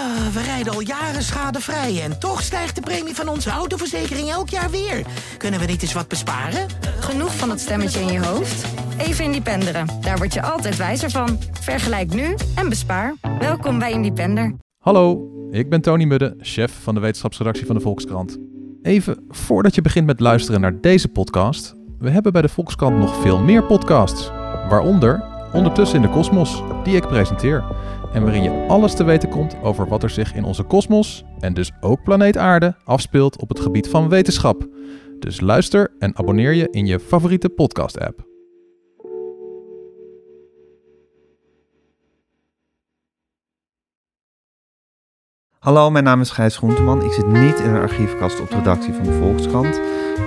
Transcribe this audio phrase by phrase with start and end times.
[0.00, 4.48] Ah, we rijden al jaren schadevrij en toch stijgt de premie van onze autoverzekering elk
[4.48, 5.06] jaar weer.
[5.36, 6.66] Kunnen we niet eens wat besparen?
[7.00, 8.64] Genoeg van dat stemmetje in je hoofd?
[8.98, 9.86] Even Independeren.
[10.00, 11.38] Daar word je altijd wijzer van.
[11.60, 13.14] Vergelijk nu en bespaar.
[13.38, 14.54] Welkom bij Independer.
[14.78, 18.38] Hallo, ik ben Tony Mudde, chef van de wetenschapsredactie van de Volkskrant.
[18.82, 23.22] Even voordat je begint met luisteren naar deze podcast, we hebben bij de Volkskrant nog
[23.22, 24.28] veel meer podcasts.
[24.68, 27.64] Waaronder Ondertussen in de Kosmos, die ik presenteer.
[28.12, 31.54] En waarin je alles te weten komt over wat er zich in onze kosmos, en
[31.54, 34.68] dus ook planeet Aarde, afspeelt op het gebied van wetenschap.
[35.18, 38.28] Dus luister en abonneer je in je favoriete podcast-app.
[45.58, 47.02] Hallo, mijn naam is Gijs Groenteman.
[47.04, 49.80] Ik zit niet in een archiefkast op de redactie van de Volkskrant.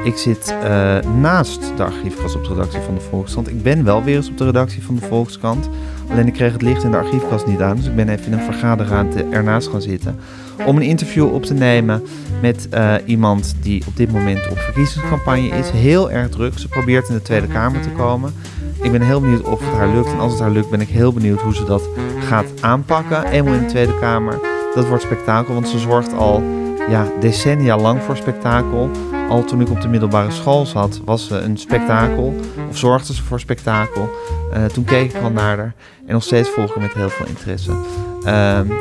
[0.04, 3.50] Ik zit uh, naast de archiefkast op de redactie van de Volkskrant.
[3.50, 5.70] Ik ben wel weer eens op de redactie van de Volkskrant.
[6.10, 7.76] Alleen ik kreeg het licht in de archiefkast niet aan.
[7.76, 10.20] Dus ik ben even in een vergaderruimte ernaast gaan zitten.
[10.66, 12.04] Om een interview op te nemen
[12.42, 15.70] met uh, iemand die op dit moment op verkiezingscampagne is.
[15.70, 16.60] Heel erg druk.
[16.60, 18.34] Ze probeert in de Tweede Kamer te komen.
[18.82, 20.12] Ik ben heel benieuwd of het haar lukt.
[20.12, 21.90] En als het haar lukt, ben ik heel benieuwd hoe ze dat
[22.20, 23.26] gaat aanpakken.
[23.26, 24.40] Eenmaal in de Tweede Kamer.
[24.76, 26.44] Dat wordt spektakel, want ze zorgt al
[26.90, 28.90] ja, decennia lang voor spektakel.
[29.30, 32.36] Al toen ik op de middelbare school zat, was ze een spektakel.
[32.70, 34.10] Of zorgde ze voor spektakel.
[34.54, 35.74] Uh, toen keek ik al naar haar.
[36.06, 37.72] En nog steeds volg ik met heel veel interesse.
[37.72, 37.76] Uh,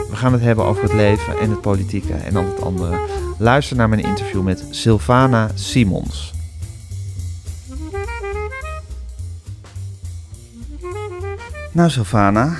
[0.09, 2.99] we gaan het hebben over het leven en het politieke en al het andere.
[3.39, 6.33] Luister naar mijn interview met Sylvana Simons.
[11.73, 12.57] Nou, Sylvana,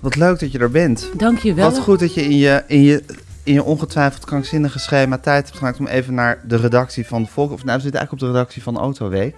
[0.00, 1.10] wat leuk dat je er bent.
[1.16, 1.70] Dank je wel.
[1.70, 3.02] Wat goed dat je in je, in je,
[3.44, 7.28] in je ongetwijfeld krankzinnige schema tijd hebt gemaakt om even naar de redactie van de
[7.28, 7.52] Volk...
[7.52, 9.36] Of nou, we zitten eigenlijk op de redactie van Autoweek,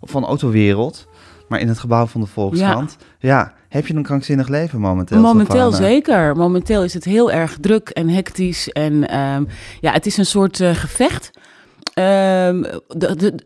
[0.00, 1.06] of van Autowereld,
[1.48, 2.96] maar in het gebouw van de Volkskrant.
[3.18, 3.28] Ja.
[3.28, 3.56] ja.
[3.68, 5.20] Heb je een krankzinnig leven momenteel?
[5.20, 6.36] Momenteel zeker.
[6.36, 8.68] Momenteel is het heel erg druk en hectisch.
[8.68, 9.48] En um,
[9.80, 11.30] ja, het is een soort uh, gevecht.
[11.94, 12.64] Um,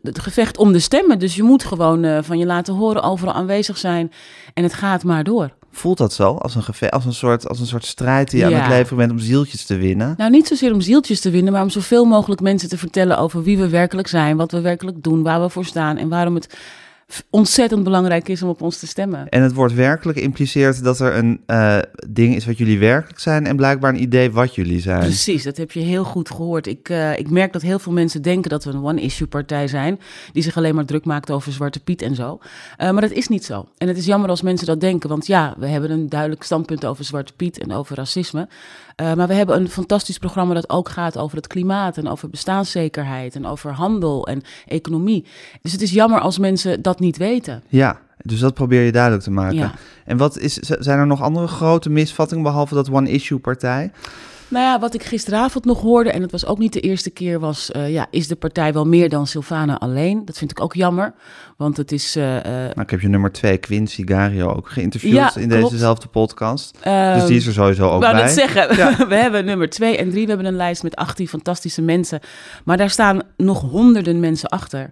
[0.02, 1.18] het gevecht om de stemmen.
[1.18, 4.12] Dus je moet gewoon uh, van je laten horen, overal aanwezig zijn.
[4.54, 5.50] En het gaat maar door.
[5.74, 6.34] Voelt dat zo?
[6.34, 8.56] Als een, gevecht, als een, soort, als een soort strijd die je ja.
[8.56, 10.14] aan het leven bent om zieltjes te winnen?
[10.16, 13.42] Nou, niet zozeer om zieltjes te winnen, maar om zoveel mogelijk mensen te vertellen over
[13.42, 16.56] wie we werkelijk zijn, wat we werkelijk doen, waar we voor staan en waarom het
[17.30, 19.28] ontzettend belangrijk is om op ons te stemmen.
[19.28, 21.78] En het woord werkelijk impliceert dat er een uh,
[22.08, 25.00] ding is wat jullie werkelijk zijn en blijkbaar een idee wat jullie zijn.
[25.00, 26.66] Precies, dat heb je heel goed gehoord.
[26.66, 30.00] Ik, uh, ik merk dat heel veel mensen denken dat we een one-issue partij zijn,
[30.32, 32.38] die zich alleen maar druk maakt over Zwarte Piet en zo.
[32.78, 33.68] Uh, maar dat is niet zo.
[33.78, 36.84] En het is jammer als mensen dat denken, want ja, we hebben een duidelijk standpunt
[36.84, 38.48] over Zwarte Piet en over racisme.
[38.96, 43.34] Maar we hebben een fantastisch programma dat ook gaat over het klimaat en over bestaanszekerheid
[43.34, 45.24] en over handel en economie.
[45.62, 47.62] Dus het is jammer als mensen dat niet weten.
[47.68, 49.56] Ja, dus dat probeer je duidelijk te maken.
[49.56, 49.74] Ja.
[50.04, 53.90] En wat is, zijn er nog andere grote misvattingen behalve dat one-issue-partij?
[54.52, 57.40] Nou ja, wat ik gisteravond nog hoorde, en het was ook niet de eerste keer,
[57.40, 60.24] was: uh, ja, is de partij wel meer dan Sylvana alleen?
[60.24, 61.14] Dat vind ik ook jammer,
[61.56, 62.16] want het is.
[62.16, 65.62] Uh, nou, ik heb je nummer twee, Quincy Gario, ook geïnterviewd ja, in klopt.
[65.62, 66.78] dezezelfde podcast.
[66.86, 68.22] Um, dus die is er sowieso ook wou bij.
[68.22, 68.96] Ik zeggen, ja.
[69.08, 70.22] we hebben nummer twee en drie.
[70.22, 72.20] We hebben een lijst met 18 fantastische mensen.
[72.64, 74.90] Maar daar staan nog honderden mensen achter.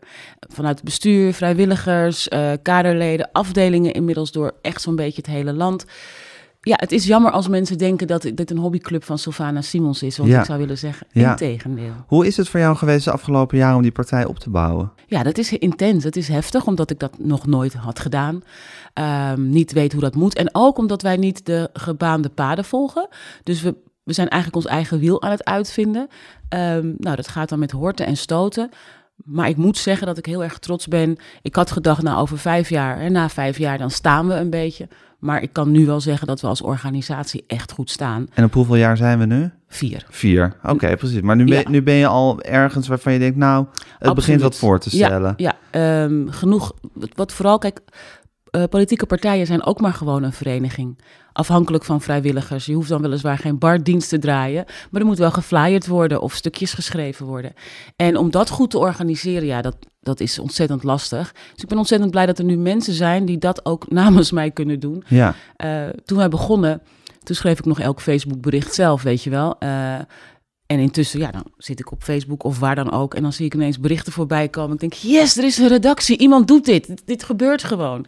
[0.52, 2.28] Vanuit het bestuur, vrijwilligers,
[2.62, 5.84] kaderleden, afdelingen inmiddels door echt zo'n beetje het hele land
[6.60, 10.16] ja, het is jammer als mensen denken dat dit een hobbyclub van Sylvana Simons is.
[10.16, 10.38] Want ja.
[10.38, 11.30] ik zou willen zeggen, ja.
[11.30, 11.92] integendeel.
[12.06, 14.92] Hoe is het voor jou geweest de afgelopen jaren om die partij op te bouwen?
[15.06, 16.04] Ja, dat is intens.
[16.04, 18.42] Dat is heftig, omdat ik dat nog nooit had gedaan.
[19.34, 20.34] Um, niet weet hoe dat moet.
[20.34, 23.08] En ook omdat wij niet de gebaande paden volgen.
[23.42, 26.08] Dus we, we zijn eigenlijk ons eigen wiel aan het uitvinden.
[26.48, 28.70] Um, nou, dat gaat dan met horten en stoten.
[29.24, 31.16] Maar ik moet zeggen dat ik heel erg trots ben.
[31.42, 34.50] Ik had gedacht, nou over vijf jaar, en na vijf jaar, dan staan we een
[34.50, 34.88] beetje.
[35.20, 38.26] Maar ik kan nu wel zeggen dat we als organisatie echt goed staan.
[38.34, 39.50] En op hoeveel jaar zijn we nu?
[39.68, 40.06] Vier.
[40.08, 41.20] Vier, oké, okay, precies.
[41.20, 41.68] Maar nu ben, ja.
[41.68, 44.14] nu ben je al ergens waarvan je denkt, nou, het Absoluut.
[44.14, 45.34] begint wat voor te stellen.
[45.36, 46.72] Ja, ja um, genoeg.
[47.14, 47.80] Wat vooral, kijk,
[48.50, 50.98] uh, politieke partijen zijn ook maar gewoon een vereniging.
[51.32, 52.66] Afhankelijk van vrijwilligers.
[52.66, 56.34] Je hoeft dan weliswaar geen bardienst te draaien, maar er moet wel geflyerd worden of
[56.34, 57.52] stukjes geschreven worden.
[57.96, 61.32] En om dat goed te organiseren, ja, dat, dat is ontzettend lastig.
[61.52, 64.50] Dus ik ben ontzettend blij dat er nu mensen zijn die dat ook namens mij
[64.50, 65.04] kunnen doen.
[65.06, 65.34] Ja.
[65.64, 66.82] Uh, toen wij begonnen,
[67.22, 69.56] toen schreef ik nog elk Facebook bericht zelf, weet je wel.
[69.58, 69.94] Uh,
[70.70, 73.14] en intussen, ja, dan zit ik op Facebook of waar dan ook.
[73.14, 74.72] En dan zie ik ineens berichten voorbij komen.
[74.74, 76.18] Ik denk, yes, er is een redactie.
[76.18, 76.86] Iemand doet dit.
[76.86, 78.06] Dit, dit gebeurt gewoon.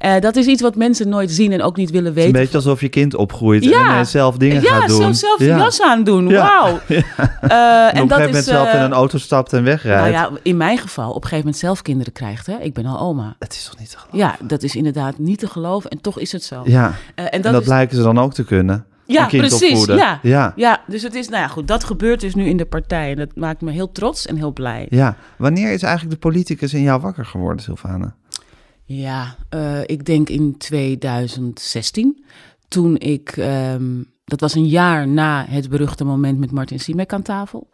[0.00, 2.22] Uh, dat is iets wat mensen nooit zien en ook niet willen weten.
[2.22, 3.98] Het is een beetje alsof je kind opgroeit ja.
[3.98, 5.00] en zelf dingen ja, gaat doen.
[5.00, 6.32] Ja, zelf de jas aan doen.
[6.32, 6.80] Wauw.
[6.88, 7.02] Ja.
[7.42, 10.00] Uh, en, op een gegeven moment zelf in een auto stapt en wegrijdt.
[10.00, 12.46] Nou ja, in mijn geval op een gegeven moment zelf kinderen krijgt.
[12.46, 12.58] Hè?
[12.58, 13.36] Ik ben al oma.
[13.38, 14.18] Het is toch niet te geloven?
[14.18, 15.90] Ja, dat is inderdaad niet te geloven.
[15.90, 16.62] En toch is het zo.
[16.64, 17.66] Ja, en, dat, en dat is...
[17.66, 18.84] blijken ze dan ook te kunnen.
[19.12, 19.70] Ja, een kind precies.
[19.70, 19.96] opvoeden.
[19.96, 20.20] Ja.
[20.22, 20.52] ja.
[20.56, 23.10] Ja, dus het is, nou ja, goed, dat gebeurt dus nu in de partij.
[23.10, 24.86] En dat maakt me heel trots en heel blij.
[24.90, 25.16] Ja.
[25.38, 28.16] Wanneer is eigenlijk de politicus in jou wakker geworden, Sylvana?
[28.84, 32.24] Ja, eh, ik denk in 2016.
[32.68, 37.22] Toen ik, ehm, dat was een jaar na het beruchte moment met Martin Simek aan
[37.22, 37.70] tafel.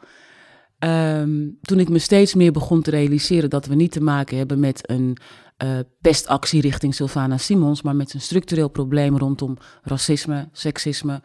[0.79, 4.61] Ehm, toen ik me steeds meer begon te realiseren dat we niet te maken hebben
[4.61, 5.17] met een
[5.57, 11.23] eh, pestactie richting Sylvana Simons, maar met een structureel probleem rondom racisme, seksisme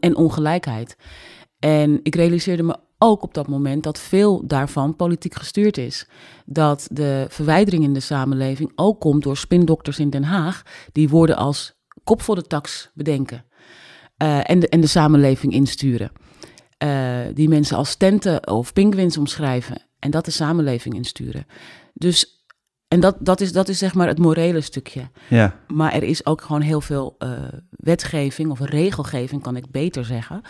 [0.00, 0.96] en ongelijkheid.
[1.58, 6.08] En ik realiseerde me ook op dat moment dat veel daarvan politiek gestuurd is.
[6.46, 10.62] Dat de verwijdering in de samenleving ook komt door spindokters in Den Haag,
[10.92, 11.74] die woorden als
[12.04, 13.44] kop voor de tax bedenken
[14.16, 16.10] eh, en, en de samenleving insturen.
[16.84, 21.46] Eh, die mensen als tenten of pinguïns omschrijven en dat de samenleving insturen.
[21.94, 22.46] Dus,
[22.88, 25.08] en dat, dat, is, dat is zeg maar het morele stukje.
[25.28, 25.60] Ja.
[25.66, 27.30] Maar er is ook gewoon heel veel eh,
[27.70, 30.40] wetgeving of regelgeving, kan ik beter zeggen,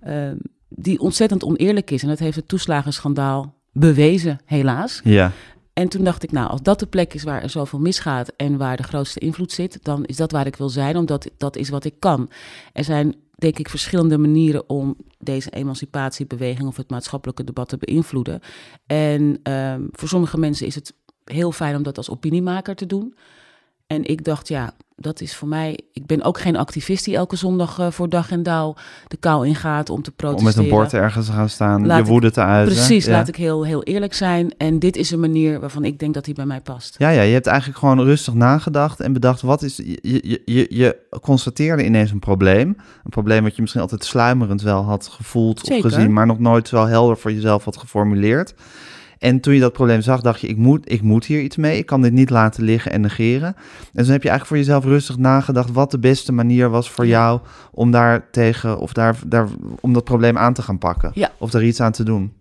[0.00, 0.30] eh,
[0.68, 2.02] die ontzettend oneerlijk is.
[2.02, 5.00] En dat heeft het toeslagenschandaal bewezen, helaas.
[5.04, 5.32] Ja.
[5.72, 8.56] En toen dacht ik, nou, als dat de plek is waar er zoveel misgaat en
[8.56, 11.68] waar de grootste invloed zit, dan is dat waar ik wil zijn, omdat dat is
[11.68, 12.30] wat ik kan.
[12.72, 18.40] Er zijn, denk ik, verschillende manieren om deze emancipatiebeweging of het maatschappelijke debat te beïnvloeden.
[18.86, 20.94] En ehm, voor sommige mensen is het
[21.24, 23.14] heel fijn om dat als opiniemaker te doen.
[23.90, 25.78] En ik dacht, ja, dat is voor mij.
[25.92, 28.74] Ik ben ook geen activist die elke zondag eh, voor dag en dauw
[29.08, 30.54] de kou ingaat om te Om protesteren.
[30.56, 32.74] met een bord ergens te gaan staan, Laat je ik- woede te uiten.
[32.74, 33.10] Precies, ja.
[33.10, 34.54] laat ik heel, heel eerlijk zijn.
[34.56, 36.94] En dit is een manier waarvan ik denk dat die bij mij past.
[36.98, 39.76] Ja, ja, je hebt eigenlijk gewoon rustig nagedacht en bedacht, wat is...
[39.76, 42.68] Je, je, je, je constateerde ineens een probleem.
[43.04, 45.84] Een probleem wat je misschien altijd sluimerend wel had gevoeld Zeker.
[45.84, 48.54] of gezien, maar nog nooit zo helder voor jezelf had geformuleerd.
[49.20, 51.78] En toen je dat probleem zag, dacht je, ik moet, ik moet hier iets mee.
[51.78, 53.54] Ik kan dit niet laten liggen en negeren.
[53.92, 57.06] En toen heb je eigenlijk voor jezelf rustig nagedacht wat de beste manier was voor
[57.06, 57.10] Ja.
[57.10, 57.40] jou
[57.72, 59.48] om daar tegen, of daar, daar,
[59.80, 61.10] om dat probleem aan te gaan pakken.
[61.14, 61.30] Ja.
[61.38, 62.32] Of er iets aan te doen.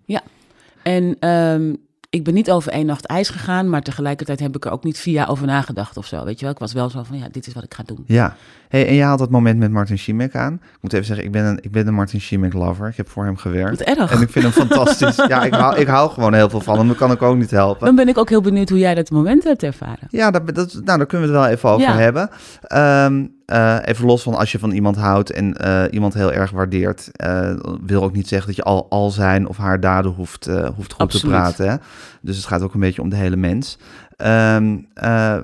[0.83, 1.73] En ehm,
[2.11, 5.01] ik ben niet over één nacht ijs gegaan, maar tegelijkertijd heb ik er ook niet
[5.03, 6.25] jaar over nagedacht of zo.
[6.25, 8.03] Weet je wel, ik was wel zo van, ja, dit is wat ik ga doen.
[8.05, 8.35] Ja,
[8.69, 10.53] hey, en jij had dat moment met Martin Schimek aan.
[10.53, 12.87] Ik moet even zeggen, ik ben een, ik ben een Martin Schimek lover.
[12.87, 13.77] Ik heb voor hem gewerkt.
[13.85, 14.11] Wat erg.
[14.11, 15.15] En ik vind hem fantastisch.
[15.27, 16.87] ja, ik hou, ik hou gewoon heel veel van hem.
[16.87, 17.85] Dat kan ik ook niet helpen.
[17.85, 20.07] Dan ben ik ook heel benieuwd hoe jij dat moment hebt ervaren.
[20.09, 21.97] Ja, dat, dat, nou, daar kunnen we het wel even over Ja.
[21.97, 22.29] hebben.
[22.61, 26.51] Ehm, eh, even los van als je van iemand houdt en eh, iemand heel erg
[26.51, 30.45] waardeert, eh, wil ook niet zeggen dat je al, al zijn of haar daden hoeft,
[30.75, 31.35] hoeft goed Absoluut.
[31.35, 31.69] te praten.
[31.69, 31.75] Hè?
[32.21, 33.77] Dus het gaat ook een beetje om de hele mens.
[34.15, 35.37] Ehm, eh,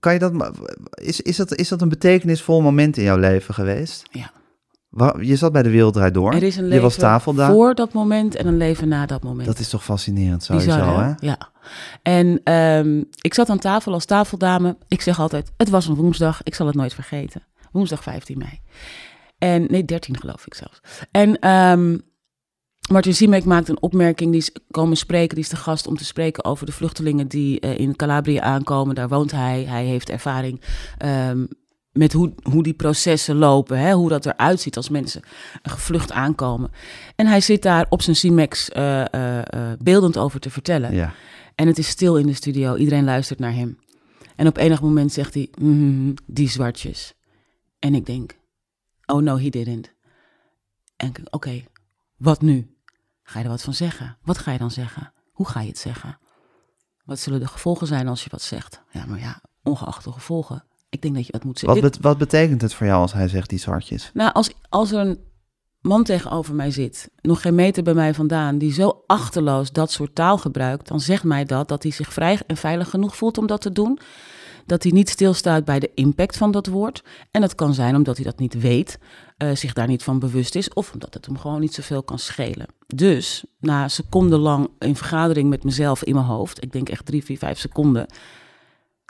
[0.00, 0.32] kan je dat,
[0.90, 4.02] is, is, dat, is dat een betekenisvol moment in jouw leven geweest?
[4.10, 4.30] Ja.
[5.20, 6.32] Je zat bij de Wereld Door.
[6.32, 7.52] Er is een je leven was tafeldame.
[7.52, 9.46] voor dat moment en een leven na dat moment.
[9.46, 11.12] Dat is toch fascinerend sowieso, Bizar, hè?
[11.18, 11.38] Ja.
[12.02, 14.76] En ehm, ik zat aan tafel als tafeldame.
[14.88, 16.40] Ik zeg altijd, het was een woensdag.
[16.42, 17.42] Ik zal het nooit vergeten.
[17.72, 18.60] Woensdag 15 mei.
[19.38, 20.80] En, nee, 13 geloof ik zelfs.
[21.10, 21.98] En ehm,
[22.90, 24.30] Martin Siemek maakt een opmerking.
[24.30, 25.34] Die is komen spreken.
[25.34, 28.94] Die is de gast om te spreken over de vluchtelingen die eh, in Calabria aankomen.
[28.94, 29.64] Daar woont hij.
[29.64, 30.60] Hij heeft ervaring
[30.98, 31.44] ehm,
[31.96, 33.78] met hoe, hoe die processen lopen.
[33.78, 33.92] Hè?
[33.92, 35.22] Hoe dat eruit ziet als mensen
[35.62, 36.70] gevlucht aankomen.
[37.16, 39.44] En hij zit daar op zijn Simex eh, eh, eh,
[39.78, 40.94] beeldend over te vertellen.
[40.94, 41.12] Ja.
[41.56, 42.76] En het is stil in de studio.
[42.76, 43.78] Iedereen luistert naar hem.
[44.36, 47.14] En op enig moment zegt hij, "Mhm, die zwartjes.
[47.78, 48.38] En ik denk,
[49.06, 49.92] oh no, he didn't.
[50.96, 51.64] En ik denk, oké,
[52.16, 52.76] wat nu?
[53.22, 54.18] Ga je er wat van zeggen?
[54.22, 55.12] Wat ga je dan zeggen?
[55.32, 56.18] Hoe ga je het zeggen?
[57.04, 58.82] Wat zullen de gevolgen zijn als je wat zegt?
[58.90, 60.64] Ja, maar ja, ongeacht de gevolgen.
[60.88, 61.90] Ik denk dat je wat moet Wat, zeggen.
[61.92, 64.10] bet- wat betekent het voor jou als hij zegt die zwartjes?
[64.14, 65.18] Nou, als, als er een
[65.86, 70.14] man tegenover mij zit, nog geen meter bij mij vandaan, die zo achterloos dat soort
[70.14, 73.46] taal gebruikt, dan zegt mij dat dat hij zich vrij en veilig genoeg voelt om
[73.46, 73.98] dat te doen.
[74.66, 77.02] Dat hij niet stilstaat bij de impact van dat woord.
[77.30, 78.98] En dat kan zijn omdat hij dat niet weet,
[79.36, 82.18] eh, zich daar niet van bewust is, of omdat het hem gewoon niet zoveel kan
[82.18, 82.66] schelen.
[82.86, 87.38] Dus na secondenlang in vergadering met mezelf in mijn hoofd, ik denk echt drie, vier,
[87.38, 88.06] vijf seconden,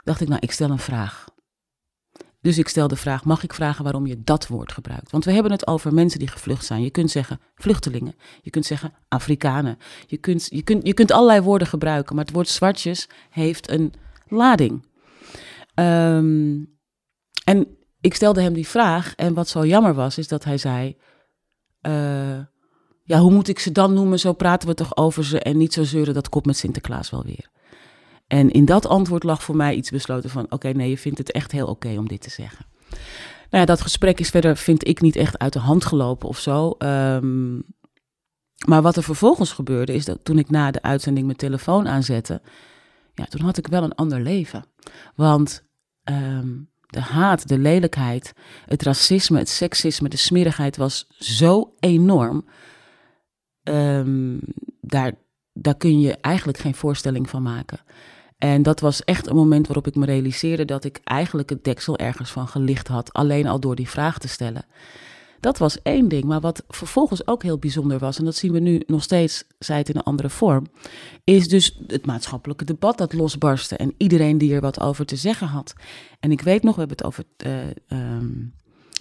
[0.03, 1.25] dacht ik, nou, ik stel een vraag.
[2.47, 5.11] Dus ik stel de vraag: mag ik vragen waarom je dat woord gebruikt?
[5.11, 6.81] Want we hebben het over mensen die gevlucht zijn.
[6.81, 9.77] Je kunt zeggen vluchtelingen, je kunt zeggen Afrikanen.
[10.05, 13.93] Je kunt, je kunt, je kunt allerlei woorden gebruiken, maar het woord zwartjes heeft een
[14.27, 14.85] lading.
[15.73, 16.59] Ehm,
[17.43, 17.67] en
[18.01, 20.97] ik stelde hem die vraag en wat zo jammer was, is dat hij zei:
[21.81, 22.39] eh,
[23.03, 24.19] Ja, hoe moet ik ze dan noemen?
[24.19, 27.23] Zo praten we toch over ze en niet zo zeuren, dat komt met Sinterklaas wel
[27.23, 27.49] weer.
[28.27, 30.45] En in dat antwoord lag voor mij iets besloten van...
[30.49, 32.65] oké, nee, je vindt het echt heel oké om dit te zeggen.
[33.49, 36.39] Nou ja, dat gesprek is verder, vind ik, niet echt uit de hand gelopen of
[36.39, 36.71] zo.
[36.71, 37.55] Ehm,
[38.65, 42.41] maar wat er vervolgens gebeurde, is dat toen ik na de uitzending mijn telefoon aanzette...
[43.13, 44.65] ja, toen had ik wel een ander leven.
[45.15, 45.63] Want
[46.03, 46.47] ehm,
[46.87, 48.33] de haat, de lelijkheid,
[48.65, 52.45] het racisme, het seksisme, de smerigheid was zo enorm.
[53.63, 54.37] Ehm,
[54.81, 55.13] daar,
[55.53, 57.79] daar kun je eigenlijk geen voorstelling van maken.
[58.37, 61.97] En dat was echt een moment waarop ik me realiseerde dat ik eigenlijk het deksel
[61.97, 64.65] ergens van gelicht had, alleen al door die vraag te stellen.
[65.39, 66.23] Dat was één ding.
[66.23, 69.77] Maar wat vervolgens ook heel bijzonder was, en dat zien we nu nog steeds, zij
[69.77, 70.67] het in een andere vorm,
[71.23, 75.47] is dus het maatschappelijke debat dat losbarstte en iedereen die er wat over te zeggen
[75.47, 75.73] had.
[76.19, 78.17] En ik weet nog, we hebben het over uh,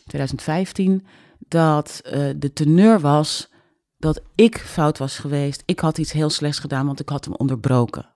[0.07, 1.07] 2015,
[1.39, 3.51] dat uh, de teneur was
[3.99, 5.63] dat ik fout was geweest.
[5.67, 8.16] Ik had iets heel slechts gedaan, want ik had hem onderbroken.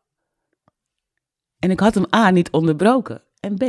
[1.61, 3.23] En ik had hem A niet onderbroken.
[3.41, 3.65] En B,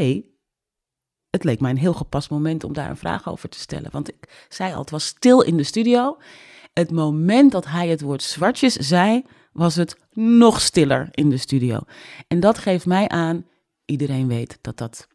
[1.29, 3.91] het leek mij een heel gepast moment om daar een vraag over te stellen.
[3.91, 6.17] Want ik zei al, het was stil in de studio.
[6.73, 11.79] Het moment dat hij het woord zwartjes zei, was het nog stiller in de studio.
[12.27, 13.45] En dat geeft mij aan,
[13.85, 15.07] iedereen weet dat dat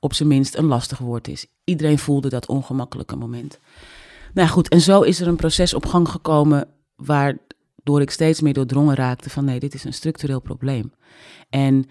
[0.00, 1.46] op zijn minst een lastig woord is.
[1.64, 3.58] Iedereen voelde dat ongemakkelijke moment.
[4.34, 8.52] Nou goed, en zo is er een proces op gang gekomen waardoor ik steeds meer
[8.52, 10.92] doordrongen raakte van nee, dit is een structureel probleem.
[11.50, 11.84] En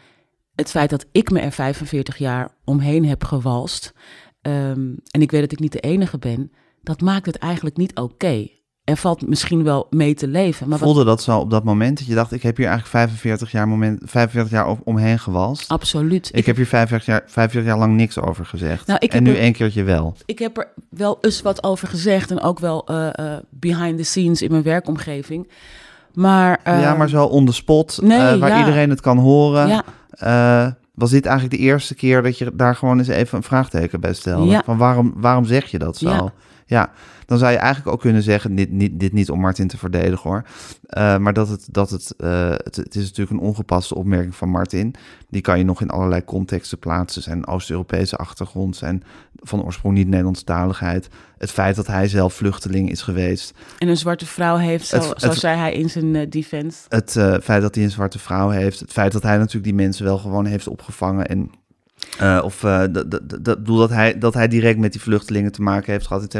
[0.59, 3.93] het feit dat ik me er 45 jaar omheen heb gewalst.
[4.41, 6.51] Um, en ik weet dat ik niet de enige ben.
[6.81, 8.47] Dat maakt het eigenlijk niet oké.
[8.83, 10.69] Er valt misschien wel mee te leven.
[10.69, 13.51] Maar Voelde dat zo op dat moment dat je dacht, ik heb hier eigenlijk 45
[13.51, 15.69] jaar, moment, 45 jaar omheen gewalst?
[15.69, 16.29] Absoluut.
[16.33, 18.87] Ik, heb hier 45 jaar, 45 jaar lang niks over gezegd.
[18.87, 20.15] Nou, en nu er, één keertje wel.
[20.25, 24.03] Ik heb er wel eens wat over gezegd en ook wel uh, uh, behind the
[24.03, 25.51] scenes in mijn werkomgeving.
[26.13, 28.59] Maar, uh, ja, maar zo on the spot, nee, waar ja.
[28.59, 29.67] iedereen het kan horen.
[29.67, 29.83] Ja.
[30.23, 33.99] Uh, was dit eigenlijk de eerste keer dat je daar gewoon eens even een vraagteken
[33.99, 34.51] bij stelde?
[34.51, 34.61] Ja.
[34.65, 36.09] Van waarom, waarom zeg je dat zo?
[36.09, 36.33] Ja.
[36.69, 36.91] Ja.
[37.25, 40.29] dan zou je eigenlijk ook kunnen zeggen, dit niet, dit niet om Martin te verdedigen
[40.29, 40.43] hoor,
[40.97, 44.49] uh, maar dat, het, dat het, uh, het, het, is natuurlijk een ongepaste opmerking van
[44.49, 44.95] Martin.
[45.29, 47.21] Die kan je nog in allerlei contexten plaatsen.
[47.21, 49.03] Zijn Oost-Europese achtergrond, zijn
[49.35, 51.09] van oorsprong niet Nederlandstaligheid.
[51.37, 53.53] Het feit dat hij zelf vluchteling is geweest.
[53.77, 56.79] En een zwarte vrouw heeft, zo, het, zo zei hij in zijn uh, defense.
[56.89, 57.11] Het
[57.43, 58.79] feit dat hij een zwarte vrouw heeft.
[58.79, 61.27] Het feit dat hij natuurlijk die mensen wel gewoon heeft opgevangen.
[61.27, 61.51] En,
[62.21, 62.59] uh, of
[62.91, 66.37] dat, dat hij, dat hij direct met die vluchtelingen te maken heeft gehad.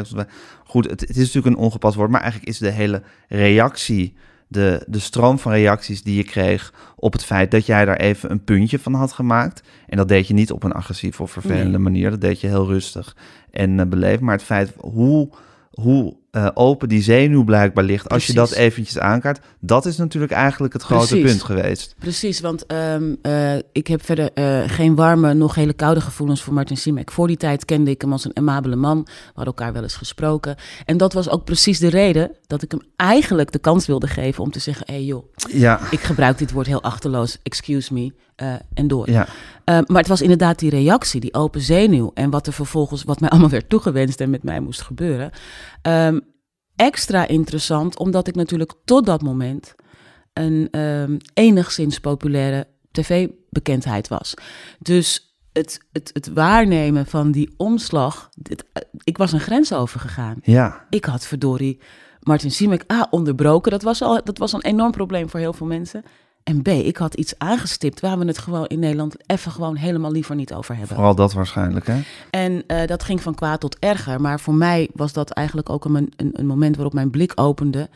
[0.66, 2.10] Goed, het, het is natuurlijk een ongepast woord.
[2.10, 4.16] Maar eigenlijk is de hele reactie
[4.48, 8.32] de, de stroom van reacties die je kreeg op het feit dat jij daar even
[8.32, 9.64] een puntje van had gemaakt.
[9.88, 12.10] En dat deed je niet op een agressieve of vervelende manier.
[12.10, 13.16] Dat deed je heel rustig
[13.52, 14.22] en uh, beleefd.
[14.22, 15.30] Maar het feit hoe,
[15.72, 20.32] hoe uh, open die zenuw blijkbaar ligt, als je dat eventjes aankaart, dat is natuurlijk
[20.32, 21.32] eigenlijk het grote Precies.
[21.32, 21.96] punt geweest.
[22.00, 26.54] Precies, want um, uh, ik heb verder uh, geen warme, nog hele koude gevoelens voor
[26.54, 27.12] Martin Simek.
[27.12, 29.02] Voor die tijd kende ik hem als een amabele man.
[29.04, 30.56] We hadden elkaar wel eens gesproken.
[30.86, 34.44] En dat was ook precies de reden dat ik hem eigenlijk de kans wilde geven
[34.44, 35.80] om te zeggen: hé hey joh, ja.
[35.92, 38.14] ik gebruik dit woord heel achterloos, excuse me,
[38.74, 39.10] en door.
[39.10, 39.28] Ja.
[39.66, 43.30] maar het was inderdaad die reactie, die open zenuw en wat er vervolgens, wat mij
[43.34, 45.32] allemaal werd toegewenst en met mij moest gebeuren.
[45.82, 46.22] Um,
[46.76, 49.76] extra interessant, omdat ik natuurlijk tot dat moment
[50.34, 54.34] een um, enigszins populaire tv-bekendheid was.
[54.80, 58.66] Dus het, het, het waarnemen van die omslag, dit,
[59.04, 60.38] ik was een grens overgegaan.
[60.44, 60.86] Ja.
[60.90, 61.80] Ik had verdorie
[62.20, 63.72] Martin Siemek A onderbroken.
[63.72, 66.04] Dat was, al, dat was een enorm probleem voor heel veel mensen.
[66.50, 70.12] En B, ik had iets aangestipt waar we het gewoon in Nederland even gewoon helemaal
[70.12, 70.96] liever niet over hebben.
[70.96, 72.02] Vooral dat waarschijnlijk, hè?
[72.30, 74.22] En uh, dat ging van kwaad tot erger.
[74.22, 77.90] Maar voor mij was dat eigenlijk ook een, een, een moment waarop mijn blik opende.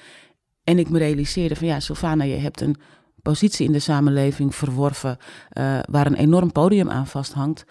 [0.63, 2.75] En ik me realiseerde van ja, Sylvana, je hebt een
[3.21, 5.17] positie in de samenleving verworven
[5.53, 7.65] uh, waar een enorm podium aan vasthangt.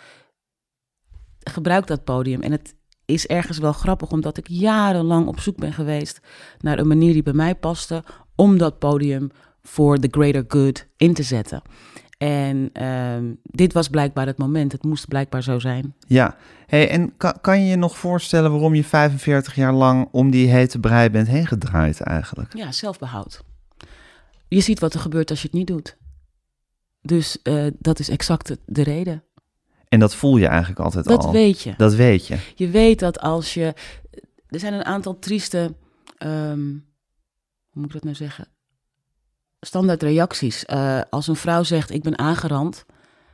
[1.38, 2.40] Gebruik dat podium.
[2.40, 2.74] En het
[3.04, 6.20] is ergens wel grappig, omdat ik jarenlang op zoek ben geweest
[6.58, 9.30] naar een manier die bij mij paste om dat podium
[9.62, 11.62] voor the greater good in te zetten.
[12.18, 14.72] En uh, dit was blijkbaar het moment.
[14.72, 15.94] Het moest blijkbaar zo zijn.
[16.06, 20.30] Ja, hey, en kan, kan je je nog voorstellen waarom je 45 jaar lang om
[20.30, 22.56] die hete brei bent heen gedraaid eigenlijk?
[22.56, 23.44] Ja, zelfbehoud.
[24.48, 25.96] Je ziet wat er gebeurt als je het niet doet.
[27.00, 29.24] Dus uh, dat is exact de reden.
[29.88, 31.24] En dat voel je eigenlijk altijd dat al?
[31.24, 31.74] Dat weet je.
[31.76, 32.38] Dat weet je.
[32.54, 33.74] Je weet dat als je...
[34.48, 35.74] Er zijn een aantal trieste...
[36.18, 36.84] Um,
[37.70, 38.46] hoe moet ik dat nou zeggen?
[39.66, 40.64] Standaard reacties.
[40.66, 42.84] Uh, als een vrouw zegt ik ben aangerand,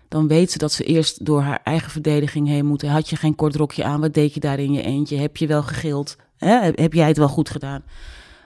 [0.08, 2.82] dan weet ze dat ze eerst door haar eigen verdediging heen moet.
[2.82, 4.00] Had je geen kort rokje aan?
[4.00, 5.16] Wat deed je daar in je eentje?
[5.16, 6.16] Heb je wel gegild?
[6.36, 7.82] Heb jij het wel goed gedaan?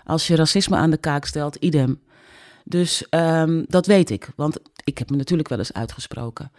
[0.05, 2.01] Als je racisme aan de kaak stelt, idem.
[2.65, 6.53] Dus um, dat weet ik, want ik heb me natuurlijk wel eens uitgesproken.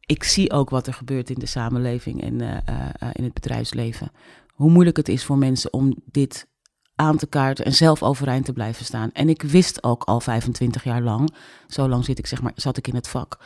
[0.00, 4.10] Ik zie ook wat er gebeurt in de samenleving en uh, uh, in het bedrijfsleven.
[4.48, 6.46] Hoe moeilijk het is voor mensen om dit
[6.96, 9.10] aan te kaarten en zelf overeind te blijven staan.
[9.12, 11.34] En ik wist ook al 25 jaar lang,
[11.66, 13.38] zo lang zit ik zeg maar, zat ik in het vak,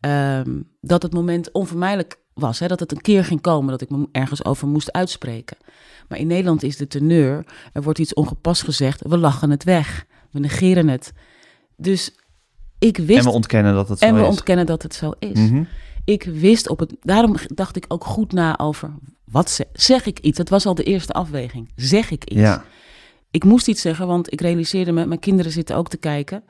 [0.00, 2.58] um, dat het moment onvermijdelijk was.
[2.58, 5.56] Hè, dat het een keer ging komen dat ik me ergens over moest uitspreken.
[6.08, 10.06] Maar in Nederland is de teneur, er wordt iets ongepast gezegd, we lachen het weg.
[10.30, 11.12] We negeren het.
[11.76, 12.14] Dus
[12.78, 13.18] ik wist...
[13.18, 14.26] En we ontkennen dat het zo en we is.
[14.26, 15.38] ontkennen dat het zo is.
[15.38, 15.62] Mhm.
[16.04, 16.94] Ik wist op het...
[17.00, 18.90] Daarom dacht ik ook goed na over...
[19.24, 20.38] Wat zeg, zeg ik iets?
[20.38, 21.72] Dat was al de eerste afweging.
[21.74, 22.40] Zeg ik iets?
[22.40, 22.64] Ja,
[23.30, 25.06] Ik moest iets zeggen, want ik realiseerde me...
[25.06, 26.44] Mijn kinderen zitten ook te kijken.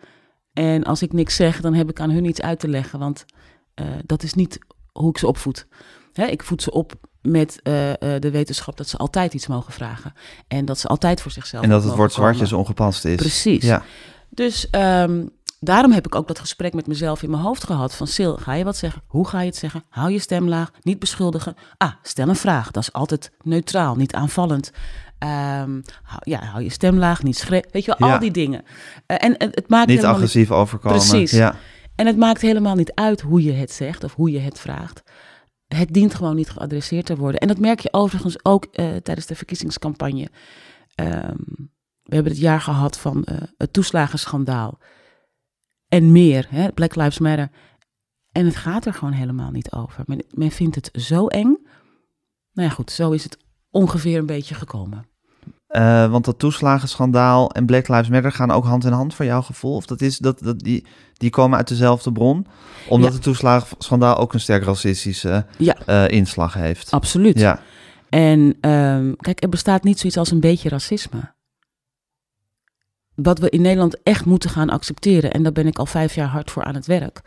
[0.52, 2.98] En als ik niks zeg, dan heb ik aan hun iets uit te leggen.
[2.98, 3.24] Want
[3.74, 4.58] eh, dat is niet
[4.92, 5.66] hoe ik ze opvoed.
[6.12, 9.72] Hè, ik voed ze op met eh, eh, de wetenschap dat ze altijd iets mogen
[9.72, 10.12] vragen.
[10.48, 12.34] En dat ze altijd voor zichzelf en dat het woord komen.
[12.34, 13.16] zwartjes ongepast is.
[13.16, 13.62] Precies.
[13.62, 13.82] Ja,
[14.28, 15.26] Dus ehm,
[15.60, 17.94] daarom heb ik ook dat gesprek met mezelf in mijn hoofd gehad.
[17.94, 19.02] Van Sil, ga je wat zeggen?
[19.06, 19.84] Hoe ga je het zeggen?
[19.88, 21.54] Hou je stem laag, niet beschuldigen.
[21.76, 22.70] Ah, stel een vraag.
[22.70, 24.70] Dat is altijd neutraal, niet aanvallend.
[25.18, 27.68] Ehm, hou, ja, hou je stem laag, niet schreeuwen.
[27.72, 28.14] Weet je wel, Ja.
[28.14, 28.62] al die dingen.
[29.06, 30.98] Eh, en het, het maakt niet agressief overkomen.
[30.98, 31.30] Precies.
[31.30, 31.54] Ja.
[31.94, 35.02] en het maakt helemaal niet uit hoe je het zegt of hoe je het vraagt.
[35.68, 37.40] Het dient gewoon niet geadresseerd te worden.
[37.40, 40.28] En dat merk je overigens ook eh, tijdens de verkiezingscampagne.
[40.94, 41.36] Ehm,
[42.02, 44.78] we hebben het jaar gehad van eh, het toeslagenschandaal.
[45.88, 47.50] En meer, hè, Black Lives Matter.
[48.32, 50.02] En het gaat er gewoon helemaal niet over.
[50.06, 51.56] Men, men vindt het zo eng.
[52.52, 53.36] Nou ja, goed, zo is het
[53.70, 55.06] ongeveer een beetje gekomen.
[55.66, 59.42] Eh, want dat toeslagenschandaal en Black Lives Matter gaan ook hand in hand voor jouw
[59.42, 59.74] gevoel?
[59.74, 62.46] Of dat is, dat, dat, die, die komen uit dezelfde bron?
[62.88, 63.14] Omdat Ja.
[63.14, 66.90] het toeslagenschandaal ook een sterk racistische Ja, eh, inslag heeft.
[66.90, 67.38] absoluut.
[67.38, 67.60] Ja,
[68.08, 71.32] En ehm, kijk, er bestaat niet zoiets als een beetje racisme.
[73.14, 76.28] Wat we in Nederland echt moeten gaan accepteren, en daar ben ik al vijf jaar
[76.28, 77.20] hard voor aan het werk,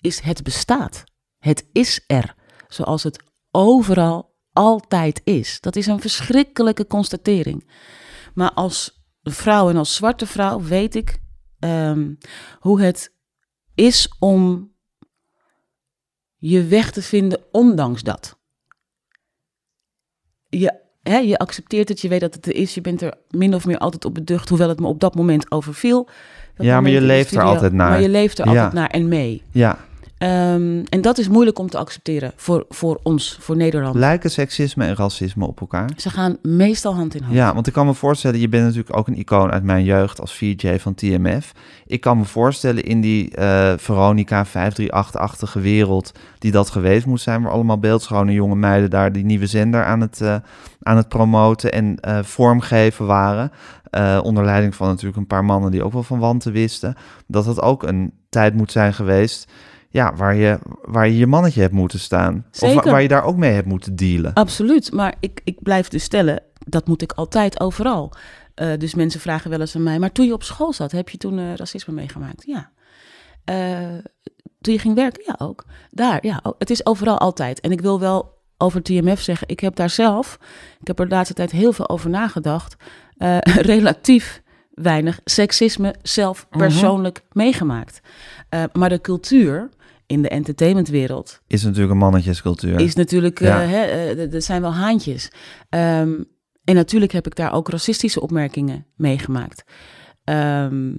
[0.00, 1.04] is het bestaat.
[1.38, 2.34] Het is er.
[2.68, 5.60] Zoals het overal altijd is.
[5.60, 7.70] Dat is een verschrikkelijke constatering.
[8.34, 11.18] Maar als vrouw en als zwarte vrouw weet ik
[11.58, 12.14] ehm,
[12.58, 13.12] hoe het
[13.74, 14.72] is om
[16.36, 18.38] je weg te vinden ondanks dat
[20.48, 23.54] je, hè, je accepteert het, je weet dat het er is, je bent er min
[23.54, 26.04] of meer altijd op beducht, hoewel het me op dat moment overviel.
[26.54, 27.90] Dat Ja, maar je leeft er altijd naar.
[27.90, 28.50] Maar je leeft er Ja.
[28.50, 29.42] altijd naar en mee.
[29.52, 29.86] ja.
[30.18, 33.94] Ehm, en dat is moeilijk om te accepteren voor, voor ons, voor Nederland.
[33.94, 35.90] Lijken seksisme en racisme op elkaar?
[35.96, 37.34] Ze gaan meestal hand in hand.
[37.34, 40.20] Ja, want ik kan me voorstellen, je bent natuurlijk ook een icoon uit mijn jeugd
[40.20, 41.52] als VJ van TMF.
[41.86, 47.42] Ik kan me voorstellen in die eh, Veronica 538-achtige wereld die dat geweest moet zijn,
[47.42, 50.36] waar allemaal beeldschone jonge meiden daar die nieuwe zender aan het, eh,
[50.82, 53.52] aan het promoten en eh, vormgeven waren.
[54.22, 56.94] onder leiding van natuurlijk een paar mannen die ook wel van wanten wisten.
[57.26, 59.50] Dat het ook een tijd moet zijn geweest
[59.88, 62.46] ja, waar, je, waar je je mannetje hebt moeten staan.
[62.60, 64.32] Of waar je daar ook mee hebt moeten dealen.
[64.34, 68.12] Absoluut, maar ik, ik blijf dus stellen, dat moet ik altijd overal.
[68.54, 71.08] Eh, dus mensen vragen wel eens aan mij, maar toen je op school zat, heb
[71.08, 72.44] je toen eh, racisme meegemaakt?
[72.46, 72.70] Ja.
[73.44, 73.98] Eh,
[74.60, 75.22] toen je ging werken?
[75.26, 75.64] Ja, ook.
[75.90, 76.42] Daar, ja.
[76.58, 77.60] Het is overal altijd.
[77.60, 80.38] En ik wil wel over TMF zeggen, ik heb daar zelf,
[80.80, 82.76] ik heb er de laatste tijd heel veel over nagedacht,
[83.72, 86.58] relatief weinig seksisme zelf Mhm.
[86.58, 88.00] persoonlijk meegemaakt.
[88.72, 89.68] Maar de cultuur
[90.08, 92.80] in de entertainmentwereld Is natuurlijk een mannetjescultuur.
[92.80, 93.62] is natuurlijk, Ja.
[93.62, 95.30] eh, hè, eh, zijn wel haantjes.
[95.68, 96.22] Ehm,
[96.64, 99.64] en natuurlijk heb ik daar ook racistische opmerkingen meegemaakt.
[100.24, 100.92] Ehm,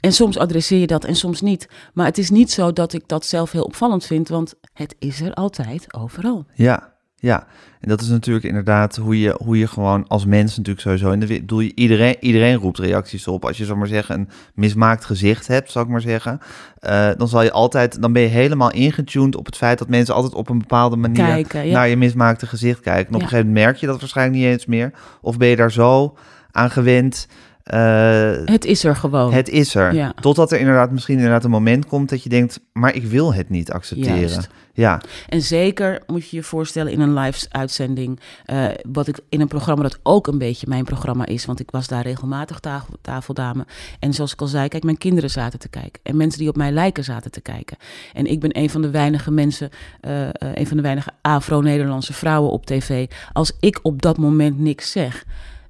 [0.00, 1.68] en soms adresseer je dat en soms niet.
[1.94, 5.20] Maar het is niet zo dat ik dat zelf heel opvallend vind, want het is
[5.20, 6.46] er altijd overal.
[6.54, 6.93] Ja,
[7.24, 7.46] ja.
[7.80, 11.20] En dat is natuurlijk inderdaad hoe je, hoe je gewoon als mens natuurlijk sowieso in
[11.20, 11.48] de wereld...
[11.48, 13.44] Doe je, iedereen, iedereen roept reacties op.
[13.44, 16.38] Als je, zal maar zeggen, een mismaakt gezicht hebt, zal ik maar zeggen...
[16.78, 18.02] eh, dan zal je altijd...
[18.02, 21.24] Dan ben je helemaal ingetuned op het feit dat mensen altijd op een bepaalde manier...
[21.24, 21.72] Kijken, ja.
[21.72, 23.08] naar je mismaakte gezicht kijken.
[23.08, 23.22] En op Ja.
[23.22, 24.92] een gegeven moment merk je dat waarschijnlijk niet eens meer.
[25.20, 26.16] Of ben je daar zo
[26.50, 27.28] aan gewend...
[27.64, 29.32] eh, Het is er gewoon.
[29.32, 29.94] het is er.
[29.94, 30.12] Ja.
[30.20, 32.60] Totdat er inderdaad misschien inderdaad een moment komt dat je denkt...
[32.72, 34.18] maar ik wil het niet accepteren.
[34.18, 34.48] Juist.
[34.76, 39.48] Ja, En zeker moet je je voorstellen in een live-uitzending, eh, wat ik in een
[39.48, 43.66] programma dat ook een beetje mijn programma is, want ik was daar regelmatig tafel, tafeldame.
[43.98, 46.56] En zoals ik al zei, kijk, mijn kinderen zaten te kijken en mensen die op
[46.56, 47.76] mij lijken zaten te kijken.
[48.12, 52.50] En ik ben een van de weinige mensen, eh, een van de weinige Afro-Nederlandse vrouwen
[52.50, 53.10] op tv.
[53.32, 55.24] Als ik op dat moment niks zeg,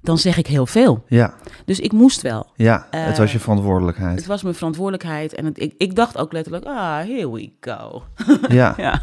[0.04, 1.04] dan zeg ik heel veel.
[1.08, 2.46] ja, Dus ik moest wel.
[2.56, 2.86] ja.
[2.90, 4.16] het was je Eh, verantwoordelijkheid.
[4.16, 8.02] Het was mijn verantwoordelijkheid en het, ik, ik dacht ook letterlijk, ah, here we go.
[8.48, 8.74] Ja.
[8.76, 9.02] ja.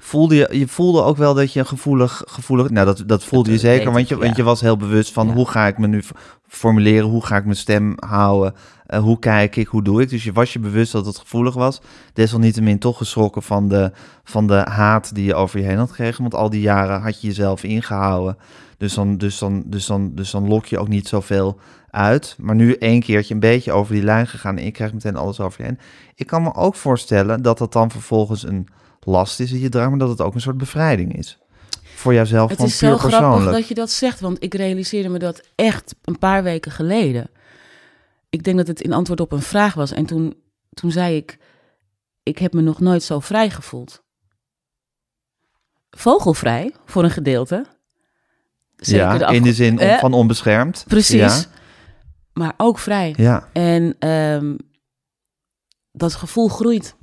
[0.00, 3.58] Voelde je, je voelde ook wel dat je gevoelig, gevoelig nou dat, dat voelde je
[3.58, 4.20] zeker, want je, ja.
[4.20, 5.32] want je was heel bewust van Ja.
[5.32, 6.02] hoe ga ik me nu
[6.48, 8.54] formuleren, hoe ga ik mijn stem houden,
[8.86, 10.08] eh, hoe kijk ik, hoe doe ik.
[10.08, 11.80] Dus je was je bewust dat het gevoelig was.
[12.12, 13.92] Desalniettemin toch geschrokken van de,
[14.24, 17.20] van de haat die je over je heen had gekregen, want al die jaren had
[17.20, 18.36] je jezelf ingehouden.
[18.82, 21.58] Dus dan, dus dan, dus dan, dus dan lok je ook niet zoveel
[21.90, 22.36] uit.
[22.38, 25.40] Maar nu één keertje een beetje over die lijn gegaan en je krijgt meteen alles
[25.40, 25.78] over je heen.
[26.14, 28.68] Ik kan me ook voorstellen dat dat dan vervolgens een
[29.00, 31.38] last is die je draagt, maar dat het ook een soort bevrijding is.
[31.82, 35.42] Voor jouzelf Het is zo grappig dat je dat zegt, want ik realiseerde me dat
[35.54, 37.30] echt een paar weken geleden.
[38.30, 39.92] Ik denk dat het in antwoord op een vraag was.
[39.92, 40.34] En toen,
[40.70, 41.38] toen zei ik,
[42.22, 44.02] ik heb me nog nooit zo vrij gevoeld.
[45.90, 47.80] Vogelvrij, voor een gedeelte.
[48.86, 50.84] Zeker ja, de in de zin Eh, van onbeschermd.
[50.88, 51.16] Precies.
[51.18, 51.44] Ja,
[52.32, 53.14] Maar ook vrij.
[53.16, 53.48] ja.
[53.52, 54.54] En ehm,
[55.92, 56.96] dat gevoel groeit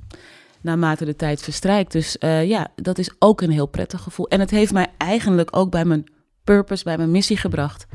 [0.60, 1.92] naarmate de tijd verstrijkt.
[1.92, 4.28] Dus eh, ja, dat is ook een heel prettig gevoel.
[4.28, 6.04] En het heeft mij eigenlijk ook bij mijn
[6.44, 7.86] purpose, bij mijn missie gebracht.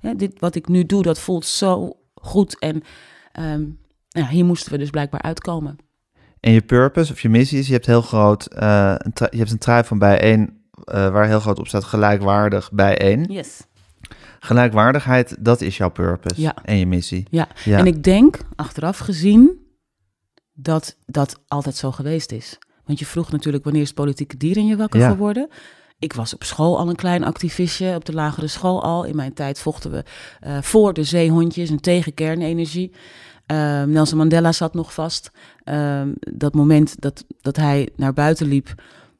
[0.00, 2.58] Ja, dit wat ik nu doe, dat voelt zo goed.
[2.58, 2.82] En
[3.32, 3.64] ehm,
[4.08, 5.76] ja, hier moesten we dus blijkbaar uitkomen.
[6.40, 9.50] En je purpose of je missie is, je hebt heel groot, eh, een je hebt
[9.50, 13.24] een trui van bijeen, eh waar heel groot op staat gelijkwaardig bijeen.
[13.28, 13.60] Yes.
[14.40, 16.54] Gelijkwaardigheid, dat is jouw purpose Ja.
[16.64, 17.26] en je missie.
[17.30, 17.48] Ja.
[17.64, 17.78] Ja.
[17.78, 19.60] en ik denk, achteraf gezien,
[20.52, 22.58] dat dat altijd zo geweest is.
[22.84, 25.10] Want je vroeg natuurlijk wanneer is politieke dier in je wakker Ja.
[25.10, 25.48] geworden.
[25.98, 29.04] Ik was op school al een klein activistje, op de lagere school al.
[29.04, 30.04] In mijn tijd vochten we
[30.40, 32.92] eh, voor de zeehondjes en tegen kernenergie.
[33.46, 35.30] Ehm, Nelson Mandela zat nog vast.
[35.64, 38.74] Ehm, dat moment dat, dat hij naar buiten liep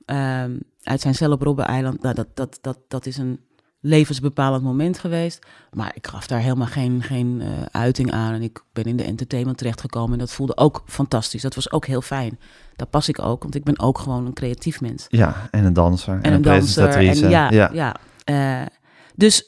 [0.05, 3.41] ehm, uit zijn cel op Robben-eiland, nou, dat, dat, dat, dat is een
[3.83, 5.47] levensbepalend moment geweest.
[5.73, 8.33] Maar ik gaf daar helemaal geen, geen eh, uiting aan.
[8.33, 11.43] En ik ben in de entertainment terechtgekomen en dat voelde ook fantastisch.
[11.43, 12.39] Dat was ook heel fijn.
[12.77, 15.07] Daar pas ik ook, want ik ben ook gewoon een creatief mens.
[15.09, 16.89] Ja, en een danser en, En een danser.
[16.89, 17.71] En ja, ja.
[17.73, 17.97] ja.
[18.25, 18.67] Eh,
[19.15, 19.45] dus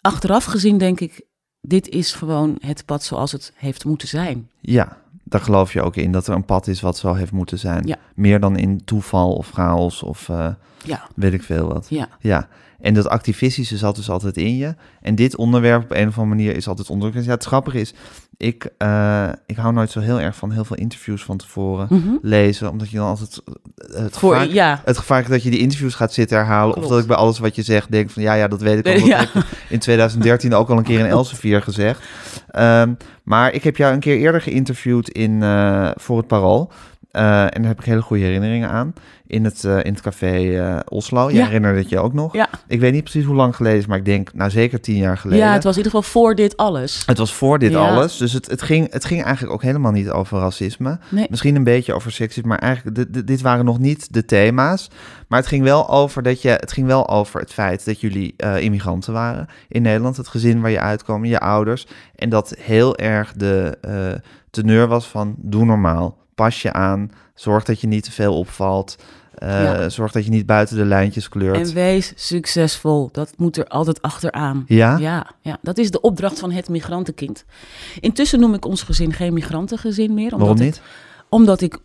[0.00, 1.26] achteraf gezien denk ik,
[1.60, 4.50] dit is gewoon het pad zoals het heeft moeten zijn.
[4.60, 5.01] Ja,
[5.32, 7.86] daar geloof je ook in dat er een pad is wat zo heeft moeten zijn.
[7.86, 7.96] Ja.
[8.14, 10.48] Meer dan in toeval of chaos of eh,
[10.84, 11.86] Ja, weet ik veel wat.
[11.88, 12.08] ja.
[12.20, 12.48] Ja,
[12.82, 14.74] en dat activistische zat dus altijd in je.
[15.00, 17.26] En dit onderwerp op een of andere manier is altijd onderdrukt.
[17.26, 17.94] Ja, het grappige is,
[18.36, 22.08] ik, eh, ik hou nooit zo heel erg van heel veel interviews van tevoren Mhm.
[22.22, 22.70] lezen.
[22.70, 25.60] Omdat je dan altijd eh, het Voor, gevaar, ja, het gevaar is dat je die
[25.60, 26.72] interviews gaat zitten herhalen.
[26.72, 26.86] Klopt.
[26.86, 28.86] Of dat ik bij alles wat je zegt denk van ja, ja, dat weet ik
[28.86, 28.92] al.
[28.92, 29.18] Nee, ja.
[29.18, 32.00] heb in 2013 ook al een keer in Elsevier gezegd.
[32.50, 36.70] Ehm, maar ik heb jou een keer eerder geïnterviewd in, eh, voor het Parool.
[37.12, 38.92] Eh, en daar heb ik hele goede herinneringen aan.
[39.26, 41.28] In het, eh, in het café eh, Oslo.
[41.30, 41.44] Je Ja.
[41.44, 42.32] herinnerde het je ook nog.
[42.32, 42.48] Ja.
[42.66, 45.18] Ik weet niet precies hoe lang geleden is, maar ik denk nou zeker tien jaar
[45.18, 45.44] geleden.
[45.44, 47.02] ja, het was in ieder geval voor dit alles.
[47.06, 47.78] Het was voor dit Ja.
[47.88, 48.16] alles.
[48.16, 50.98] Dus het, het, ging, het ging eigenlijk ook helemaal niet over racisme.
[51.08, 51.26] Nee.
[51.30, 54.90] Misschien een beetje over seksisme, maar eigenlijk dit, dit- waren nog niet de thema's.
[55.28, 58.34] Maar het ging wel over dat je, het ging wel over het feit dat jullie
[58.58, 63.32] immigranten waren in Nederland, het gezin waar je uitkwam, je ouders, en dat heel erg
[63.32, 63.78] de
[64.50, 68.96] teneur was van doe normaal, pas je aan, zorg dat je niet te veel opvalt,
[69.34, 69.88] eh, Ja.
[69.88, 71.68] zorg dat je niet buiten de lijntjes kleurt.
[71.68, 73.08] En wees succesvol.
[73.12, 74.64] Dat moet er altijd achteraan.
[74.66, 74.98] ja?
[74.98, 77.44] Ja, ja, dat is de opdracht van het migrantenkind.
[78.00, 80.32] Intussen noem ik ons gezin geen migrantengezin meer.
[80.32, 80.82] Omdat Waarom niet?
[81.28, 81.78] Omdat ik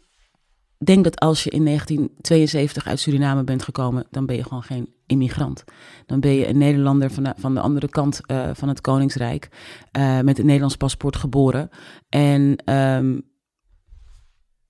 [0.84, 4.94] denk dat als je in 1972 uit Suriname bent gekomen, dan ben je gewoon geen
[5.06, 5.64] immigrant.
[6.06, 9.50] Dan ben je een Nederlander van de, van de andere kant eh, van het Koningsrijk,
[9.92, 11.70] eh, met een Nederlands paspoort geboren.
[12.10, 13.20] En ehm,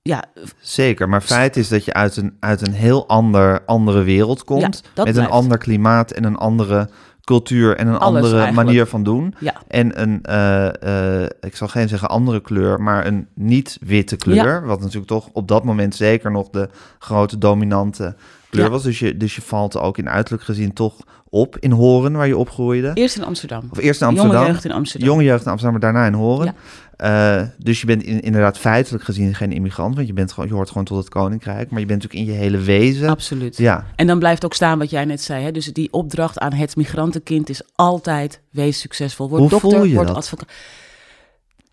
[0.08, 0.24] ja,
[0.60, 4.62] Zeker, maar feit is dat je uit een, uit een heel ander, andere wereld komt.
[4.62, 5.18] Ja, met blijft.
[5.18, 6.90] een ander klimaat en een andere
[7.24, 8.68] cultuur en een Alles andere eigenlijk.
[8.68, 9.34] manier van doen.
[9.40, 14.66] ja, En een, eh, eh, ik zal geen zeggen andere kleur, maar een niet-witte kleur.
[14.66, 18.16] Wat natuurlijk toch op dat moment zeker nog de grote dominante
[18.50, 18.70] kleur Ja.
[18.72, 18.84] was.
[18.84, 20.96] Dus je, dus je valt ook in uiterlijk gezien toch
[21.30, 22.92] op in Horen, waar je opgroeide.
[22.94, 23.64] eerst in Amsterdam.
[23.72, 24.36] Of eerst in Amsterdam.
[24.38, 25.10] Jonge jeugd in Amsterdam.
[25.10, 26.56] Jonge jeugd in Amsterdam, maar daarna in Horen.
[26.98, 30.56] Eh, dus je bent in- inderdaad feitelijk gezien geen immigrant, want je, bent gewoon, je
[30.56, 31.70] hoort gewoon tot het koninkrijk.
[31.70, 33.10] Maar je bent natuurlijk in je hele wezen.
[33.10, 33.58] Absoluut.
[33.58, 35.44] Ja, En dan blijft ook staan wat jij net zei.
[35.44, 35.52] Hè?
[35.52, 39.30] Dus die opdracht aan het migrantenkind is altijd wees succesvol.
[39.30, 40.52] Word Hoe dokter, voel je word advocaat.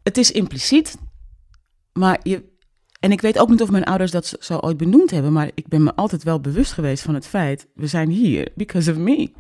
[0.03, 0.97] Het is impliciet,
[1.93, 2.53] maar je...
[3.01, 5.69] En ik weet ook niet of mijn ouders dat zo ooit benoemd hebben, maar ik
[5.69, 9.31] ben me altijd wel bewust geweest van het feit, we zijn hier because of me.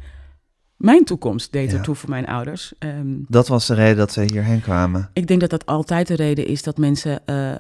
[0.85, 1.77] Mijn toekomst deed Ja.
[1.77, 2.73] ertoe voor mijn ouders.
[2.79, 5.11] Ehm, dat was de reden dat ze hierheen kwamen.
[5.12, 7.53] ik denk dat dat altijd de reden is dat mensen eh,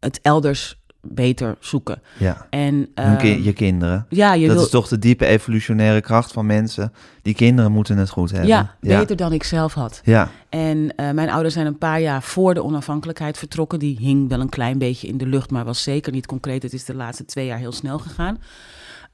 [0.00, 2.02] het elders beter zoeken.
[2.18, 4.06] Ja, En, ki- ehm, je kinderen.
[4.08, 6.92] ja, je dat wil, is toch de diepe evolutionaire kracht van mensen.
[7.22, 8.48] Die kinderen moeten het goed hebben.
[8.48, 8.98] ja, ja.
[8.98, 10.00] beter dan ik zelf had.
[10.04, 13.78] Ja, En eh, mijn ouders zijn een paar jaar voor de onafhankelijkheid vertrokken.
[13.78, 16.62] Die hing wel een klein beetje in de lucht, maar was zeker niet concreet.
[16.62, 18.38] Het is de laatste twee jaar heel snel gegaan.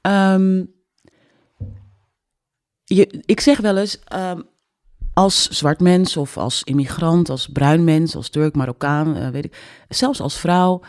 [0.01, 0.63] Ehm,
[2.95, 4.41] je, ik zeg wel eens, ehm,
[5.13, 9.85] als zwart mens of als immigrant, als bruin mens, als Turk, Marokkaan, eh, weet ik,
[9.89, 10.81] zelfs als vrouw,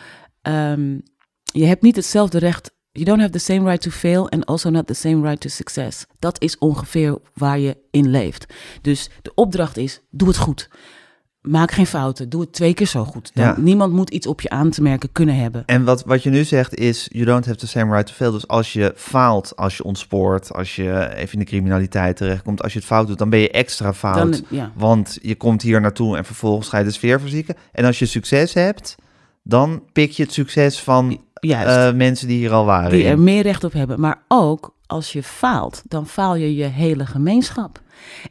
[0.43, 0.99] ehm,
[1.43, 2.71] je hebt niet hetzelfde recht.
[2.93, 5.49] You don't have the same right to fail and also not the same right to
[5.49, 6.05] success.
[6.19, 8.47] Dat is ongeveer waar je in leeft.
[8.83, 10.69] Dus de opdracht is, doe het goed.
[11.43, 12.29] Maak geen fouten.
[12.29, 13.31] Doe het twee keer zo goed.
[13.35, 13.55] Dan, Ja.
[13.59, 15.63] Niemand moet iets op je aan te merken kunnen hebben.
[15.67, 18.33] En wat, wat je nu zegt is, you don't have the same right to fail.
[18.33, 22.73] Dus als je faalt, als je ontspoort, als je even in de criminaliteit terechtkomt, als
[22.73, 24.15] je het fout doet, dan ben je extra fout.
[24.17, 24.73] Dan, ja.
[24.75, 27.55] Want je komt hier naartoe en vervolgens ga je de sfeer verzieken.
[27.73, 28.95] En als je succes hebt,
[29.43, 32.91] dan pik je het succes van eh, mensen die hier al waren.
[32.91, 33.25] die er in.
[33.25, 34.01] meer recht op hebben.
[34.01, 37.81] Maar ook als je faalt, dan faal je je hele gemeenschap.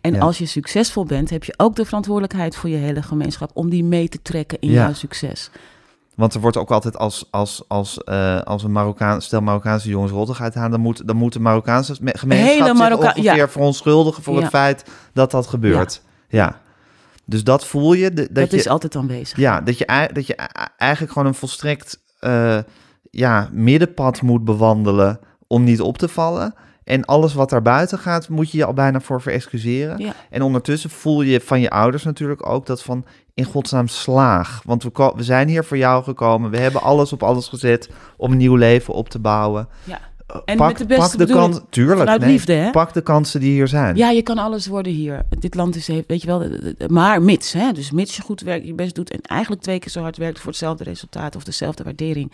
[0.01, 0.19] En Ja.
[0.19, 3.83] als je succesvol bent, heb je ook de verantwoordelijkheid voor je hele gemeenschap om die
[3.83, 4.81] mee te trekken in Ja.
[4.83, 5.49] jouw succes.
[6.15, 10.11] Want er wordt ook altijd als, als, als, eh, als een Marokkaan, stel Marokkaanse jongens
[10.11, 13.47] rottig uithalen, dan moet, dan moet de Marokkaanse me- gemeenschap Hele zich Marokka- ongeveer ja.
[13.49, 14.39] verontschuldigen voor Ja.
[14.41, 16.01] het feit dat dat gebeurt.
[16.27, 16.59] Ja.
[17.25, 18.13] Dus dat voel je.
[18.13, 19.37] Dat, Dat, je is altijd aanwezig.
[19.37, 22.57] Ja, dat je, dat je ei- eigenlijk gewoon een volstrekt eh,
[23.11, 26.53] ja, middenpad moet bewandelen om niet op te vallen.
[26.83, 29.97] En alles wat daar buiten gaat, moet je je al bijna voor verexcuseren.
[29.97, 30.13] Ja.
[30.29, 34.61] En ondertussen voel je van je ouders natuurlijk ook dat van in godsnaam slaag.
[34.65, 36.51] Want we, zijn hier voor jou gekomen.
[36.51, 39.67] We hebben alles op alles gezet om een nieuw leven op te bouwen.
[39.83, 39.99] Ja.
[40.27, 42.71] Eh, En pak, met de beste pak de kans, tuurlijk, nee, liefde, hè?
[42.71, 43.95] Pak de kansen die hier zijn.
[43.95, 45.25] Ja, je kan alles worden hier.
[45.39, 46.47] Dit land is, heeft- weet je wel,
[46.87, 47.53] maar mits.
[47.53, 47.71] Hè?
[47.71, 50.39] Dus mits je goed werkt, je best doet en eigenlijk twee keer zo hard werkt
[50.39, 52.31] voor hetzelfde resultaat of dezelfde waardering.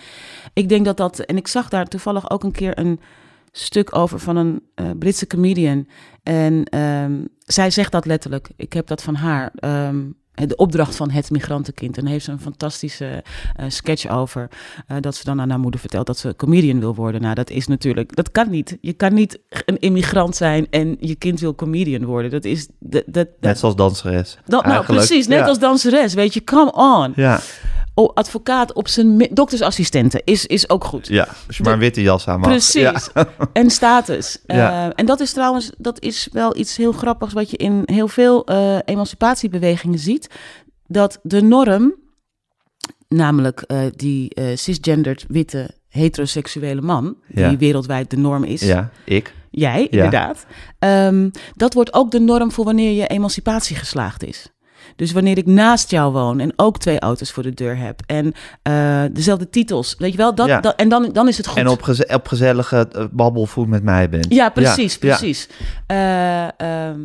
[0.54, 3.00] Ik denk dat dat, en ik zag daar toevallig ook een keer een
[3.60, 5.88] stuk over van een eh, Britse comedian.
[6.24, 7.14] En ehm,
[7.46, 8.50] zij zegt dat letterlijk.
[8.56, 9.52] Ik heb dat van haar.
[9.56, 9.98] ehm,
[10.48, 11.98] de opdracht van het migrantenkind.
[11.98, 13.24] En daar heeft ze een fantastische
[13.56, 14.48] eh, sketch over.
[14.88, 17.22] eh, dat ze dan aan haar moeder vertelt dat ze comedian wil worden.
[17.22, 18.78] Nou, dat is natuurlijk, dat kan niet.
[18.82, 22.32] Je kan niet een immigrant zijn en je kind wil comedian worden.
[22.32, 24.38] Dat is, dat, dat, Net zoals danseres.
[24.46, 25.46] dat- nou precies, net Ja.
[25.46, 26.14] als danseres.
[26.14, 27.14] Weet je, come on.
[27.16, 27.40] Ja,
[28.06, 31.08] advocaat op zijn doktersassistenten is, is ook goed.
[31.08, 32.50] ja, als je maar een witte jas aan mag.
[32.50, 32.74] Precies.
[32.82, 33.00] Ja.
[33.54, 34.38] En status.
[34.46, 34.86] Ja.
[34.88, 38.08] Eh, en dat is trouwens, dat is wel iets heel grappigs wat je in heel
[38.08, 40.30] veel eh, emancipatiebewegingen ziet.
[40.88, 41.94] Dat de norm,
[43.08, 47.50] namelijk eh, die cisgendered witte heteroseksuele man, Ja.
[47.50, 48.62] die wereldwijd de norm is.
[48.62, 49.34] ja, ik.
[49.50, 50.46] Jij, inderdaad.
[50.80, 54.52] Ehm, dat wordt ook de norm voor wanneer je emancipatie geslaagd is.
[54.98, 58.34] Dus wanneer ik naast jou woon en ook twee auto's voor de deur heb en
[58.62, 60.60] eh, dezelfde titels, weet je wel, dat, Ja.
[60.62, 61.58] dat, en dan, dan is het goed.
[61.58, 64.26] En op, op gezellige uh, babbelvoet met mij bent.
[64.30, 65.16] Ja, precies, Ja, ja.
[65.18, 65.50] precies.
[65.88, 67.00] Eh, ehm,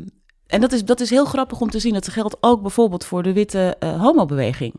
[0.47, 1.93] en dat is, dat is heel grappig om te zien.
[1.93, 4.75] Dat geldt ook bijvoorbeeld voor de witte eh homobeweging.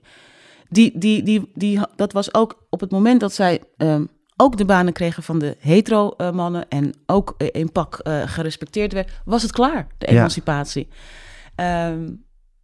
[0.69, 4.05] Die, die, die, die, dat was ook op het moment dat zij ehm,
[4.37, 6.65] ook de banen kregen van de hetero-mannen...
[6.69, 10.17] en ook eh, in pak eh, gerespecteerd werd, was het klaar, de Ja.
[10.17, 10.87] emancipatie.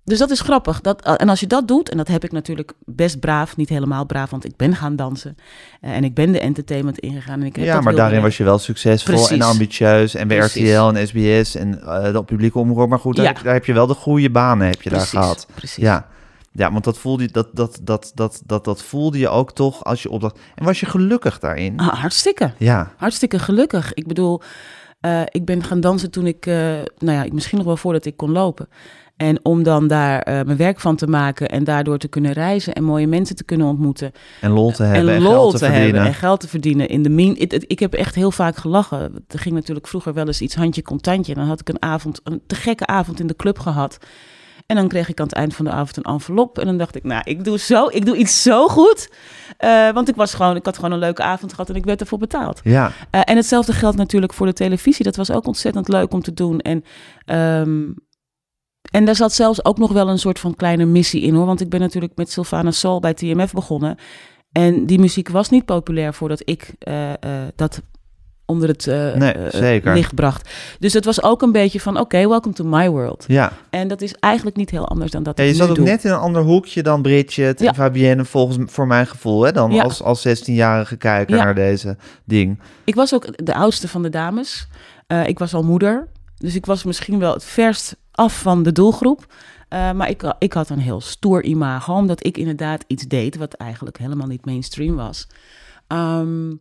[0.10, 0.82] Dus dat is grappig.
[0.82, 3.69] Dat, eh, en als je dat doet, en dat heb ik natuurlijk best braaf, niet
[3.69, 5.36] helemaal braaf, want ik ben gaan dansen.
[5.82, 7.39] eh, en ik ben de entertainment ingegaan.
[7.39, 10.15] En ik heb Ja, dat maar daarin was je wel succesvol en ambitieus.
[10.15, 10.69] En bij Precies.
[10.72, 12.89] RTL en SBS en eh de publieke omroep.
[12.89, 13.32] Maar goed, daar, Ja.
[13.34, 15.48] heb, daar heb je wel de goede banen heb je Precies, daar gehad.
[15.56, 15.84] Precies.
[15.84, 16.08] Ja.
[16.52, 19.84] ja, want dat voelde, je, dat, dat, dat, dat, dat, dat voelde je ook toch
[19.84, 20.39] als je opdacht.
[20.56, 21.80] En was je gelukkig daarin?
[21.80, 22.52] Ah, hartstikke.
[22.58, 23.93] Ja, Hartstikke gelukkig.
[23.93, 24.41] Ik bedoel,
[25.26, 28.67] ik ben gaan dansen toen ik, nou ja, misschien nog wel voordat ik kon lopen.
[29.20, 32.74] En om dan daar eh, mijn werk van te maken en daardoor te kunnen reizen
[32.74, 34.12] en mooie mensen te kunnen ontmoeten.
[34.42, 35.94] en lol te hebben en, en lol geld te, te, verdienen.
[35.94, 36.88] hebben en geld te verdienen.
[36.90, 39.24] In de it- it- ik heb echt heel vaak gelachen.
[39.28, 41.34] Er ging natuurlijk vroeger wel eens iets handje contantje.
[41.34, 43.98] En dan had ik een avond, een te gekke avond in de club gehad.
[44.66, 46.60] En dan kreeg ik aan het eind van de avond een envelop.
[46.60, 49.10] En dan dacht ik, nou, ik doe, zo, ik doe iets zo goed.
[49.58, 52.02] Eh, want ik, was gewoon, ik had gewoon een leuke avond gehad en ik werd
[52.02, 52.60] ervoor betaald.
[52.64, 55.04] Ja, Eh, en hetzelfde geldt natuurlijk voor de televisie.
[55.06, 56.60] Dat was ook ontzettend leuk om te doen.
[56.60, 56.84] En,
[57.26, 57.82] ehm,
[58.92, 61.46] en daar zat zelfs ook nog wel een soort van kleine missie in hoor.
[61.46, 63.98] Want ik ben natuurlijk met Sylvana Soul bij TMF begonnen.
[64.52, 67.18] En die muziek was niet populair voordat ik eh, eh,
[67.56, 67.82] dat
[68.46, 70.50] onder het eh, Nee, licht bracht.
[70.80, 73.26] Dus het was ook een beetje van, oké, welcome to my world.
[73.28, 73.52] ja.
[73.70, 75.86] En dat is eigenlijk niet heel anders dan dat ja ik je zat ook doe.
[75.86, 77.68] net in een ander hoekje dan Bridget Ja.
[77.68, 79.42] en Fabienne, volgens voor mijn gevoel.
[79.42, 79.52] Hè?
[79.52, 79.84] Dan Ja.
[79.84, 82.60] als, als 16-jarige kijker naar deze ding.
[82.84, 84.68] Ik was ook de oudste van de dames.
[85.26, 86.08] Ik was al moeder.
[86.38, 89.34] Dus ik was misschien wel het verst af van de doelgroep.
[89.70, 93.54] Eh, maar ik, ik had een heel stoer imago, omdat ik inderdaad iets deed wat
[93.54, 95.28] eigenlijk helemaal niet mainstream was.
[95.88, 96.52] Ehm,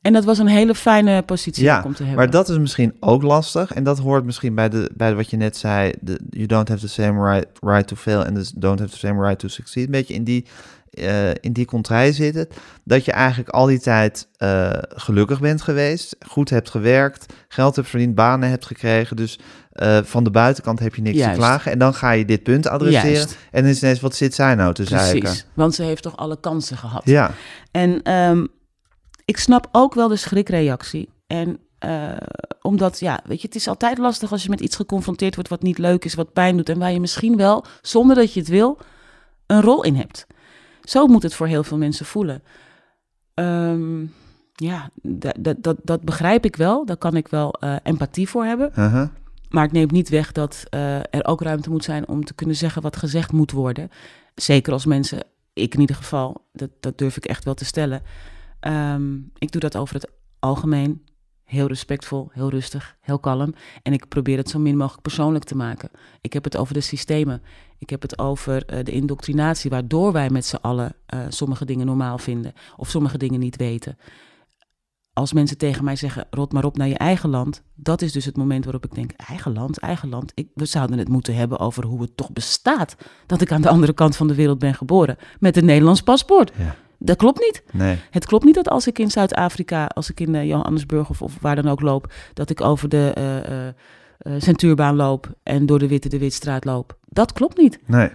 [0.00, 2.16] en dat was een hele fijne positie Ja, om te hebben.
[2.16, 3.72] Maar dat is misschien ook lastig.
[3.72, 5.92] En dat hoort misschien bij, de, bij wat je net zei.
[6.00, 8.98] De, you don't have the same right, right to fail and the don't have the
[8.98, 9.84] same right to succeed.
[9.84, 10.46] Een beetje in die,
[10.92, 12.48] eh, in die contrai zitten.
[12.84, 16.16] Dat je eigenlijk al die tijd eh, gelukkig bent geweest.
[16.26, 17.32] Goed hebt gewerkt.
[17.48, 18.14] Geld hebt verdiend.
[18.14, 19.16] Banen hebt gekregen.
[19.16, 19.38] Dus
[19.72, 21.32] eh, van de buitenkant heb je niks Juist.
[21.32, 21.72] te klagen.
[21.72, 23.12] En dan ga je dit punt adresseren.
[23.12, 23.38] Juist.
[23.50, 25.20] En is ineens, wat zit zij nou te zeiken?
[25.20, 27.02] Precies, want ze heeft toch alle kansen gehad.
[27.04, 27.30] Ja,
[27.70, 28.46] En ehm,
[29.24, 31.08] ik snap ook wel de schrikreactie.
[31.26, 31.60] En
[32.62, 35.62] omdat, ja, weet je, het is altijd lastig als je met iets geconfronteerd wordt wat
[35.62, 38.48] niet leuk is, wat pijn doet en waar je misschien wel, zonder dat je het
[38.48, 38.78] wil,
[39.46, 40.26] een rol in hebt.
[40.82, 42.42] Zo moet het voor heel veel mensen voelen.
[43.34, 44.04] Ehm,
[44.54, 46.84] ja, dat, dat, dat, dat begrijp ik wel.
[46.86, 48.70] Daar kan ik wel eh, empathie voor hebben.
[48.78, 49.08] Uh-huh.
[49.48, 52.56] Maar het neemt niet weg dat eh, er ook ruimte moet zijn om te kunnen
[52.56, 53.90] zeggen wat gezegd moet worden.
[54.34, 58.02] Zeker als mensen, ik in ieder geval, dat, dat durf ik echt wel te stellen.
[58.60, 61.02] Ehm, ik doe dat over het algemeen.
[61.52, 63.54] Heel respectvol, heel rustig, heel kalm.
[63.82, 65.90] En ik probeer het zo min mogelijk persoonlijk te maken.
[66.20, 67.42] Ik heb het over de systemen.
[67.78, 71.86] Ik heb het over eh, de indoctrinatie, waardoor wij met z'n allen eh, sommige dingen
[71.86, 72.52] normaal vinden.
[72.76, 73.98] Of sommige dingen niet weten.
[75.12, 77.62] Als mensen tegen mij zeggen, rot maar op naar je eigen land.
[77.74, 80.32] Dat is dus het moment waarop ik denk, eigen land, eigen land.
[80.34, 82.96] Ik, we zouden het moeten hebben over hoe het toch bestaat.
[83.26, 85.16] Dat ik aan de andere kant van de wereld ben geboren.
[85.40, 86.52] Met een Nederlands paspoort.
[86.58, 86.76] Ja.
[87.04, 87.62] Dat klopt niet.
[87.72, 87.98] Nee.
[88.10, 91.32] Het klopt niet dat als ik in Zuid-Afrika, als ik in eh, Johannesburg of, of
[91.40, 93.12] waar dan ook loop, dat ik over de
[94.18, 96.96] eh, Centuurbaan loop en door de Witte de Witstraat loop.
[97.08, 97.78] Dat klopt niet.
[97.86, 98.10] Nee.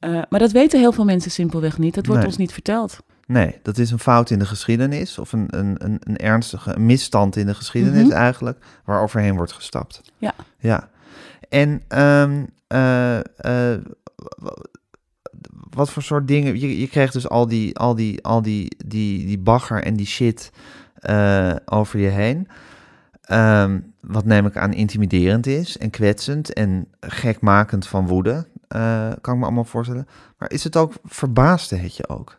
[0.00, 1.94] Maar dat weten heel veel mensen simpelweg niet.
[1.94, 2.30] Dat wordt Nee.
[2.30, 2.98] ons niet verteld.
[3.26, 5.18] Nee, dat is een fout in de geschiedenis.
[5.18, 8.12] Of een, een, een, een ernstige misstand in de geschiedenis Mhm.
[8.16, 8.64] eigenlijk.
[8.84, 10.00] Waar overheen wordt gestapt.
[10.18, 10.34] Ja.
[10.58, 10.88] Ja.
[11.48, 11.82] En
[14.38, 14.50] w-
[15.70, 16.58] wat voor soort dingen...
[16.60, 20.06] Je, je kreeg dus al die, al die, al die, die, die bagger en die
[20.06, 20.50] shit
[20.94, 22.48] eh, over je heen.
[23.20, 28.46] Ehm, wat neem ik aan intimiderend is en kwetsend en gekmakend van woede.
[28.68, 30.06] eh, kan ik me allemaal voorstellen.
[30.38, 32.38] Maar is het ook, verbaasde het je ook?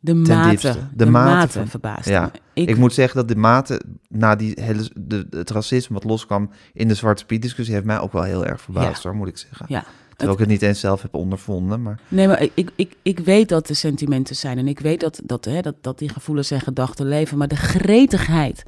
[0.00, 2.30] De mate, de, De mate mate van- verbaast Ja.
[2.52, 6.88] Ik, moet zeggen dat de mate na die hele, de, het racisme wat loskwam in
[6.88, 9.66] de Zwarte Piet discussie heeft mij ook wel heel erg verbaasd hoor, moet ik zeggen.
[9.68, 9.84] Ja.
[10.26, 13.48] Terwijl ik het niet eens zelf heb ondervonden, maar Nee, maar ik, ik, ik, weet
[13.48, 16.60] dat er sentimenten zijn en ik weet dat, dat, hè, dat, dat die gevoelens en
[16.60, 17.38] gedachten leven.
[17.38, 18.62] Maar de gretigheid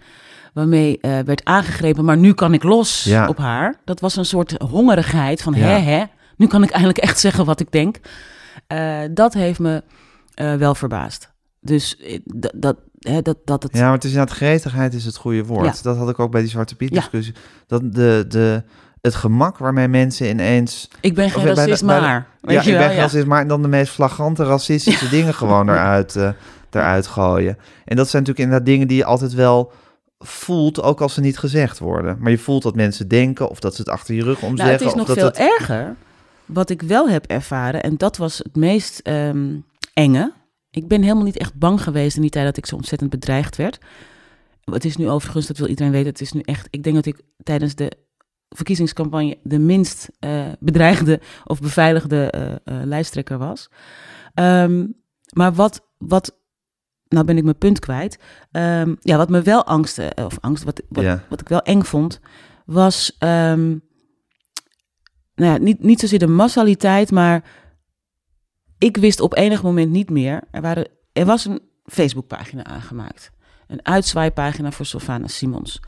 [0.53, 3.29] waarmee eh, werd aangegrepen, maar nu kan ik los Ja.
[3.29, 3.81] op haar.
[3.85, 5.61] Dat was een soort hongerigheid van Ja.
[5.61, 6.05] hè, hè,
[6.37, 7.97] nu kan ik eindelijk echt zeggen wat ik denk.
[8.66, 9.83] Eh, dat heeft me
[10.35, 11.35] eh, wel verbaasd.
[11.61, 13.73] Dus dat, dat, hè, dat, dat het...
[13.73, 15.77] ja, maar het is inderdaad gretigheid is het goede woord.
[15.77, 15.83] Ja.
[15.83, 17.35] Dat had ik ook bij die Zwarte Piet discussie.
[17.66, 18.62] Dat de, de,
[19.07, 20.88] het gemak waarmee mensen ineens...
[21.01, 22.27] Ik ben geen racist, maar...
[22.40, 23.03] Weet ja, je ik wel, ben ja.
[23.03, 26.29] racist, maar dan de meest flagrante racistische dingen gewoon eruit, eh,
[26.71, 27.59] eruit gooien.
[27.85, 29.73] En dat zijn natuurlijk inderdaad dingen die je altijd wel
[30.19, 32.16] voelt, ook als ze niet gezegd worden.
[32.21, 34.71] Maar je voelt dat mensen denken of dat ze het achter je rug om Nou,
[34.71, 35.37] het is of nog dat veel het...
[35.37, 35.95] erger.
[36.45, 39.57] Wat ik wel heb ervaren, en dat was het meest ehm,
[39.92, 40.33] enge.
[40.71, 43.57] Ik ben helemaal niet echt bang geweest in die tijd dat ik zo ontzettend bedreigd
[43.57, 43.79] werd.
[44.64, 46.66] Het is nu overigens, dat wil iedereen weten, het is nu echt...
[46.71, 47.92] Ik denk dat ik tijdens de
[48.49, 53.71] verkiezingscampagne de minst eh, bedreigde of beveiligde eh, eh, lijsttrekker was.
[54.35, 54.87] Ehm,
[55.33, 56.39] maar wat, wat,
[57.09, 58.19] nou ben ik mijn punt kwijt.
[58.51, 61.25] Ehm, ja, wat me wel angsten, of angst, wat, wat, Ja.
[61.29, 62.21] wat ik wel eng vond,
[62.67, 63.69] was ehm,
[65.35, 67.45] nou ja, niet, niet zozeer de massaliteit, maar
[68.79, 70.43] ik wist op enig moment niet meer.
[70.51, 73.31] Er, waren, er was een Facebookpagina aangemaakt.
[73.67, 75.81] Een uitzwaaipagina voor Sylvana Simons.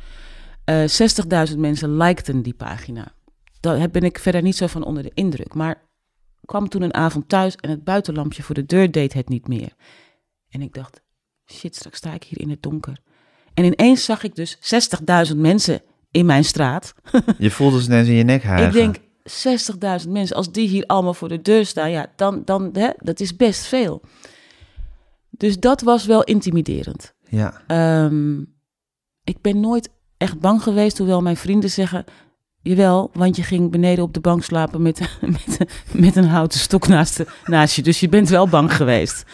[0.68, 3.12] Eh 60.000 mensen likten die pagina.
[3.60, 5.54] Daar ben ik verder niet zo van onder de indruk.
[5.54, 5.82] Maar
[6.44, 9.72] kwam toen een avond thuis en het buitenlampje voor de deur deed het niet meer.
[10.48, 11.02] En ik dacht,
[11.52, 12.98] shit, straks sta ik hier in het donker.
[13.54, 14.58] En ineens zag ik dus
[15.30, 16.94] 60.000 mensen in mijn straat.
[17.38, 18.66] Je voelde ze ineens in je nek hijgen.
[18.66, 18.96] Ik denk,
[20.04, 23.20] 60.000 mensen, als die hier allemaal voor de deur staan, ja, dan, dan hè, dat
[23.20, 24.02] is best veel.
[25.30, 27.14] Dus dat was wel intimiderend.
[27.28, 28.40] Ja, Ehm,
[29.24, 32.04] ik ben nooit echt bang geweest, hoewel mijn vrienden zeggen,
[32.62, 35.00] jawel, want je ging beneden op de bank slapen met,
[35.46, 35.58] met,
[35.92, 37.82] met een houten stok naast, de- naast je.
[37.82, 39.24] Dus je bent wel bang geweest.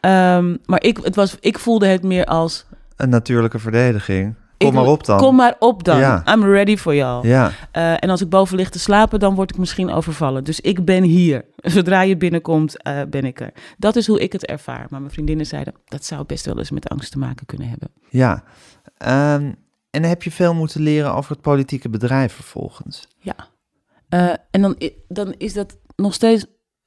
[0.00, 2.64] Ehm, maar ik, het was, ik voelde het meer als,
[2.96, 4.34] een natuurlijke verdediging.
[4.58, 5.18] Kom ik- maar op dan.
[5.18, 6.22] kom maar op dan, Ja.
[6.34, 7.28] I'm ready for jou.
[7.28, 10.44] Ja, Eh, en als ik boven lig te slapen, dan word ik misschien overvallen.
[10.44, 11.44] Dus ik ben hier.
[11.74, 13.52] Zodra je binnenkomt, eh, ben ik er.
[13.78, 14.86] Dat is hoe ik het ervaar.
[14.90, 17.88] Maar mijn vriendinnen zeiden, dat zou best wel eens met angst te maken kunnen hebben.
[18.10, 18.42] ja.
[18.96, 19.52] Ehm,
[19.90, 23.08] en heb je veel moeten leren over het politieke bedrijf vervolgens?
[23.18, 23.36] Ja.
[24.08, 24.76] Eh, en dan,
[25.08, 26.46] dan is dat nog steeds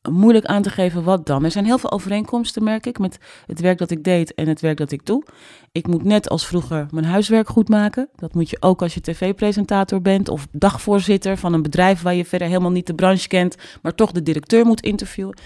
[0.09, 1.43] moeilijk aan te geven wat dan.
[1.43, 4.61] Er zijn heel veel overeenkomsten, merk ik, met het werk dat ik deed en het
[4.61, 5.23] werk dat ik doe.
[5.71, 8.09] Ik moet net als vroeger mijn huiswerk goed maken.
[8.15, 12.25] Dat moet je ook als je tv-presentator bent of dagvoorzitter van een bedrijf waar je
[12.25, 15.37] verder helemaal niet de branche kent, maar toch de directeur moet interviewen.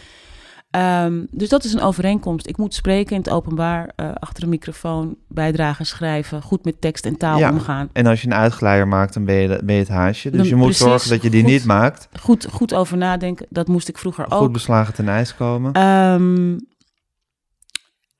[0.70, 2.47] Ehm, dus dat is een overeenkomst.
[2.47, 7.05] Ik moet spreken in het openbaar, eh, achter een microfoon, bijdragen schrijven, goed met tekst
[7.05, 7.49] en taal Ja.
[7.51, 7.89] omgaan.
[7.93, 10.30] En als je een uitglijder maakt, dan ben je, de- ben je het haasje.
[10.30, 11.51] Dus Dan je moet precies, zorgen dat je die goed.
[11.51, 12.09] niet maakt.
[12.20, 14.39] Goed, goed over nadenken, dat moest ik vroeger ook.
[14.41, 15.74] Goed beslagen ten ijs komen.
[15.74, 16.57] Ehm,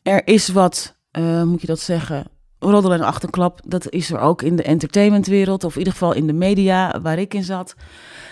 [0.04, 2.26] er is wat, eh, moet je dat zeggen,
[2.60, 6.28] roddel en achterklap, dat is er ook in de entertainmentwereld, of in ieder geval in
[6.28, 7.76] de media waar ik in zat.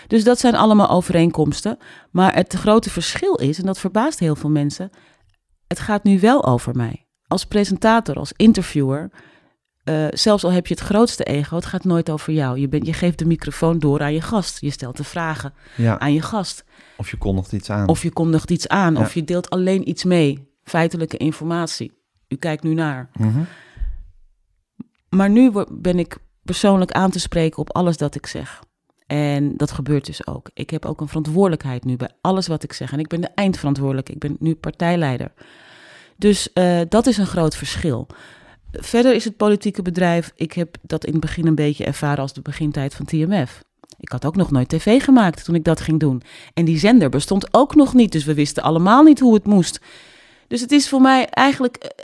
[0.06, 1.78] Dus dat zijn allemaal overeenkomsten.
[2.10, 4.90] Maar het grote verschil is, en dat verbaast heel veel mensen,
[5.66, 7.06] het gaat nu wel over mij.
[7.26, 9.10] Als presentator, als interviewer,
[9.84, 12.58] uh, zelfs al heb je het grootste ego, het gaat nooit over jou.
[12.58, 14.60] Je, bent, je geeft de microfoon door aan je gast.
[14.60, 15.98] Je stelt de vragen Ja.
[15.98, 16.64] aan je gast.
[16.96, 17.88] Of je kondigt iets aan.
[17.88, 19.00] Of je kondigt iets aan, Ja.
[19.00, 20.48] of je deelt alleen iets mee.
[20.64, 21.92] Feitelijke informatie.
[22.28, 23.10] U kijkt nu naar.
[23.18, 23.40] Mhm.
[25.08, 28.62] Maar nu ben ik persoonlijk aan te spreken op alles dat ik zeg.
[29.06, 30.50] En dat gebeurt dus ook.
[30.54, 32.92] Ik heb ook een verantwoordelijkheid nu bij alles wat ik zeg.
[32.92, 34.08] En ik ben de eindverantwoordelijk.
[34.08, 35.32] Ik ben nu partijleider.
[36.16, 38.06] Dus eh, dat is een groot verschil.
[38.72, 40.32] Verder is het politieke bedrijf.
[40.36, 43.64] Ik heb dat in het begin een beetje ervaren als de begintijd van TMF.
[44.00, 46.22] Ik had ook nog nooit tv gemaakt toen ik dat ging doen.
[46.54, 48.12] En die zender bestond ook nog niet.
[48.12, 49.80] Dus we wisten allemaal niet hoe het moest.
[50.48, 51.94] Dus het is voor mij eigenlijk.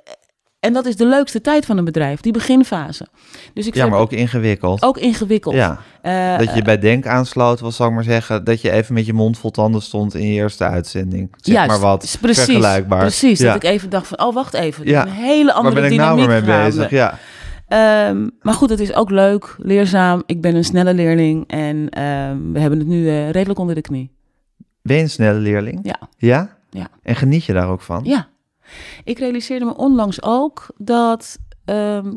[0.62, 3.06] En dat is de leukste tijd van een bedrijf, die beginfase.
[3.54, 4.82] Dus ik Ja, maar ook ingewikkeld.
[4.82, 5.54] ook ingewikkeld.
[5.54, 8.94] Ja, Eh, dat je bij Denk aansloot, was, zal ik maar zeggen, dat je even
[8.94, 11.28] met je mond vol tanden stond in je eerste uitzending.
[11.40, 12.98] Zeg juist, maar wat, precies, vergelijkbaar.
[13.00, 13.52] Precies, ja.
[13.52, 15.04] dat ik even dacht van, oh wacht even, Ja.
[15.04, 16.90] is een hele andere Waar ben ik nou dynamiek weer mee bezig?
[16.90, 17.18] Ja.
[17.68, 20.22] Ehm, maar goed, het is ook leuk, leerzaam.
[20.26, 23.80] Ik ben een snelle leerling en ehm, we hebben het nu eh, redelijk onder de
[23.80, 24.10] knie.
[24.82, 25.80] Ben je een snelle leerling?
[25.82, 25.98] Ja.
[26.16, 26.56] Ja?
[26.70, 26.88] Ja.
[27.02, 28.00] En geniet je daar ook van?
[28.04, 28.28] Ja.
[29.04, 32.14] Ik realiseerde me onlangs ook dat, ehm,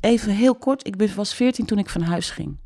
[0.00, 2.56] even heel kort, ik was 14 toen ik van huis ging.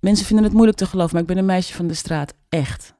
[0.00, 2.94] Mensen vinden het moeilijk te geloven, maar ik ben een meisje van de straat, echt.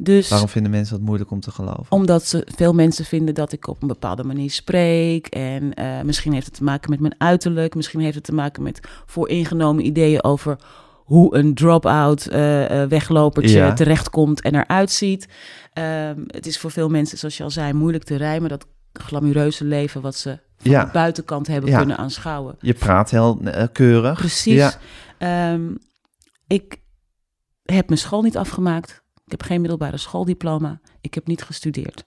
[0.00, 1.86] Dus Waarom vinden mensen dat moeilijk om te geloven?
[1.88, 5.26] omdat ze, veel mensen vinden dat ik op een bepaalde manier spreek.
[5.26, 7.74] En eh, misschien heeft het te maken met mijn uiterlijk.
[7.74, 10.56] Misschien heeft het te maken met vooringenomen ideeën over
[11.04, 13.72] hoe een drop-out eh, eh, weglopertje Ja.
[13.72, 15.28] terechtkomt en eruit ziet.
[15.78, 18.48] Ehm, het is voor veel mensen, zoals je al zei, moeilijk te rijmen.
[18.48, 20.84] Dat glamoureuze leven wat ze van Ja.
[20.84, 21.78] de buitenkant hebben Ja.
[21.78, 22.56] kunnen aanschouwen.
[22.60, 24.18] Je praat heel eh, keurig.
[24.18, 24.54] Precies.
[24.54, 24.72] Ja.
[25.18, 25.74] Ehm,
[26.46, 26.76] ik
[27.62, 29.02] heb mijn school niet afgemaakt.
[29.24, 30.80] Ik heb geen middelbare schooldiploma.
[31.00, 32.04] Ik heb niet gestudeerd.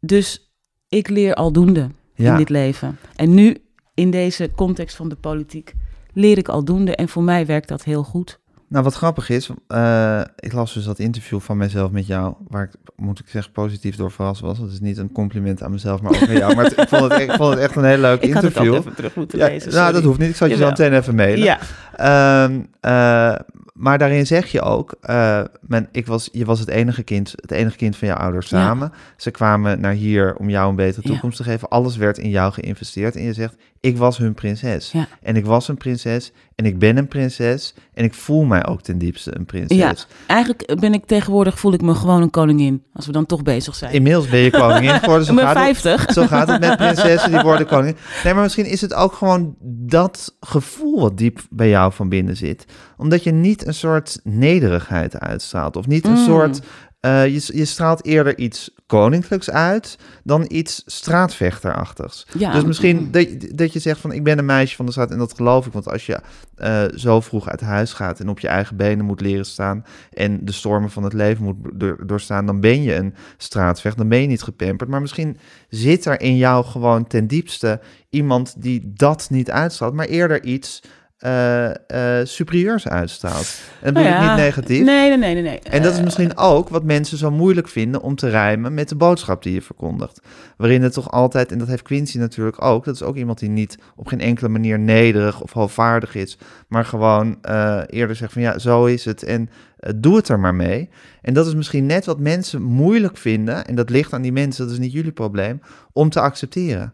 [0.00, 0.52] Dus
[0.88, 2.98] ik leer aldoende in dit leven.
[3.16, 3.56] En nu,
[3.94, 5.72] in deze context van de politiek,
[6.12, 6.96] leer ik aldoende.
[6.96, 8.40] En voor mij werkt dat heel goed.
[8.72, 12.62] Nou, wat grappig is, eh, ik las dus dat interview van mezelf met jou, waar
[12.64, 14.58] ik, moet ik zeggen, positief door verrast was.
[14.58, 16.54] Dat is niet een compliment aan mezelf, maar ook aan jou.
[16.54, 18.42] Maar het- ik, vond het, echt- ik vond het echt een heel leuk Ik had
[18.42, 18.74] het interview.
[18.80, 19.72] even terug moeten ja, lezen.
[19.72, 20.28] nou, dat hoeft niet.
[20.28, 20.76] Ik zal je zo Jawel.
[20.78, 21.44] meteen even mailen.
[21.44, 21.58] Ja,
[21.96, 23.34] Ehm, eh,
[23.72, 27.50] maar daarin zeg je ook, eh, men, ik was, je was het enige, kind, het
[27.50, 28.58] enige kind van jouw ouders Ja.
[28.60, 28.92] samen.
[29.16, 31.10] Ze kwamen naar hier om jou een betere Ja.
[31.12, 31.68] toekomst te geven.
[31.68, 33.16] Alles werd in jou geïnvesteerd.
[33.16, 34.90] En je zegt, ik was hun prinses.
[34.92, 35.06] Ja.
[35.22, 36.32] En ik was een prinses.
[36.54, 37.74] En ik ben een prinses.
[37.94, 39.76] En ik voel mij ook ten diepste een prinses.
[39.76, 39.94] Ja.
[40.26, 42.82] eigenlijk ben ik tegenwoordig, voel ik me gewoon een koningin.
[42.92, 43.92] Als we dan toch bezig zijn.
[43.92, 45.26] Inmiddels ben je koningin geworden.
[45.26, 45.78] Zo gaat het.
[45.78, 46.12] 50.
[46.12, 47.96] Zo gaat het met prinsessen, die worden koningin.
[48.24, 49.54] Nee, maar misschien is het ook gewoon
[49.86, 52.64] dat gevoel wat diep bij jou van binnen zit.
[52.96, 55.76] Omdat je niet een soort nederigheid uitstraalt.
[55.76, 56.24] Of niet een Mm.
[56.24, 56.60] soort...
[57.02, 62.26] eh, je, je straalt eerder iets koninklijks uit dan iets straatvechterachtigs.
[62.38, 63.10] Ja, dus misschien mm.
[63.10, 65.66] dat, dat je zegt van ik ben een meisje van de straat en dat geloof
[65.66, 65.72] ik.
[65.72, 66.20] Want als je
[66.54, 70.44] eh, zo vroeg uit huis gaat en op je eigen benen moet leren staan en
[70.44, 74.20] de stormen van het leven moet door- doorstaan, dan ben je een straatvechter, dan ben
[74.20, 74.90] je niet gepamperd.
[74.90, 75.36] Maar misschien
[75.68, 77.80] zit er in jou gewoon ten diepste
[78.10, 80.82] iemand die dat niet uitstraalt, maar eerder iets
[81.22, 83.60] eh, superieurs uitstraalt.
[83.80, 84.84] En dat Nou ik niet negatief.
[84.84, 85.42] Nee, nee, nee, nee.
[85.42, 85.58] nee.
[85.58, 88.88] En dat is Eh, misschien ook wat mensen zo moeilijk vinden om te rijmen met
[88.88, 90.20] de boodschap die je verkondigt.
[90.56, 93.48] Waarin het toch altijd, en dat heeft Quincy natuurlijk ook, dat is ook iemand die
[93.48, 97.38] niet op geen enkele manier nederig of hoogvaardig is, maar gewoon
[97.86, 99.50] eerder zegt van ja, zo is het en
[99.96, 100.88] doe het er maar mee.
[101.22, 104.64] En dat is misschien net wat mensen moeilijk vinden, en dat ligt aan die mensen,
[104.64, 105.60] dat is niet jullie probleem,
[105.92, 106.92] om te accepteren.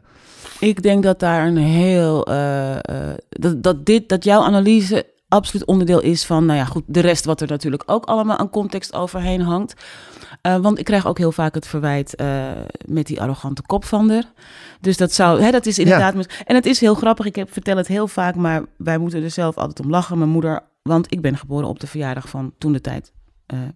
[0.61, 2.27] Ik denk dat daar een heel.
[2.27, 6.47] eh, eh, dat, dat, dit, dat jouw analyse absoluut onderdeel is van.
[6.47, 9.75] Nou ja, goed, de rest wat er natuurlijk ook allemaal aan context overheen hangt.
[10.43, 12.15] Eh, want ik krijg ook heel vaak het verwijt
[12.87, 14.25] met die arrogante kop van er.
[14.81, 15.41] Dus dat zou.
[15.41, 16.15] Hè, dat is inderdaad.
[16.45, 17.27] En het is heel grappig.
[17.27, 20.19] Ik heb, vertel het heel vaak, maar wij moeten er zelf altijd om lachen.
[20.19, 20.61] Mijn moeder.
[20.83, 23.13] Want ik ben geboren op de verjaardag van toen de tijd.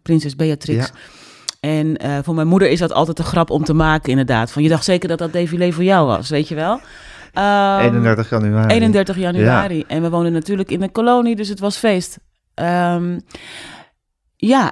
[0.02, 0.86] prinses Beatrix.
[0.86, 0.92] Ja.
[1.66, 4.52] En eh, voor mijn moeder is dat altijd een grap om te maken, inderdaad.
[4.52, 6.80] Van je dacht zeker dat dat défilé voor jou was, weet je wel?
[7.32, 8.74] Ehm, 31 januari.
[8.74, 9.84] 31 januari.
[9.86, 12.18] En we woonden natuurlijk in een kolonie, dus het was feest.
[12.54, 13.18] Ehm,
[14.36, 14.70] ja,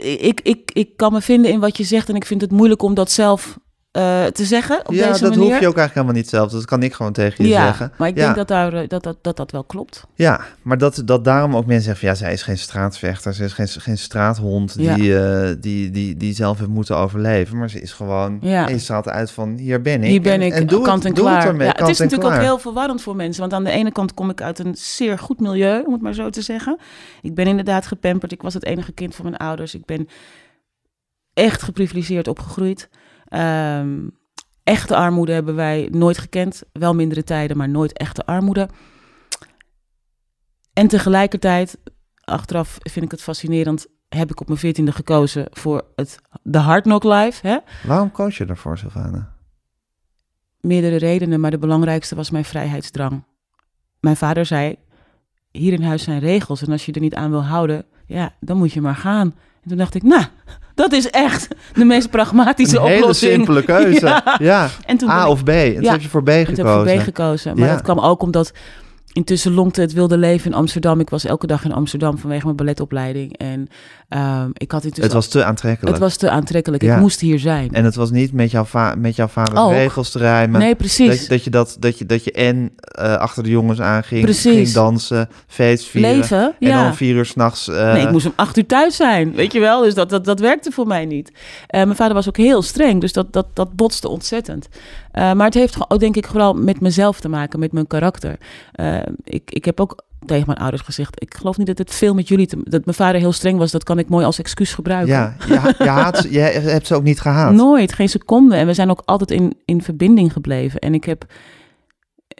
[0.00, 2.82] ik, ik, ik kan me vinden in wat je zegt en ik vind het moeilijk
[2.82, 3.58] om dat zelf
[3.90, 5.50] eh, te zeggen op ja, deze dat manier.
[5.50, 6.50] hoef je ook eigenlijk helemaal niet zelf.
[6.50, 7.92] Dat kan ik gewoon tegen je ja, zeggen.
[7.98, 8.24] maar ik ja.
[8.24, 10.06] denk dat, daar, eh, dat, dat, dat dat wel klopt.
[10.14, 12.08] Ja, maar dat, dat daarom ook mensen zeggen van...
[12.08, 14.74] ja, zij is geen straatvechter, ze is geen, geen straathond...
[14.78, 14.94] Ja.
[14.94, 17.58] Die, eh, die, die, die zelf heeft moeten overleven.
[17.58, 18.38] Maar ze is gewoon...
[18.40, 18.60] Ja.
[18.60, 18.68] Ja.
[18.68, 20.10] Je straalt uit van, hier ben ik.
[20.10, 21.36] Hier ben en, ik, en doe kant het, en klaar.
[21.36, 23.40] het ermee, ja, het is en natuurlijk ook heel verwarrend voor mensen.
[23.40, 26.14] Want aan de ene kant kom ik uit een zeer goed milieu, om het maar
[26.14, 26.78] zo te zeggen.
[27.22, 28.32] Ik ben inderdaad gepamperd.
[28.32, 29.74] Ik was het enige kind van mijn ouders.
[29.74, 30.08] Ik ben
[31.34, 32.88] echt geprivilegeerd opgegroeid.
[33.30, 34.08] Ehm,
[34.62, 36.62] echte armoede hebben wij nooit gekend.
[36.72, 38.68] Wel mindere tijden, maar nooit echte armoede.
[40.72, 41.78] En tegelijkertijd,
[42.24, 46.82] achteraf vind ik het fascinerend, heb ik op mijn veertiende gekozen voor het, de Hard
[46.82, 47.46] Knock Life.
[47.46, 47.58] Hè?
[47.86, 49.38] Waarom koos je daarvoor, Sylvana?
[50.60, 53.24] meerdere redenen, maar de belangrijkste was mijn vrijheidsdrang.
[54.00, 54.76] Mijn vader zei:
[55.50, 58.56] Hier in huis zijn regels en als je er niet aan wil houden, ja, dan
[58.56, 59.34] moet je maar gaan.
[59.62, 60.22] En toen dacht ik: Nou,
[60.74, 63.32] dat is echt de meest pragmatische Een hele oplossing.
[63.32, 64.06] simpele keuze.
[64.24, 64.36] Ja.
[64.38, 65.48] Ja, En toen A ik- of B.
[65.48, 65.90] En toen Ja.
[65.92, 66.88] heb je voor B en toen heb gekozen.
[66.94, 67.58] voor B gekozen.
[67.58, 68.52] Maar dat kwam ook omdat
[69.12, 71.00] intussen lonkte het wilde leven in Amsterdam.
[71.00, 73.36] Ik was elke dag in Amsterdam vanwege mijn balletopleiding.
[73.36, 73.68] En
[74.08, 75.04] ehm, ik had intussen...
[75.04, 75.94] Het was te aantrekkelijk.
[75.94, 76.82] het was te aantrekkelijk.
[76.82, 76.94] Ja.
[76.94, 77.72] Ik moest hier zijn.
[77.72, 79.70] En het was niet met jouw, va met jouw vaders Ook.
[79.70, 80.60] regels te rijmen.
[80.60, 81.18] nee, precies.
[81.20, 84.54] Dat, dat, je dat, dat, je, dat je en eh, achter de jongens aanging, Precies.
[84.54, 86.16] ging dansen, feest vieren.
[86.16, 87.66] Leven, En dan vier uur s'nachts...
[87.66, 87.92] nachts.
[87.92, 89.82] Nee, ik moest om acht uur thuis zijn, weet je wel.
[89.82, 91.32] Dus dat, dat, dat werkte voor mij niet.
[91.66, 94.68] Eh, mijn vader was ook heel streng, dus dat, dat, dat botste ontzettend.
[95.10, 98.38] Eh, maar het heeft ook, denk ik, vooral met mezelf te maken, met mijn karakter.
[98.72, 102.14] Eh, ik, ik heb ook tegen mijn ouders gezegd, ik geloof niet dat het veel
[102.14, 102.46] met jullie...
[102.46, 105.14] Te, dat mijn vader heel streng was, dat kan ik mooi als excuus gebruiken.
[105.14, 107.52] Ja, je, je, haat, je hebt ze ook niet gehaat.
[107.52, 108.56] Nooit, geen seconde.
[108.56, 110.80] En we zijn ook altijd in, in verbinding gebleven.
[110.80, 111.24] En ik heb,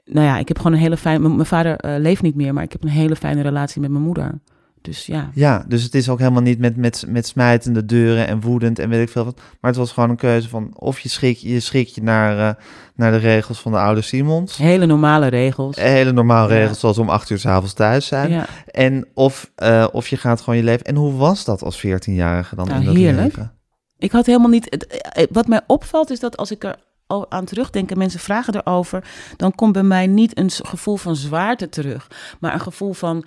[0.04, 1.18] nou ja, ik heb gewoon een hele fijne...
[1.18, 3.90] Mijn, mijn vader eh, leeft niet meer, maar ik heb een hele fijne relatie met
[3.90, 4.40] mijn moeder.
[4.82, 8.40] Dus ja, Ja, dus het is ook helemaal niet met, met, met smijtende deuren en
[8.40, 9.36] woedend en weet ik veel wat.
[9.60, 12.62] Maar het was gewoon een keuze van of je schrik je, schrik je naar, eh,
[12.94, 14.56] naar de regels van de oude Simons.
[14.56, 15.76] hele normale regels.
[15.76, 16.58] Hele normale Ja.
[16.60, 18.30] regels zoals om acht uur s'avonds thuis zijn.
[18.30, 18.46] Ja.
[18.66, 20.86] En of, eh, of je gaat gewoon je leven.
[20.86, 23.36] En hoe was dat als 14-jarige dan Nou, in dat heerlijk.
[23.36, 23.52] leven?
[23.98, 24.68] Ik had helemaal niet.
[24.68, 26.76] eh, Wat mij opvalt is dat als ik er
[27.06, 29.04] al aan terugdenk en mensen vragen erover,
[29.36, 32.10] dan komt bij mij niet een gevoel van zwaarte terug,
[32.40, 33.24] maar een gevoel van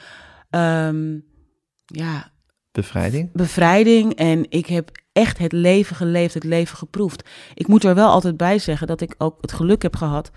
[0.50, 1.18] ehm,
[1.96, 2.32] ja,
[2.72, 3.30] Bevrijding?
[3.34, 4.14] bevrijding.
[4.14, 7.30] En ik heb echt het leven geleefd, het leven geproefd.
[7.54, 10.32] Ik moet er wel altijd bij zeggen dat ik ook het geluk heb gehad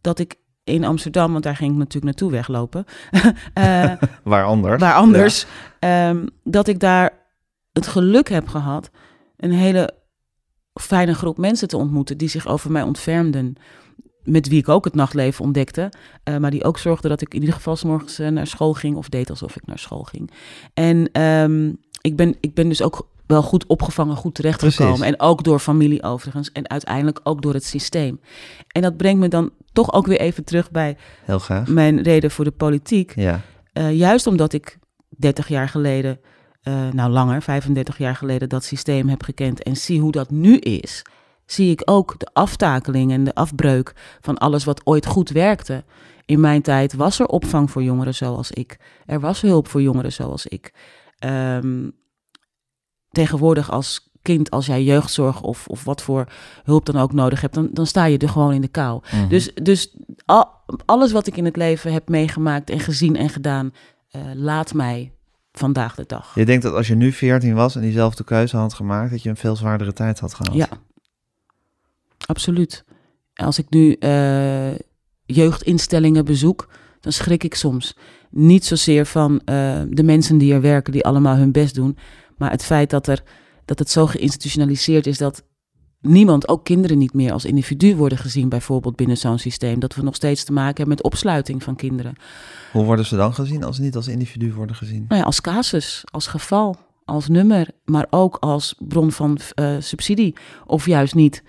[0.00, 2.84] dat ik in Amsterdam, want daar ging ik natuurlijk naartoe weglopen,
[3.54, 3.92] eh,
[4.22, 4.82] Waar anders?
[4.82, 5.46] waar anders,
[5.78, 7.12] ehm, dat ik daar
[7.72, 8.90] het geluk heb gehad
[9.36, 9.94] een hele
[10.80, 13.54] fijne groep mensen te ontmoeten die zich over mij ontfermden.
[14.24, 15.92] Met wie ik ook het nachtleven ontdekte.
[16.24, 18.72] eh, maar die ook zorgden dat ik in ieder geval 's morgens eh, naar school
[18.72, 18.96] ging.
[18.96, 20.30] Of deed alsof ik naar school ging.
[20.74, 24.94] En ehm, ik, ben, ik ben dus ook wel goed opgevangen, goed terechtgekomen.
[24.98, 25.14] Precies.
[25.14, 26.52] En ook door familie overigens.
[26.52, 28.20] En uiteindelijk ook door het systeem.
[28.68, 31.68] En dat brengt me dan toch ook weer even terug bij Heel graag.
[31.68, 33.12] mijn reden voor de politiek.
[33.16, 33.40] Ja.
[33.72, 36.20] Eh, juist omdat ik 30 jaar geleden,
[36.92, 41.02] nou langer, 35 jaar geleden, dat systeem heb gekend en zie hoe dat nu is,
[41.52, 45.84] zie ik ook de aftakeling en de afbreuk van alles wat ooit goed werkte.
[46.26, 48.76] In mijn tijd was er opvang voor jongeren zoals ik.
[49.06, 50.72] Er was hulp voor jongeren zoals ik.
[51.18, 51.88] Ehm,
[53.10, 56.26] tegenwoordig als kind, als jij jeugdzorg of, of wat voor
[56.64, 59.00] hulp dan ook nodig hebt, dan, dan sta je er gewoon in de kou.
[59.12, 59.28] Mhm.
[59.28, 60.48] Dus, dus al,
[60.84, 63.72] alles wat ik in het leven heb meegemaakt en gezien en gedaan,
[64.10, 65.12] eh, laat mij
[65.52, 66.34] vandaag de dag.
[66.34, 69.28] Je denkt dat als je nu 14 was en diezelfde keuze had gemaakt, dat je
[69.28, 70.54] een veel zwaardere tijd had gehad.
[70.54, 70.68] Ja,
[72.26, 72.84] absoluut.
[73.34, 74.74] Als ik nu eh,
[75.24, 76.68] jeugdinstellingen bezoek,
[77.00, 77.96] dan schrik ik soms.
[78.30, 81.96] Niet zozeer van eh, de mensen die er werken, die allemaal hun best doen,
[82.36, 83.22] maar het feit dat, er,
[83.64, 85.44] dat het zo geïnstitutionaliseerd is dat
[86.02, 89.80] niemand, ook kinderen niet meer als individu worden gezien, bijvoorbeeld binnen zo'n systeem.
[89.80, 92.14] Dat we nog steeds te maken hebben met opsluiting van kinderen.
[92.72, 95.04] Hoe worden ze dan gezien als ze niet als individu worden gezien?
[95.08, 100.34] Nou ja, als casus, als geval, als nummer, maar ook als bron van eh, subsidie
[100.66, 101.42] of juist niet.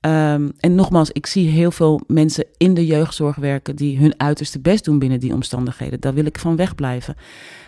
[0.00, 4.60] Ehm, en nogmaals, ik zie heel veel mensen in de jeugdzorg werken die hun uiterste
[4.60, 6.00] best doen binnen die omstandigheden.
[6.00, 7.14] Daar wil ik van wegblijven.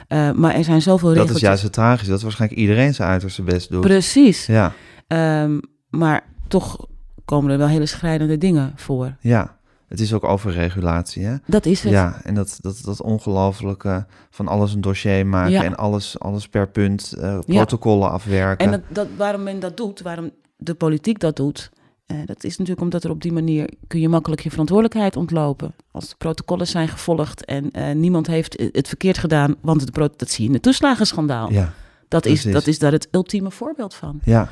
[0.08, 1.36] Eh, maar er zijn zoveel Dat regels.
[1.36, 3.80] is juist het tragische, dat waarschijnlijk iedereen zijn uiterste best doet.
[3.80, 4.46] Precies.
[4.46, 4.72] Ja,
[5.06, 5.58] Ehm,
[5.88, 6.86] maar toch
[7.24, 9.16] komen er wel hele schrijnende dingen voor.
[9.20, 9.58] ja.
[9.88, 11.34] Het is ook overregulatie, hè?
[11.46, 11.92] Dat is het.
[11.92, 15.64] Ja, en dat, dat, dat ongelofelijke van alles een dossier maken Ja.
[15.64, 18.64] en alles, alles per punt, eh, protocollen afwerken.
[18.66, 21.70] En dat, dat, waarom men dat doet, waarom de politiek dat doet,
[22.10, 25.74] eh, dat is natuurlijk omdat er op die manier kun je makkelijk je verantwoordelijkheid ontlopen.
[25.92, 30.30] Als de protocollen zijn gevolgd en eh, niemand heeft het verkeerd gedaan, want het, dat
[30.30, 31.52] zie je in het toeslagenschandaal.
[31.52, 31.72] Ja,
[32.08, 34.20] dat, is, dat is daar het ultieme voorbeeld van.
[34.24, 34.48] ja,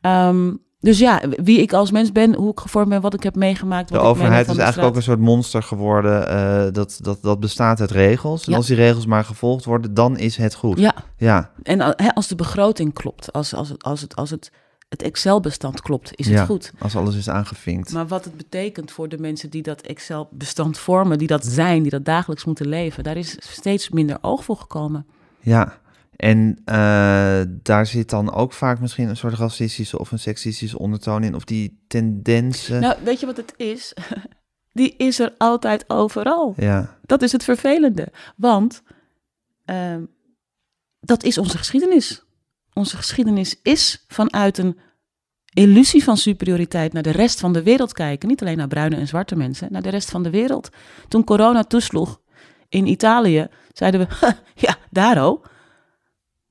[0.00, 3.36] Ehm, Dus ja, wie ik als mens ben, hoe ik gevormd ben, wat ik heb
[3.36, 3.88] meegemaakt.
[3.88, 6.28] De Wat ik overheid is de eigenlijk ook een soort monster geworden.
[6.28, 8.44] eh, dat, dat, dat bestaat uit regels.
[8.44, 8.56] En Ja.
[8.56, 10.78] als die regels maar gevolgd worden, dan is het goed.
[10.78, 14.50] Ja, Ja, en als de begroting klopt, als, als, het, als, het, als het,
[14.92, 16.72] het Excel-bestand klopt, is het goed.
[16.78, 17.92] als alles is aangevinkt.
[17.92, 21.90] Maar wat het betekent voor de mensen die dat Excel-bestand vormen, die dat zijn, die
[21.90, 25.06] dat dagelijks moeten leven, daar is steeds minder oog voor gekomen.
[25.40, 25.78] Ja,
[26.16, 31.22] en eh, daar zit dan ook vaak misschien een soort racistische of een seksistische ondertoon
[31.22, 31.34] in.
[31.34, 32.80] Of die tendensen.
[32.80, 33.94] Nou, weet je wat het is?
[34.72, 36.54] Die is er altijd overal.
[36.56, 38.08] Ja, Dat is het vervelende.
[38.36, 38.82] Want
[39.64, 40.02] ehm,
[41.00, 42.24] dat is onze geschiedenis.
[42.74, 44.78] Onze geschiedenis is vanuit een
[45.54, 48.28] illusie van superioriteit naar de rest van de wereld kijken.
[48.28, 50.68] Niet alleen naar bruine en zwarte mensen, naar de rest van de wereld.
[51.08, 52.20] Toen corona toesloeg
[52.68, 54.34] in Italië, zeiden we,
[54.66, 55.16] ja, daar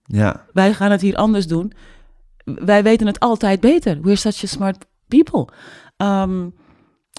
[0.03, 1.73] ja, wij gaan het hier anders doen.
[2.43, 4.01] Wij weten het altijd beter.
[4.01, 5.47] We're such a smart people.
[5.97, 6.49] Ehm,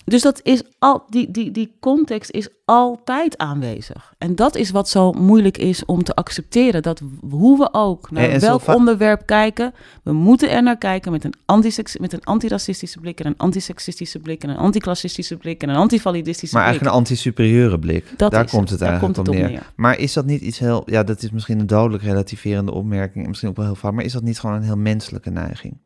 [0.05, 4.15] dus dat is al, die, die, die context is altijd aanwezig.
[4.19, 6.83] En dat is wat zo moeilijk is om te accepteren.
[6.83, 11.25] Dat hoe we ook naar En- welk onderwerp kijken, we moeten er naar kijken met
[11.25, 15.69] een, antisex, met een antiracistische blik en een antiseksistische blik en een anticlassistische blik en
[15.69, 16.73] een antivalidistische maar blik.
[16.81, 18.05] eigenlijk een anti-superieure blik.
[18.17, 19.59] Dat daar komt het Daar eigenlijk komt het op op neer.
[19.61, 19.73] neer.
[19.77, 20.83] Maar is dat niet iets heel...
[20.87, 23.23] Ja, dat is misschien een dodelijk relativerende opmerking.
[23.23, 23.93] en Misschien ook wel heel vaak.
[23.93, 25.77] Maar is dat niet gewoon een heel menselijke neiging?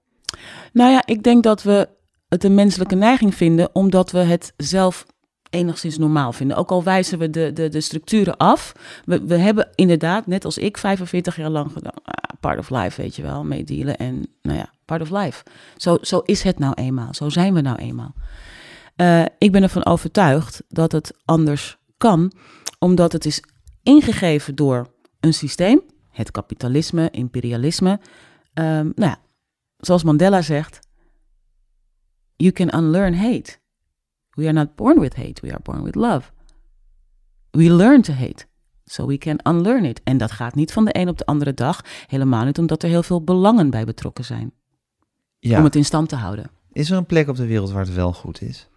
[0.72, 1.88] Nou ja, ik denk dat we
[2.29, 5.07] het een menselijke neiging vinden, omdat we het zelf
[5.51, 6.57] enigszins normaal vinden.
[6.57, 8.72] Ook al wijzen we de, de, de structuren af.
[9.05, 11.93] We, we hebben inderdaad, net als ik, 45 jaar lang gedaan.
[12.03, 13.97] ah, part of life, weet je wel, meedealen.
[13.97, 15.45] En nou ja, part of life.
[15.77, 17.14] Zo, zo is het nou eenmaal.
[17.14, 18.14] Zo zijn we nou eenmaal.
[18.97, 22.33] Eh, ik ben ervan overtuigd dat het anders kan,
[22.79, 23.43] omdat het is
[23.83, 24.87] ingegeven door
[25.20, 28.01] een systeem, het kapitalisme, imperialisme.
[28.55, 29.18] Ehm, nou ja,
[29.77, 30.86] zoals Mandela zegt,
[32.37, 33.59] you can unlearn hate.
[34.30, 36.30] We are not born with hate, we are born with love.
[37.51, 38.47] We learn to hate,
[38.84, 40.01] so we can unlearn it.
[40.05, 42.89] En dat gaat niet van de een op de andere dag, helemaal niet omdat er
[42.89, 44.53] heel veel belangen bij betrokken zijn
[45.39, 45.59] Ja.
[45.59, 46.51] om het in stand te houden.
[46.72, 48.68] Is er een plek op de wereld waar het wel goed is?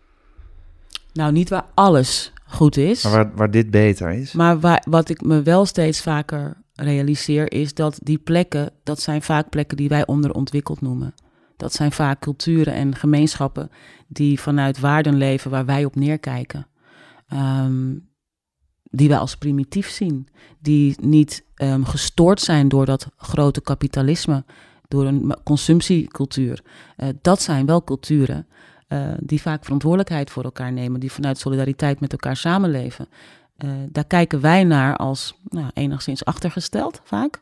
[1.13, 4.31] Nou, niet waar alles goed is, Maar waar, waar dit beter is?
[4.33, 9.21] maar waar, wat ik me wel steeds vaker realiseer is dat die plekken, dat zijn
[9.21, 11.13] vaak plekken die wij onderontwikkeld noemen.
[11.59, 13.71] Dat zijn vaak culturen en gemeenschappen
[14.07, 16.67] die vanuit waarden leven waar wij op neerkijken.
[17.27, 17.95] Ehm,
[18.83, 20.27] die wij als primitief zien.
[20.59, 24.43] Die niet ehm, gestoord zijn door dat grote kapitalisme,
[24.87, 26.61] door een consumptiecultuur.
[26.95, 28.47] Eh, dat zijn wel culturen
[28.87, 33.07] eh, die vaak verantwoordelijkheid voor elkaar nemen, die vanuit solidariteit met elkaar samenleven.
[33.57, 37.41] Eh, daar kijken wij naar als nou, enigszins achtergesteld, vaak.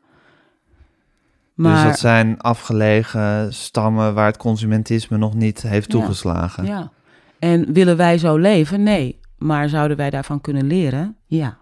[1.57, 6.65] Maar, Dus dat zijn afgelegen stammen waar het consumentisme nog niet heeft toegeslagen.
[6.65, 6.91] Ja.
[7.39, 8.83] En willen wij zo leven?
[8.83, 9.19] Nee.
[9.37, 11.17] Maar zouden wij daarvan kunnen leren?
[11.25, 11.57] Ja.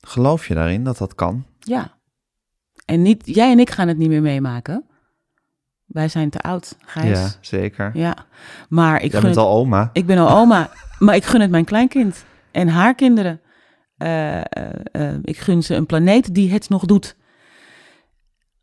[0.00, 1.44] Geloof je daarin dat dat kan?
[1.58, 1.94] Ja.
[2.84, 4.84] En niet, jij en ik gaan het niet meer meemaken.
[5.84, 7.18] Wij zijn te oud, Gijs.
[7.18, 7.90] Ja, zeker.
[7.94, 8.16] Ja.
[8.68, 9.90] Maar ik Jij gun bent het, al oma.
[9.92, 13.40] ik ben al oma, maar ik gun het mijn kleinkind en haar kinderen.
[13.96, 14.44] Eh, eh,
[14.92, 17.16] eh, ik gun ze een planeet die het nog doet.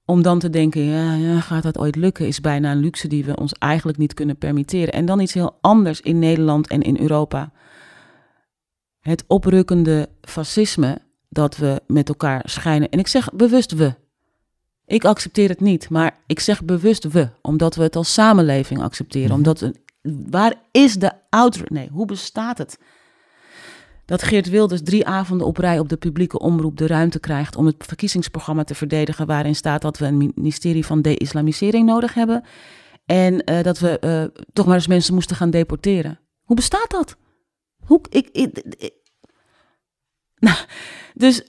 [0.06, 3.26] Om dan te denken, ja, ja, gaat dat ooit lukken, is bijna een luxe die
[3.26, 4.94] we ons eigenlijk niet kunnen permitteren.
[4.94, 7.52] En dan iets heel anders in Nederland en in Europa.
[9.00, 10.98] Het oprukkende fascisme
[11.30, 12.90] dat we met elkaar schijnen.
[12.90, 13.94] En ik zeg bewust we.
[14.86, 19.28] Ik accepteer het niet, maar ik zeg bewust we, omdat we het als samenleving accepteren.
[19.28, 19.38] Mhm.
[19.38, 19.72] Omdat
[20.30, 21.62] waar is de ouder?
[21.66, 22.80] Nee, hoe bestaat het?
[24.12, 27.66] Dat Geert Wilders drie avonden op rij op de publieke omroep de ruimte krijgt om
[27.66, 32.44] het verkiezingsprogramma te verdedigen, waarin staat dat we een ministerie van de-islamisering nodig hebben.
[33.06, 36.20] En eh, dat we eh, toch maar eens mensen moesten gaan deporteren.
[36.44, 37.16] Hoe bestaat dat?
[37.86, 38.94] Hoe, ik, ik, ik-
[40.46, 40.58] nou,
[41.14, 41.48] dus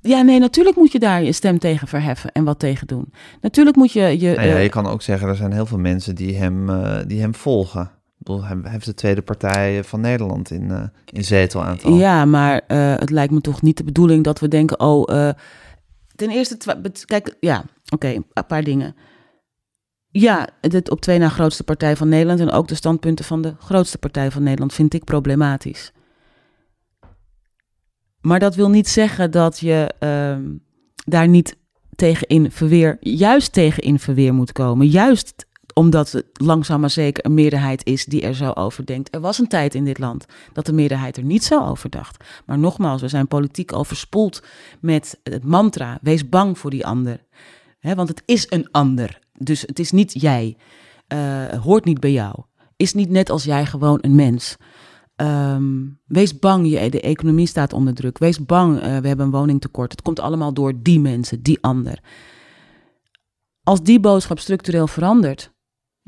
[0.00, 3.12] ja, nee, natuurlijk moet je daar je stem tegen verheffen en wat tegen doen.
[3.40, 4.34] Natuurlijk moet je je.
[4.34, 6.66] Nou ja, eh, je kan ook zeggen, er zijn heel veel mensen die hem,
[7.06, 7.90] die hem volgen.
[8.22, 11.94] Bedoel, hij heeft de tweede partij van Nederland in, eh in zetelaantal.
[11.94, 15.34] Ja, maar eh, het lijkt me toch niet de bedoeling dat we denken, oh, eh,
[16.14, 16.56] ten eerste,
[17.04, 18.94] kijk, ja, oké, een paar dingen.
[20.10, 23.54] Ja, het op twee na grootste partij van Nederland en ook de standpunten van de
[23.58, 25.92] grootste partij van Nederland vind ik problematisch.
[28.20, 30.42] Maar dat wil niet zeggen dat je ehm,
[31.04, 31.56] daar niet
[31.94, 34.86] tegen in verweer, juist tegen in verweer moet komen.
[34.86, 39.14] Juist omdat het langzaam maar zeker een meerderheid is die er zo over denkt.
[39.14, 42.24] Er was een tijd in dit land dat de meerderheid er niet zo over dacht.
[42.46, 44.42] Maar nogmaals, we zijn politiek overspoeld
[44.80, 47.24] met het mantra: wees bang voor die ander.
[47.80, 49.18] Want het is een ander.
[49.38, 50.56] Dus het is niet jij.
[51.06, 52.34] Eh, hoort niet bij jou.
[52.76, 54.56] Is niet net als jij gewoon een mens.
[55.16, 58.18] Ehm, wees bang, je, de economie staat onder druk.
[58.18, 59.90] Wees bang, eh, we hebben een woningtekort.
[59.90, 62.00] Het komt allemaal door die mensen, die ander.
[63.62, 65.52] Als die boodschap structureel verandert,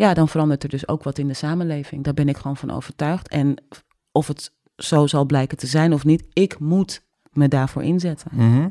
[0.03, 2.05] ja, dan verandert er dus ook wat in de samenleving.
[2.05, 3.29] Daar ben ik gewoon van overtuigd.
[3.29, 3.57] En
[4.13, 8.31] of het zo zal blijken te zijn of niet, ik moet me daarvoor inzetten.
[8.35, 8.69] Mhm.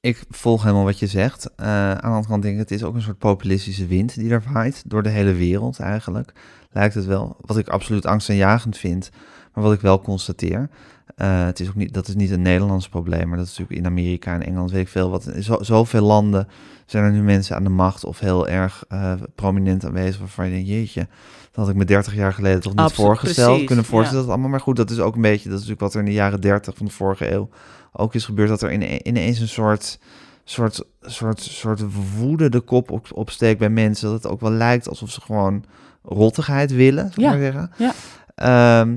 [0.00, 1.50] Ik volg helemaal wat je zegt.
[1.60, 4.30] Uh, aan de andere kant denk ik, het is ook een soort populistische wind die
[4.30, 4.82] er waait.
[4.86, 6.32] Door de hele wereld eigenlijk.
[6.70, 7.36] Lijkt het wel.
[7.40, 9.10] Wat ik absoluut angstaanjagend vind.
[9.54, 10.68] Maar wat ik wel constateer.
[11.16, 13.28] Uh, het is ook niet, dat is niet een Nederlands probleem.
[13.28, 15.10] Maar dat is natuurlijk in Amerika en Engeland, weet ik veel.
[15.10, 16.48] Wat, zo, zoveel landen
[16.92, 18.04] zijn er nu mensen aan de macht.
[18.04, 20.18] Of heel erg uh, prominent aanwezig.
[20.18, 21.06] Waarvan je denkt, jeetje.
[21.42, 23.48] Dat had ik me 30 jaar geleden toch niet Absoluut, voorgesteld.
[23.48, 24.22] precies, kunnen voorstellen ja.
[24.22, 24.50] dat allemaal.
[24.50, 25.48] Maar goed, dat is ook een beetje.
[25.48, 27.48] Dat is natuurlijk wat er in de jaren 30 van de vorige eeuw
[27.92, 28.48] ook is gebeurd.
[28.48, 29.98] Dat er ine- ineens een soort
[30.44, 31.82] soort, soort, soort
[32.18, 34.10] woede de kop op, opsteekt bij mensen.
[34.10, 35.64] Dat het ook wel lijkt alsof ze gewoon
[36.02, 37.70] rottigheid willen, Ja, maar zeggen.
[37.78, 37.92] ja.
[38.34, 38.96] Ehm,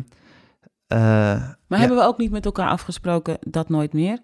[0.87, 4.19] eh, Maar ja, hebben we ook niet met elkaar afgesproken dat nooit meer?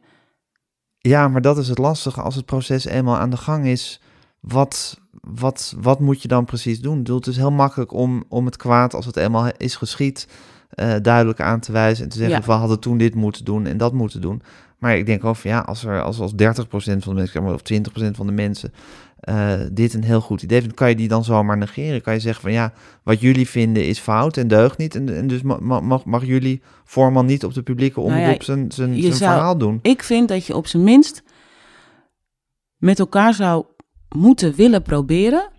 [1.02, 2.22] Ja, maar dat is het lastige.
[2.22, 4.02] Als het proces eenmaal aan de gang is,
[4.40, 6.98] wat, wat, wat moet je dan precies doen?
[6.98, 10.28] Bedoel, Het is heel makkelijk om, om het kwaad, als het eenmaal is geschied,
[10.70, 12.46] eh, duidelijk aan te wijzen en te zeggen, Ja.
[12.46, 14.42] we hadden toen dit moeten doen en dat moeten doen.
[14.78, 17.62] Maar ik denk ook van ja, als er als, als 30% van de mensen, of
[17.62, 18.74] 20% van de mensen
[19.22, 22.02] eh, dit een heel goed idee vindt, kan je die dan zomaar negeren?
[22.02, 24.96] Kan je zeggen van ja, wat jullie vinden is fout en deugt niet.
[24.96, 28.24] En, en dus ma- ma- mag, mag jullie voorman niet op de publieke Nou ja,
[28.26, 29.80] omroep zijn, zijn, je zijn zou- verhaal doen?
[29.82, 31.24] Ik vind dat je op zijn minst
[32.78, 33.66] met elkaar zou
[34.16, 35.50] moeten willen proberen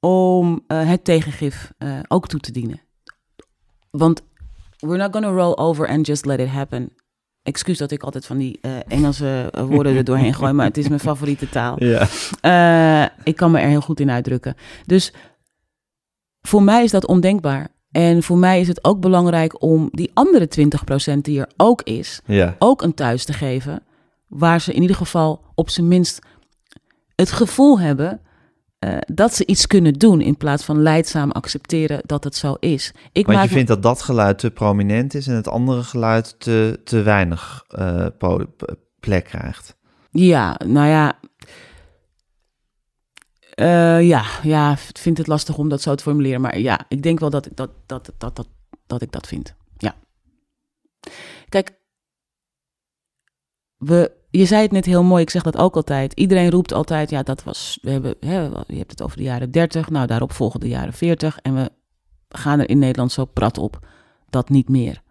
[0.00, 2.80] om eh, het tegengif eh, ook toe te dienen.
[3.90, 4.22] Want
[4.78, 6.92] we're not gonna roll over and just let it happen.
[7.44, 10.76] Excuus dat ik altijd van die eh, Engelse eh, woorden er doorheen gooi, maar het
[10.76, 11.76] is mijn favoriete taal.
[11.84, 12.06] Ja.
[12.40, 14.54] Eh, ik kan me er heel goed in uitdrukken.
[14.86, 15.12] Dus
[16.42, 17.68] voor mij is dat ondenkbaar.
[17.90, 20.48] En voor mij is het ook belangrijk om die andere
[21.16, 22.56] 20% die er ook is, Ja.
[22.58, 23.82] ook een thuis te geven.
[24.28, 26.18] Waar ze in ieder geval op zijn minst
[27.14, 28.20] het gevoel hebben
[28.84, 30.20] eh, dat ze iets kunnen doen.
[30.20, 32.92] In plaats van leidzaam accepteren dat het zo is.
[33.12, 36.34] Ik Want maak je vindt dat dat geluid te prominent is en het andere geluid
[36.38, 38.06] te, te weinig eh,
[39.00, 39.76] plek krijgt.
[40.10, 41.18] Ja, nou ja.
[43.54, 46.40] Eh, ja, ja, ik vind het lastig om dat zo te formuleren.
[46.40, 48.48] Maar ja, ik denk wel dat ik dat, dat, dat, dat,
[48.86, 49.54] dat, ik dat vind.
[49.76, 49.94] Ja.
[51.48, 51.72] Kijk,
[53.84, 56.12] we, je zei het net heel mooi, ik zeg dat ook altijd.
[56.12, 59.50] Iedereen roept altijd, ja, dat was, we hebben, hè, je hebt het over de jaren
[59.50, 61.38] 30, nou daarop volgen de jaren 40.
[61.38, 61.70] En we
[62.28, 63.86] gaan er in Nederland zo prat op,
[64.30, 65.02] dat niet meer.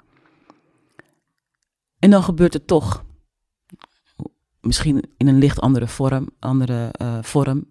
[2.00, 3.04] En dan gebeurt het toch
[4.62, 7.66] misschien in een licht andere vorm, andere eh, vorm,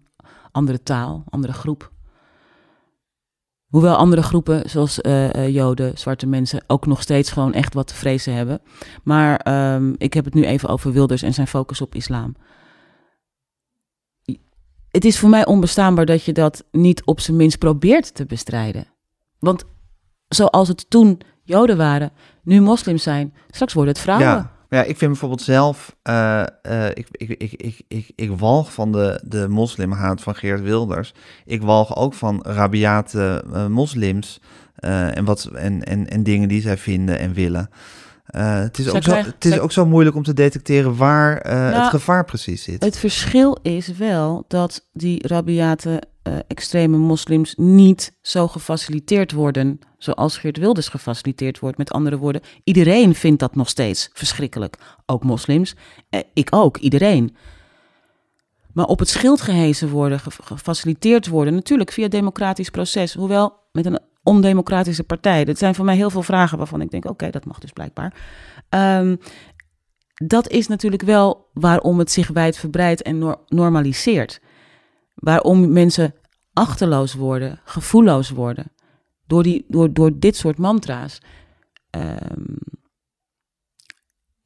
[0.51, 1.91] andere taal, andere groep.
[3.73, 7.87] Hoewel andere groepen, zoals eh, eh, Joden, zwarte mensen, ook nog steeds gewoon echt wat
[7.87, 8.61] te vrezen hebben.
[9.03, 12.35] Maar ehm, ik heb het nu even over Wilders en zijn focus op islam.
[14.89, 18.87] Het is voor mij onbestaanbaar dat je dat niet op zijn minst probeert te bestrijden.
[19.39, 19.63] Want
[20.27, 22.11] zoals het toen Joden waren,
[22.43, 24.27] nu moslims zijn, straks worden het vrouwen.
[24.27, 28.91] Ja, ja, ik vind bijvoorbeeld zelf, eh, eh, ik, ik, ik, ik, ik, walg van
[28.91, 31.13] de, de moslimhaat van Geert Wilders.
[31.45, 34.41] Ik walg ook van rabiate eh, moslims
[34.75, 37.69] en, wat, en, en, en dingen die zij vinden en willen.
[38.23, 41.37] Eh, het is, Zij ook zo, het is ook zo moeilijk om te detecteren waar
[41.37, 42.83] eh, Nou, het gevaar precies zit.
[42.83, 50.37] Het verschil is wel dat die rabiate eh, extreme moslims niet zo gefaciliteerd worden zoals
[50.37, 51.77] Geert Wilders gefaciliteerd wordt.
[51.77, 54.77] Met andere woorden, iedereen vindt dat nog steeds verschrikkelijk.
[55.05, 55.75] Ook moslims.
[56.33, 57.35] Ik ook, iedereen.
[58.73, 63.13] Maar op het schild gehezen worden, ge- gefaciliteerd worden, natuurlijk via democratisch proces.
[63.13, 65.45] Hoewel met een ondemocratische partij.
[65.45, 68.13] Dat zijn voor mij heel veel vragen waarvan ik denk, oké, dat mag dus blijkbaar.
[68.69, 69.15] Ehm,
[70.25, 74.41] dat is natuurlijk wel waarom het zich wijdverbreidt en nor- normaliseert.
[75.13, 76.13] Waarom mensen
[76.53, 78.71] achterloos worden, gevoelloos worden.
[79.27, 81.21] Door, die, door, door dit soort mantra's.
[81.89, 82.55] Ehm,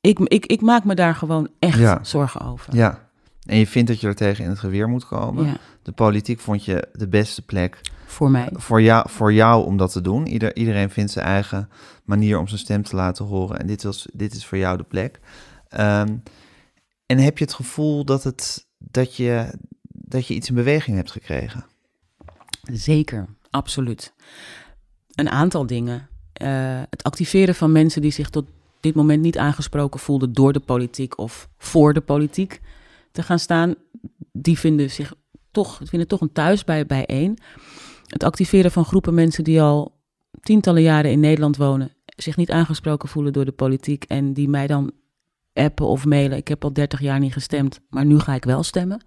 [0.01, 2.03] ik, ik, ik maak me daar gewoon echt Ja.
[2.03, 2.75] zorgen over.
[2.75, 3.09] Ja,
[3.45, 5.45] en je vindt dat je er tegen in het geweer moet komen.
[5.45, 8.49] Ja, De politiek vond je de beste plek voor mij.
[8.53, 10.27] voor jou, voor jou om dat te doen.
[10.27, 11.69] Ieder, iedereen vindt zijn eigen
[12.03, 13.59] manier om zijn stem te laten horen.
[13.59, 15.19] En dit, was, dit is voor jou de plek.
[15.67, 16.17] Ehm,
[17.05, 19.53] en heb je het gevoel dat, het, dat, je,
[19.91, 21.65] dat je iets in beweging hebt gekregen?
[22.61, 24.13] Zeker, absoluut.
[25.15, 26.09] Een aantal dingen.
[26.33, 28.45] Eh, het activeren van mensen die zich tot
[28.79, 32.61] dit moment niet aangesproken voelden door de politiek of voor de politiek
[33.11, 33.75] te gaan staan,
[34.31, 35.13] die vinden zich
[35.51, 37.37] toch, vinden toch een thuis bij, bij één.
[38.07, 39.95] Het activeren van groepen mensen die al
[40.41, 44.67] tientallen jaren in Nederland wonen, zich niet aangesproken voelen door de politiek en die mij
[44.67, 44.91] dan
[45.53, 46.37] appen of mailen.
[46.37, 49.05] Ik heb al 30 jaar niet gestemd, maar nu ga ik wel stemmen.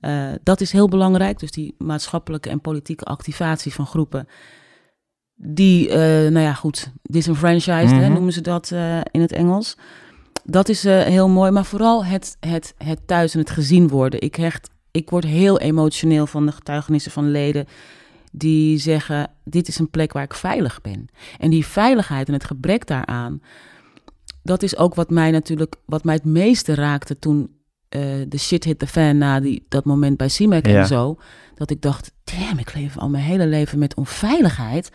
[0.00, 1.38] Uh, dat is heel belangrijk.
[1.38, 4.28] Dus die maatschappelijke en politieke activatie van groepen.
[5.34, 8.00] Die, uh, nou ja, goed, disenfranchised mm -hmm.
[8.00, 9.76] hè, noemen ze dat uh, in het Engels.
[10.44, 14.20] Dat is heel mooi, maar vooral het, het, het thuis en het gezien worden.
[14.20, 17.66] Ik, hecht, ik word heel emotioneel van de getuigenissen van leden
[18.30, 21.08] die zeggen: Dit is een plek waar ik veilig ben.
[21.38, 23.42] En die veiligheid en het gebrek daaraan,
[24.42, 27.40] dat is ook wat mij natuurlijk, wat mij het meeste raakte toen
[27.96, 30.80] uh, de shit hit the fan na die, dat moment bij CIMAC ja.
[30.80, 31.18] en zo.
[31.54, 34.90] Dat ik dacht, damn, ik leef al mijn hele leven met onveiligheid.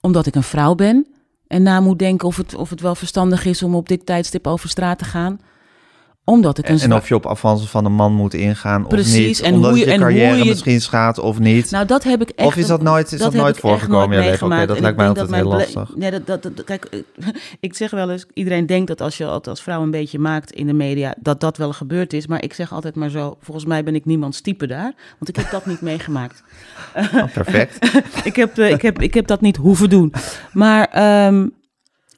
[0.00, 1.06] Omdat ik een vrouw ben.
[1.46, 4.46] En na moet denken of het, of het wel verstandig is om op dit tijdstip
[4.46, 5.40] over straat te gaan
[6.28, 9.26] omdat ik een en of je op afstand van een man moet ingaan Precies, of
[9.26, 9.40] niet.
[9.40, 11.70] en omdat hoe je, carrière hoe je, misschien schaadt of niet.
[11.70, 12.48] Nou, dat heb ik echt.
[12.48, 14.46] of is dat nooit, is dat, nooit voorgekomen in je nooit leven?
[14.46, 14.68] Oké, meegemaakt.
[14.68, 15.96] dat lijkt mij altijd heel lastig.
[15.96, 17.26] Nee, dat, dat, dat- kijk, eh,
[17.60, 20.52] ik zeg wel eens, iedereen denkt dat als je het als vrouw een beetje maakt
[20.52, 22.26] in de media, dat dat wel gebeurd is.
[22.26, 25.36] Maar ik zeg altijd maar zo, volgens mij ben ik niemands type daar, want ik
[25.36, 26.42] heb dat niet meegemaakt.
[26.96, 27.78] Oh, perfect.
[28.30, 30.12] ik, heb, eh, ik, heb, ik heb dat niet hoeven doen.
[30.52, 31.46] Maar ehm,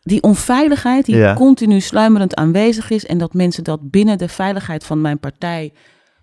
[0.00, 1.34] die onveiligheid die Ja.
[1.34, 3.06] continu sluimerend aanwezig is...
[3.06, 5.72] en dat mensen dat binnen de veiligheid van mijn partij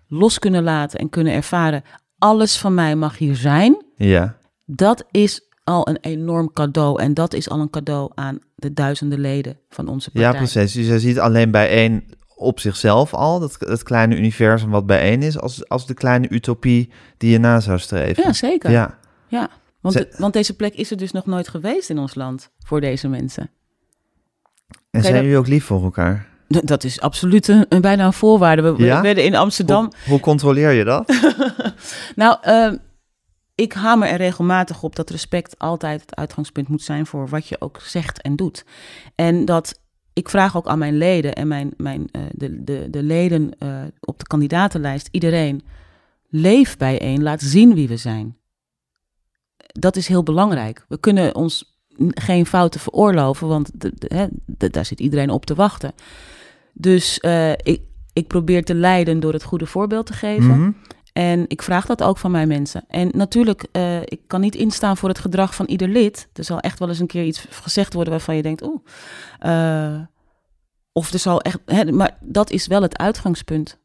[0.08, 1.82] los kunnen laten en kunnen ervaren...
[2.18, 7.02] alles van mij mag hier zijn, Ja, dat is al een enorm cadeau.
[7.02, 10.30] En dat is al een cadeau aan de duizenden leden van onze partij.
[10.32, 10.72] ja precies.
[10.72, 12.04] Dus je ziet alleen bij één
[12.34, 16.92] op zichzelf al, dat, het kleine universum wat bijeen is, als, als de kleine utopie
[17.16, 18.22] die je na zou streven.
[18.22, 18.70] Ja, zeker.
[18.70, 18.98] Ja,
[19.28, 19.48] Ja,
[19.80, 22.80] want, de- want deze plek is er dus nog nooit geweest in ons land voor
[22.80, 23.50] deze mensen.
[24.90, 26.26] En zijn dat- jullie ook lief voor elkaar?
[26.48, 28.62] Dat is absoluut een, een bijna een voorwaarde.
[28.62, 29.00] We, Ja?
[29.02, 29.82] werden in Amsterdam.
[29.84, 31.12] Hoe, hoe controleer je dat?
[32.16, 32.76] Nou, ehm,
[33.54, 37.60] ik hamer er regelmatig op dat respect altijd het uitgangspunt moet zijn voor wat je
[37.60, 38.64] ook zegt en doet.
[39.14, 39.80] En dat
[40.12, 43.68] ik vraag ook aan mijn leden en mijn, mijn, eh, de, de, de leden eh,
[44.00, 45.62] op de kandidatenlijst, iedereen,
[46.28, 48.36] leef bijeen, laat zien wie we zijn.
[49.66, 50.84] Dat is heel belangrijk.
[50.88, 51.77] We kunnen ons
[52.08, 55.92] geen fouten veroorloven, want de, de- hè, de- daar zit iedereen op te wachten.
[56.72, 57.80] Dus eh, ik,
[58.12, 60.60] ik probeer te leiden door het goede voorbeeld te geven.
[60.60, 60.70] Mhm.
[61.12, 62.84] En ik vraag dat ook van mijn mensen.
[62.88, 66.28] En natuurlijk, eh, ik kan niet instaan voor het gedrag van ieder lid.
[66.32, 68.80] Er zal echt wel eens een keer iets gezegd worden waarvan je denkt, oeh.
[69.38, 70.00] eh,
[70.92, 73.78] of er zal echt, hè, maar dat is wel het uitgangspunt.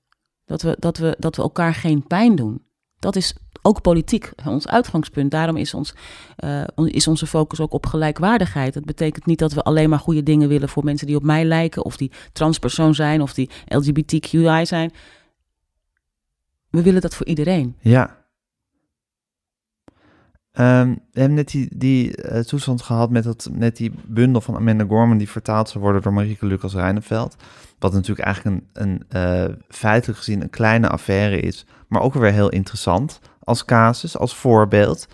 [0.45, 2.61] Dat we, dat, we, dat we elkaar geen pijn doen.
[2.99, 3.35] Dat is
[3.65, 5.31] ook politiek ons uitgangspunt.
[5.31, 5.95] Daarom is, ons,
[6.35, 8.73] eh, is onze focus ook op gelijkwaardigheid.
[8.73, 11.45] Dat betekent niet dat we alleen maar goede dingen willen voor mensen die op mij
[11.45, 14.91] lijken, of die transpersoon zijn, of die LGBTQI zijn.
[16.69, 17.75] We willen dat voor iedereen.
[17.79, 18.21] Ja.
[20.51, 24.55] Ehm, we hebben net die, die eh, toestand gehad met, dat, met die bundel van
[24.55, 25.17] Amanda Gorman...
[25.17, 27.35] die vertaald zou worden door Marieke Lucas Rijneveld.
[27.79, 31.65] Wat natuurlijk eigenlijk een, een eh, feitelijk gezien een kleine affaire is...
[31.87, 35.07] maar ook weer heel interessant als casus, als voorbeeld.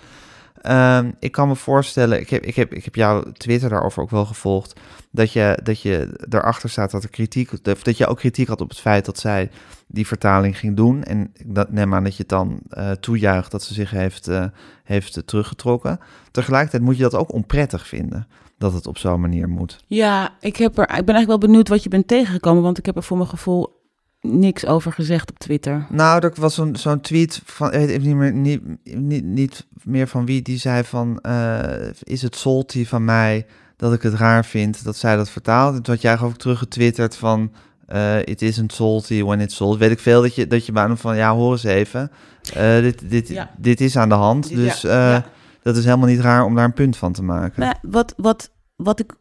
[0.61, 4.09] Ehm, ik kan me voorstellen, ik heb, ik, heb, ik heb jouw Twitter daarover ook
[4.09, 4.80] wel gevolgd...
[5.11, 7.63] dat je, dat je erachter staat dat er kritiek...
[7.84, 9.49] dat je ook kritiek had op het feit dat zij
[9.88, 11.03] die vertaling ging doen.
[11.03, 14.45] En dat- neem aan dat je het dan eh toejuicht dat ze zich heeft, eh,
[14.84, 15.99] heeft teruggetrokken.
[16.32, 18.27] Tegelijkertijd moet je dat ook onprettig vinden,
[18.57, 19.84] dat het op zo'n manier moet.
[19.88, 22.86] Ja, ik, heb er, ik ben eigenlijk wel benieuwd wat je bent tegengekomen, want ik
[22.86, 23.78] heb er voor mijn gevoel
[24.22, 25.86] niks over gezegd op Twitter.
[25.89, 30.07] Nou, er was zo'n zo'n tweet van, ik weet niet meer, niet, niet, niet meer
[30.07, 33.45] van wie, die zei van, eh, is het salty van mij
[33.76, 35.76] dat ik het raar vind dat zij dat vertaalt?
[35.76, 37.51] En toen had jij geloof ik teruggetwitterd van,
[37.86, 39.78] eh it isn't salty when it's salty.
[39.80, 42.11] Weet ik veel dat je, dat je bijna van, ja, hoor eens even,
[42.53, 43.51] Eh, dit, dit, Ja.
[43.57, 45.26] dit is aan de hand, Ja, dus eh, ja.
[45.61, 47.61] dat is helemaal niet raar om daar een punt van te maken.
[47.61, 49.13] Nou, wat, wat, wat, ik,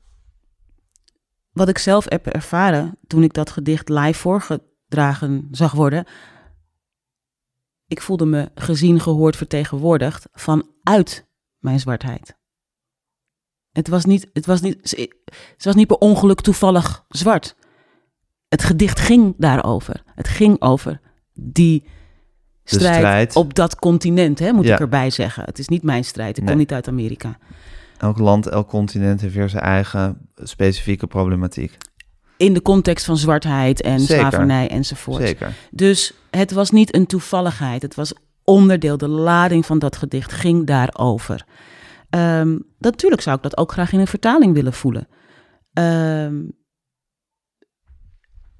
[1.52, 4.18] wat ik zelf heb ervaren toen ik dat gedicht live
[4.88, 6.04] voorgedragen zag worden.
[7.86, 11.26] Ik voelde me gezien, gehoord, vertegenwoordigd vanuit
[11.58, 12.36] mijn zwartheid.
[13.72, 14.96] Het was niet, het was niet, ze,
[15.56, 17.56] ze was niet per ongeluk toevallig zwart.
[18.48, 20.02] Het gedicht ging daarover.
[20.14, 21.00] Het ging over
[21.32, 21.84] die
[22.64, 23.36] strijd, strijd.
[23.36, 24.74] op dat continent, hè, moet Ja.
[24.74, 25.44] ik erbij zeggen.
[25.44, 26.36] Het is niet mijn strijd.
[26.36, 26.48] Ik Nee.
[26.50, 27.38] kom niet uit Amerika.
[27.98, 31.76] Elk land, elk continent heeft weer zijn eigen specifieke problematiek.
[32.38, 34.18] In de context van zwartheid en Zeker.
[34.18, 35.22] slavernij enzovoort.
[35.22, 35.54] Zeker.
[35.70, 37.82] Dus het was niet een toevalligheid.
[37.82, 38.12] Het was
[38.44, 41.44] onderdeel, de lading van dat gedicht ging daarover.
[42.10, 45.08] Ehm, natuurlijk zou ik dat ook graag in een vertaling willen voelen.
[45.72, 46.44] Ehm,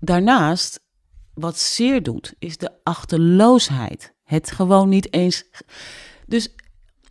[0.01, 0.81] daarnaast,
[1.35, 4.16] wat zeer doet, is de achterloosheid.
[4.22, 5.45] het gewoon niet eens.
[6.26, 6.55] Dus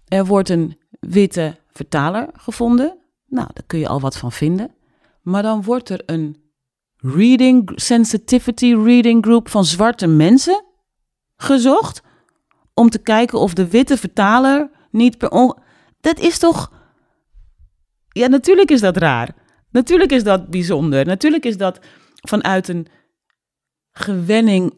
[0.08, 2.98] er wordt een witte vertaler gevonden.
[3.26, 4.72] Nou, daar kun je al wat van vinden.
[5.22, 6.47] Maar dan wordt er een
[6.98, 10.66] reading sensitivity reading group van zwarte mensen
[11.36, 12.02] gezocht
[12.74, 15.58] om te kijken of de witte vertaler niet per on...
[16.00, 16.72] Dat is toch...
[18.10, 19.36] Ja, natuurlijk is dat raar.
[19.70, 21.06] Natuurlijk is dat bijzonder.
[21.06, 21.80] Natuurlijk is dat
[22.22, 22.88] vanuit een
[23.92, 24.74] gewenning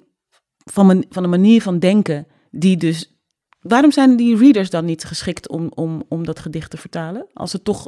[0.57, 3.18] van, een, van een manier van denken die dus
[3.62, 7.26] Waarom zijn die readers dan niet geschikt om, om, om dat gedicht te vertalen?
[7.34, 7.88] Als ze toch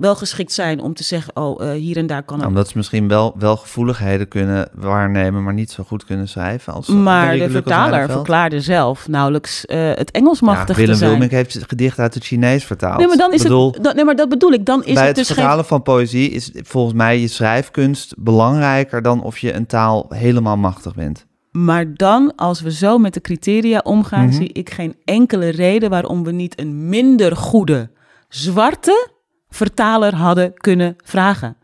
[0.00, 2.44] wel geschikt zijn om te zeggen, oh, uh, hier en daar kan het.
[2.44, 6.72] Nou, omdat ze misschien wel, wel gevoeligheden kunnen waarnemen, maar niet zo goed kunnen schrijven.
[6.72, 11.12] Als maar de vertaler verklaarde zelf nauwelijks uh, het Engels machtig ja, Willem te zijn.
[11.12, 12.98] Willem heeft het gedicht uit het Chinees vertaald.
[12.98, 14.66] Nee, maar dan is bedoel, het, dat, nee, maar dat bedoel ik.
[14.66, 15.64] Dan is bij het, het dus vertalen geen...
[15.64, 20.94] van poëzie is volgens mij je schrijfkunst belangrijker dan of je een taal helemaal machtig
[20.94, 21.26] bent.
[21.64, 24.34] Maar dan, als we zo met de criteria omgaan, Mhm.
[24.34, 27.90] zie ik geen enkele reden waarom we niet een minder goede
[28.28, 29.08] zwarte
[29.48, 31.56] vertaler hadden kunnen vragen.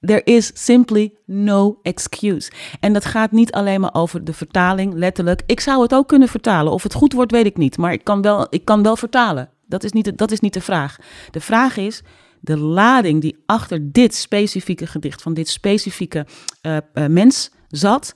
[0.00, 2.50] There is simply no excuse.
[2.80, 5.42] En dat gaat niet alleen maar over de vertaling, letterlijk.
[5.46, 6.72] Ik zou het ook kunnen vertalen.
[6.72, 7.78] Of het goed wordt, weet ik niet.
[7.78, 9.48] Maar ik kan wel, ik kan wel vertalen.
[9.66, 10.96] Dat is, niet, de- dat is niet de vraag.
[11.30, 12.02] De vraag is
[12.40, 16.26] de lading die achter dit specifieke gedicht, van dit specifieke
[16.60, 18.14] eh, eh, mens zat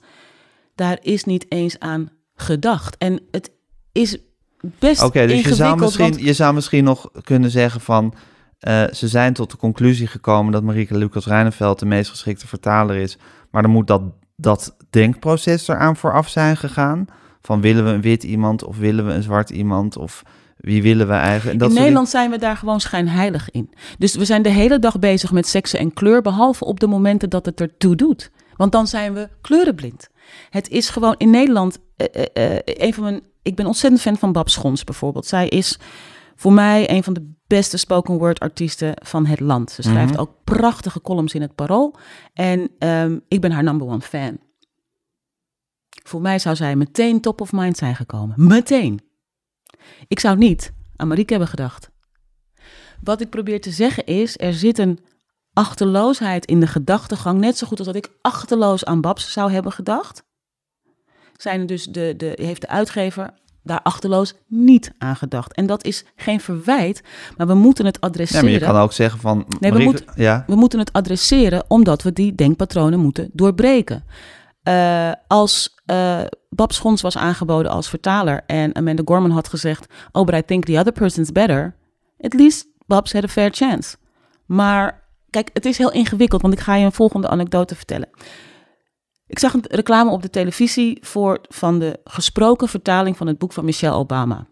[0.75, 2.97] daar is niet eens aan gedacht.
[2.97, 3.51] En het
[3.91, 4.17] is
[4.79, 8.13] best Oké, dus je zou, misschien, want- je zou misschien nog kunnen zeggen van...
[8.59, 12.95] eh, ze zijn tot de conclusie gekomen dat Marieke Lucas Reineveld de meest geschikte vertaler
[12.95, 13.17] is.
[13.51, 14.01] Maar dan moet dat,
[14.35, 17.05] dat denkproces eraan vooraf zijn gegaan.
[17.41, 20.23] Van willen we een wit iemand of willen we een zwart iemand of
[20.57, 21.51] wie willen we eigenlijk?
[21.51, 23.69] En dat in soort Nederland zijn we daar gewoon schijnheilig in.
[23.97, 27.29] Dus we zijn de hele dag bezig met seksen en kleur, behalve op de momenten
[27.29, 28.31] dat het ertoe doet.
[28.55, 30.09] Want dan zijn we kleurenblind.
[30.49, 31.79] Het is gewoon in Nederland.
[31.95, 35.25] eh, eh, eh, een van mijn, ik ben ontzettend fan van Bab Schons bijvoorbeeld.
[35.25, 35.79] Zij is
[36.35, 39.71] voor mij een van de beste spoken word artiesten van het land.
[39.71, 40.19] Ze schrijft Mhm.
[40.21, 41.95] ook prachtige columns in het Parool.
[42.33, 44.37] En ehm, ik ben haar number one fan.
[46.03, 48.35] Voor mij zou zij meteen top of mind zijn gekomen.
[48.47, 49.01] Meteen.
[50.07, 51.89] Ik zou niet aan Marieke hebben gedacht.
[53.01, 54.99] Wat ik probeer te zeggen is, er zit een
[55.53, 59.71] achterloosheid in de gedachtegang, net zo goed als dat ik achterloos aan Babs zou hebben
[59.71, 60.23] gedacht.
[61.37, 63.33] Zijn dus de, de, heeft de uitgever
[63.63, 65.53] daar achterloos niet aan gedacht.
[65.53, 67.03] En dat is geen verwijt,
[67.37, 68.43] maar we moeten het Ja, adresseren.
[68.43, 69.45] maar je kan ook zeggen van...
[69.59, 74.03] Nee, we ja, We moeten het adresseren omdat we die denkpatronen moeten doorbreken.
[74.63, 80.25] Eh, als eh Bab Schons was aangeboden als vertaler en Amanda Gorman had gezegd: Oh,
[80.25, 81.75] but I think the other person's better.
[82.19, 83.95] At least Babs had a fair chance.
[84.45, 85.02] Maar
[85.33, 88.09] kijk, het is heel ingewikkeld, want ik ga je een volgende anekdote vertellen.
[89.27, 93.53] Ik zag een reclame op de televisie voor, van de gesproken vertaling van het boek
[93.53, 94.47] van Michelle Obama.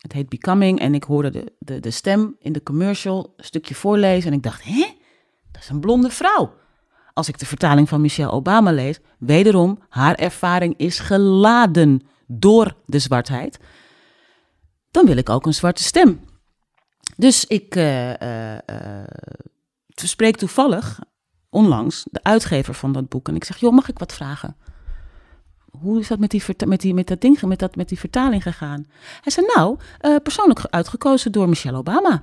[0.00, 3.74] Het heet Becoming en ik hoorde de, de, de stem in de commercial een stukje
[3.74, 4.86] voorlezen en ik dacht, hè?
[5.52, 6.54] Dat is een blonde vrouw.
[7.12, 12.98] Als ik de vertaling van Michelle Obama lees, wederom, haar ervaring is geladen door de
[12.98, 13.58] zwartheid.
[14.90, 16.20] Dan wil ik ook een zwarte stem.
[17.16, 19.04] Dus ik eh, eh, eh,
[20.06, 20.98] spreek toevallig
[21.50, 23.28] onlangs de uitgever van dat boek.
[23.28, 24.56] En ik zeg, joh, mag ik wat vragen?
[25.70, 28.42] Hoe is dat met die, met die, met dat ding, met, dat, met die vertaling
[28.42, 28.86] gegaan?
[29.20, 32.22] Hij zei, nou, eh, persoonlijk uitgekozen door Michelle Obama.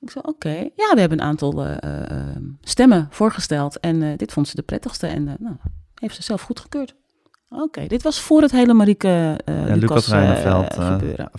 [0.00, 0.54] Ik zei, oké.
[0.74, 3.80] Ja, we hebben een aantal eh, eh, stemmen voorgesteld.
[3.80, 5.06] En dit vond ze de prettigste.
[5.06, 5.56] En nou,
[5.94, 6.94] heeft ze zelf goedgekeurd.
[7.48, 11.30] Oké, dit was voor het hele Marieke ja, Lucas, Lucas eh gebeuren.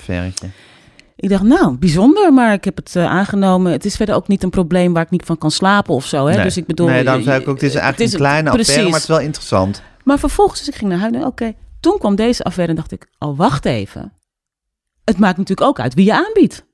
[1.20, 3.72] Ik dacht, nou, bijzonder, maar ik heb het eh, aangenomen.
[3.72, 6.26] Het is verder ook niet een probleem waar ik niet van kan slapen of zo.
[6.26, 6.36] Hè?
[6.36, 6.44] Nee.
[6.44, 6.88] Dus ik bedoel...
[6.88, 8.68] nee, daarom je- zei ik ook, het is eigenlijk een kleine precies.
[8.68, 9.82] affaire, maar het is wel interessant.
[10.04, 11.24] Maar vervolgens, dus ik ging naar huis.
[11.24, 14.14] Oké, toen kwam deze affaire en dacht ik, oh, wacht even.
[15.04, 16.66] Het maakt natuurlijk ook uit wie je aanbiedt.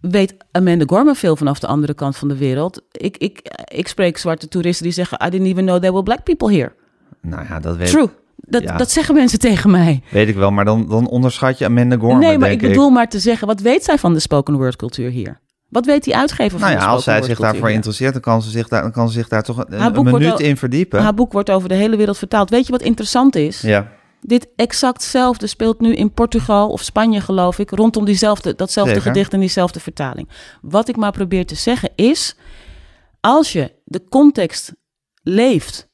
[0.00, 2.82] Weet Amanda Gorman veel vanaf de andere kant van de wereld?
[2.90, 6.22] Ik, ik, ik spreek zwarte toeristen die zeggen, I didn't even know there were black
[6.22, 6.72] people here.
[7.20, 8.08] Nou ja, dat weet, True.
[8.46, 8.76] Dat, ja.
[8.76, 10.02] dat zeggen mensen tegen mij.
[10.10, 12.90] weet ik wel, maar dan, dan onderschat je Amanda Gorman, nee, maar denk ik bedoel
[12.90, 15.40] maar te zeggen, wat weet zij van de spoken word cultuur hier?
[15.68, 18.50] Wat weet die uitgever van Nou ja, als zij zich daarvoor interesseert, dan kan ze
[18.50, 21.02] zich daar, dan kan ze zich daar toch een, minuut al- in verdiepen.
[21.02, 22.50] Haar boek wordt over de hele wereld vertaald.
[22.50, 23.60] Weet je wat interessant is?
[23.60, 29.06] Ja, Dit exactzelfde speelt nu in Portugal of Spanje, geloof ik, rondom diezelfde, datzelfde Zeker.
[29.08, 30.28] gedicht en diezelfde vertaling.
[30.62, 32.36] Wat ik maar probeer te zeggen is,
[33.20, 34.72] als je de context
[35.22, 35.88] leeft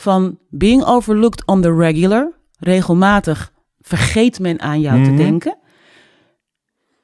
[0.00, 5.16] van being overlooked on the regular, regelmatig vergeet men aan jou te Mhm.
[5.16, 5.56] denken.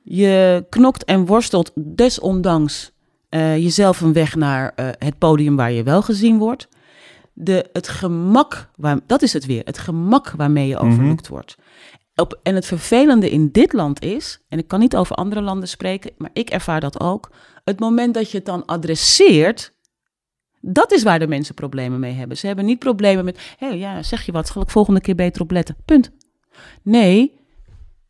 [0.03, 2.95] Je knokt en worstelt desondanks
[3.29, 6.69] eh, jezelf een weg naar eh, het podium waar je wel gezien wordt.
[7.39, 11.57] de, het gemak, waar, dat is het weer, het gemak waarmee je overlooked wordt.
[12.15, 15.69] Op, en het vervelende in dit land is, en ik kan niet over andere landen
[15.69, 17.31] spreken, maar ik ervaar dat ook.
[17.65, 19.73] Het moment dat je het dan adresseert,
[20.69, 22.37] dat is waar de mensen problemen mee hebben.
[22.37, 25.15] Ze hebben niet problemen met, hé, hey, ja, zeg je wat, zal ik volgende keer
[25.15, 25.77] beter opletten?
[25.85, 26.11] Punt.
[26.83, 27.33] Nee,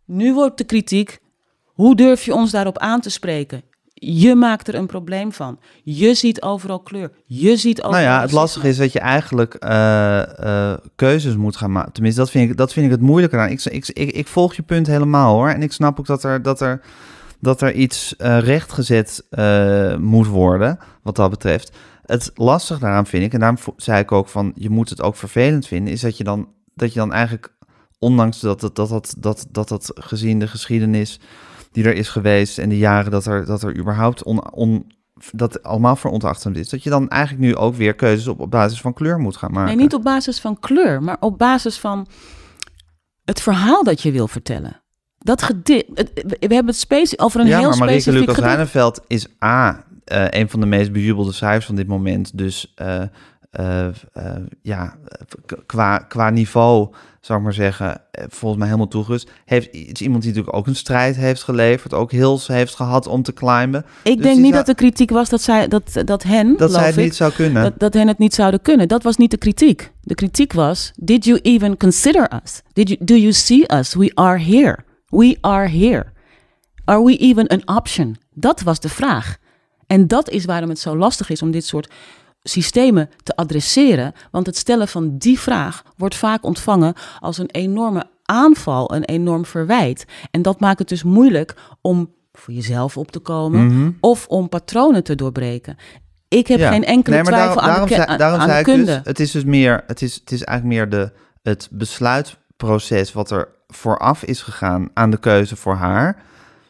[0.05, 1.19] nu wordt de kritiek,
[1.65, 3.63] hoe durf je ons daarop aan te spreken?
[3.95, 5.59] Je maakt er een probleem van.
[5.83, 7.11] Je ziet overal kleur.
[7.25, 8.03] Je ziet overal.
[8.03, 11.93] Nou ja, het lastige is dat je eigenlijk eh, eh, keuzes moet gaan maken.
[11.93, 13.49] Tenminste, dat vind ik, dat vind ik het moeilijker aan.
[13.49, 15.49] Ik, ik, ik, ik volg je punt helemaal hoor.
[15.49, 16.81] En ik snap ook dat er, dat er,
[17.41, 19.25] dat er iets eh, rechtgezet
[19.99, 21.77] moet worden, wat dat betreft.
[22.07, 25.17] Het lastig daaraan vind ik, en daarom zei ik ook van, je moet het ook
[25.17, 27.57] vervelend vinden, is dat je dan, dat je dan eigenlijk,
[27.99, 31.21] ondanks dat dat, dat, dat, dat, dat, dat gezien de geschiedenis
[31.73, 34.87] die er is geweest en de jaren dat er, dat er überhaupt on, on,
[35.33, 38.81] dat allemaal veronachtemd is, dat je dan eigenlijk nu ook weer keuzes op, op basis
[38.81, 39.69] van kleur moet gaan maken.
[39.69, 42.07] Nee, niet op basis van kleur, maar op basis van
[43.25, 44.81] het verhaal dat je wil vertellen.
[45.19, 49.01] Dat gedi- het- we hebben het over een ja, heel maar Marieke Lucas gedicht.
[49.07, 52.39] Is A, eh, een van de meest bejubelde schrijvers van dit moment.
[52.39, 53.03] Dus eh,
[53.51, 53.87] eh,
[54.63, 54.97] ja,
[55.67, 59.31] qua, qua niveau, zou ik maar zeggen, volgens mij helemaal toegerust.
[59.45, 63.23] Heeft, is iemand die natuurlijk ook een strijd heeft geleverd, ook hills heeft gehad om
[63.23, 63.85] te climben.
[64.03, 66.73] Ik Dus denk niet zou- dat de kritiek was dat, zij, dat, dat hen, Dat
[66.73, 67.63] zij het ik, niet zou kunnen.
[67.63, 68.89] dat, dat hen het niet zouden kunnen.
[68.89, 69.93] Dat was niet de kritiek.
[70.01, 72.63] De kritiek was, did you even consider us?
[72.73, 73.95] Did you, do you see us?
[73.95, 74.79] We are here.
[75.07, 76.05] We are here.
[76.85, 78.17] Are we even an option?
[78.35, 79.37] Dat was de vraag.
[79.87, 81.91] En dat is waarom het zo lastig is om dit soort
[82.43, 84.13] systemen te adresseren.
[84.31, 89.45] Want het stellen van die vraag wordt vaak ontvangen als een enorme aanval, een enorm
[89.45, 90.05] verwijt.
[90.31, 93.91] En dat maakt het dus moeilijk om voor jezelf op te komen Mhm.
[94.01, 95.77] of om patronen te doorbreken.
[96.29, 96.71] Ik heb Ja.
[96.71, 98.87] geen enkele Nee, maar twijfel daarom, aan de, daarom aan- daarom aan zei de ik
[98.87, 101.13] dus, het is dus meer, het is, het is eigenlijk meer de,
[101.43, 106.23] het besluitproces wat er vooraf is gegaan aan de keuze voor haar.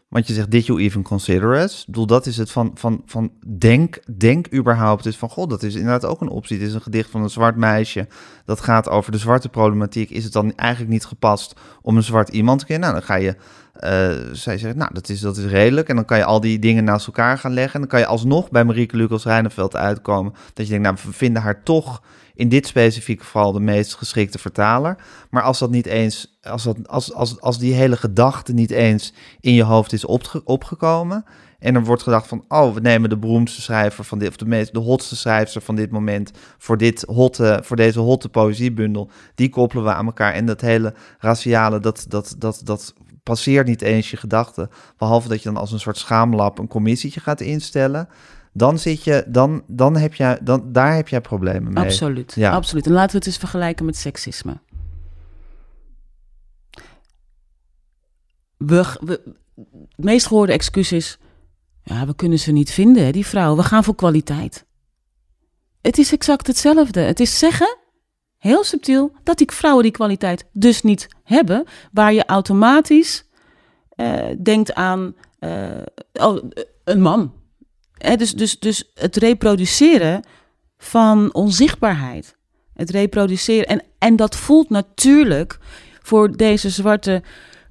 [0.09, 1.81] Want je zegt, did you even consider us?
[1.81, 5.63] Ik bedoel, dat is het van, van, van denk, denk überhaupt dus van, god, dat
[5.63, 6.59] is inderdaad ook een optie.
[6.59, 8.09] Het is een gedicht van een zwart meisje,
[8.45, 10.11] dat gaat over de zwarte problematiek.
[10.11, 12.89] Is het dan eigenlijk niet gepast om een zwart iemand te kennen?
[12.89, 13.37] Nou, dan ga je,
[13.73, 15.89] eh, zij zegt, nou, dat is, dat is redelijk.
[15.89, 17.75] En dan kan je al die dingen naast elkaar gaan leggen.
[17.75, 20.33] En dan kan je alsnog bij Marieke Lucas Reineveld uitkomen.
[20.55, 22.03] Dat je denkt, nou, we vinden haar toch
[22.37, 24.97] in dit specifieke geval de meest geschikte vertaler.
[25.31, 29.13] Maar als dat niet eens, als, dat, als, als, als die hele gedachte niet eens
[29.41, 31.25] in je hoofd is opge- opgekomen.
[31.59, 34.47] En er wordt gedacht van, oh, we nemen de beroemdste schrijver van dit, of de
[34.47, 39.11] meest, de hotste schrijfster van dit moment voor dit hotte, voor deze hotte poëziebundel.
[39.35, 40.33] Die koppelen we aan elkaar.
[40.33, 44.71] En dat hele raciale, dat, dat, dat, dat passeert niet eens je gedachten.
[44.99, 48.09] Behalve dat je dan als een soort schaamlap een commissietje gaat instellen.
[48.57, 51.85] Dan zit je, dan, dan heb je, dan, daar heb jij problemen mee.
[51.85, 52.51] Absoluut, Ja.
[52.51, 52.87] absoluut.
[52.87, 54.59] En laten we het eens vergelijken met seksisme.
[58.57, 59.23] We, we,
[59.97, 61.19] het meest gehoorde excuus is...
[61.83, 63.57] Ja, we kunnen ze niet vinden, hè, die vrouwen.
[63.57, 64.67] We gaan voor kwaliteit.
[65.81, 67.01] Het is exact hetzelfde.
[67.01, 67.79] Het is zeggen,
[68.37, 71.65] heel subtiel, dat die vrouwen die kwaliteit dus niet hebben...
[71.93, 73.25] waar je automatisch
[73.89, 75.83] eh, denkt aan eh,
[76.13, 76.45] oh,
[76.85, 77.36] een man.
[77.97, 80.23] Dus, dus, dus het reproduceren
[80.79, 82.37] van onzichtbaarheid.
[82.75, 83.67] Het reproduceren.
[83.67, 85.59] En, en dat voelt natuurlijk
[86.03, 87.23] voor deze zwarte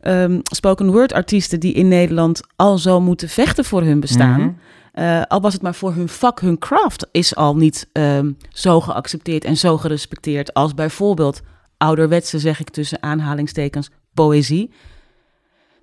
[0.02, 4.42] ehm, spoken word artiesten die in Nederland al zo moeten vechten voor hun bestaan.
[4.42, 4.52] Mhm.
[4.92, 8.82] Eh, al was het maar voor hun vak, hun craft is al niet ehm, zo
[8.82, 11.42] geaccepteerd en zo gerespecteerd als bijvoorbeeld
[11.78, 14.72] ouderwetse, zeg ik tussen aanhalingstekens, poëzie.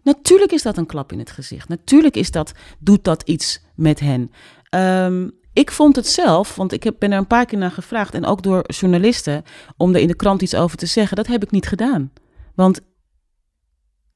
[0.03, 1.69] Natuurlijk is dat een klap in het gezicht.
[1.69, 4.31] Natuurlijk is dat, doet dat iets met hen.
[4.69, 8.15] Ehm, ik vond het zelf, want ik heb, ben er een paar keer naar gevraagd...
[8.15, 9.43] en ook door journalisten,
[9.77, 11.17] om er in de krant iets over te zeggen.
[11.17, 12.13] Dat heb ik niet gedaan.
[12.55, 12.81] Want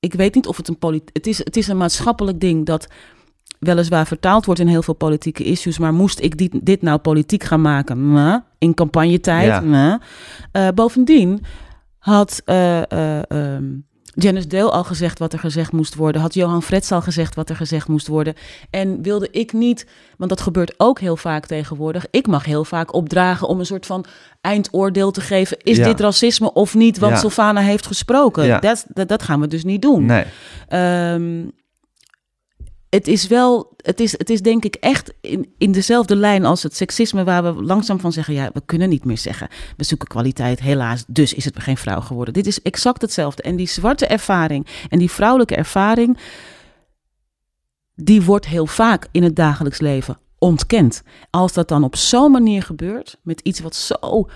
[0.01, 0.79] ik weet niet of het een...
[0.79, 2.87] polit- Het is, het is een maatschappelijk ding dat
[3.59, 5.79] weliswaar vertaald wordt in heel veel politieke issues...
[5.79, 7.99] maar moest ik dit, dit nou politiek gaan maken?
[8.59, 9.65] In campagnetijd?
[9.65, 10.01] Ja.
[10.53, 11.45] Eh, bovendien
[11.99, 12.43] had...
[12.45, 13.65] eh, eh, ehm,
[14.19, 16.21] Janice Dale al gezegd wat er gezegd moest worden.
[16.21, 18.35] Had Johan Frets al gezegd wat er gezegd moest worden.
[18.71, 19.87] En wilde ik niet,
[20.17, 22.07] want dat gebeurt ook heel vaak tegenwoordig.
[22.11, 24.05] Ik mag heel vaak opdragen om een soort van
[24.41, 25.57] eindoordeel te geven.
[25.63, 25.85] Is Ja.
[25.85, 26.99] dit racisme of niet?
[26.99, 27.19] Want Ja.
[27.19, 28.45] Sylvana heeft gesproken.
[28.45, 28.59] Ja.
[28.59, 30.05] Dat, dat, dat gaan we dus niet doen.
[30.05, 30.25] Nee.
[30.69, 31.45] Ehm,
[32.91, 36.63] het is wel, het is, het is denk ik echt in, in dezelfde lijn als
[36.63, 39.49] het seksisme, waar we langzaam van zeggen: ja, we kunnen niet meer zeggen.
[39.77, 42.35] We zoeken kwaliteit, helaas, dus is het geen vrouw geworden.
[42.35, 43.43] Dit is exact hetzelfde.
[43.43, 46.19] En die zwarte ervaring en die vrouwelijke ervaring,
[47.95, 51.03] die wordt heel vaak in het dagelijks leven ontkend.
[51.31, 54.29] Als dat dan op zo'n manier gebeurt, met iets wat zo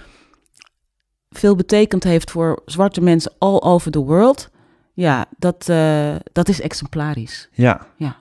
[1.31, 4.51] veel betekend heeft voor zwarte mensen all over the world,
[4.95, 7.49] ja, dat, eh, dat is exemplarisch.
[7.53, 7.87] Ja.
[7.97, 8.21] Ja.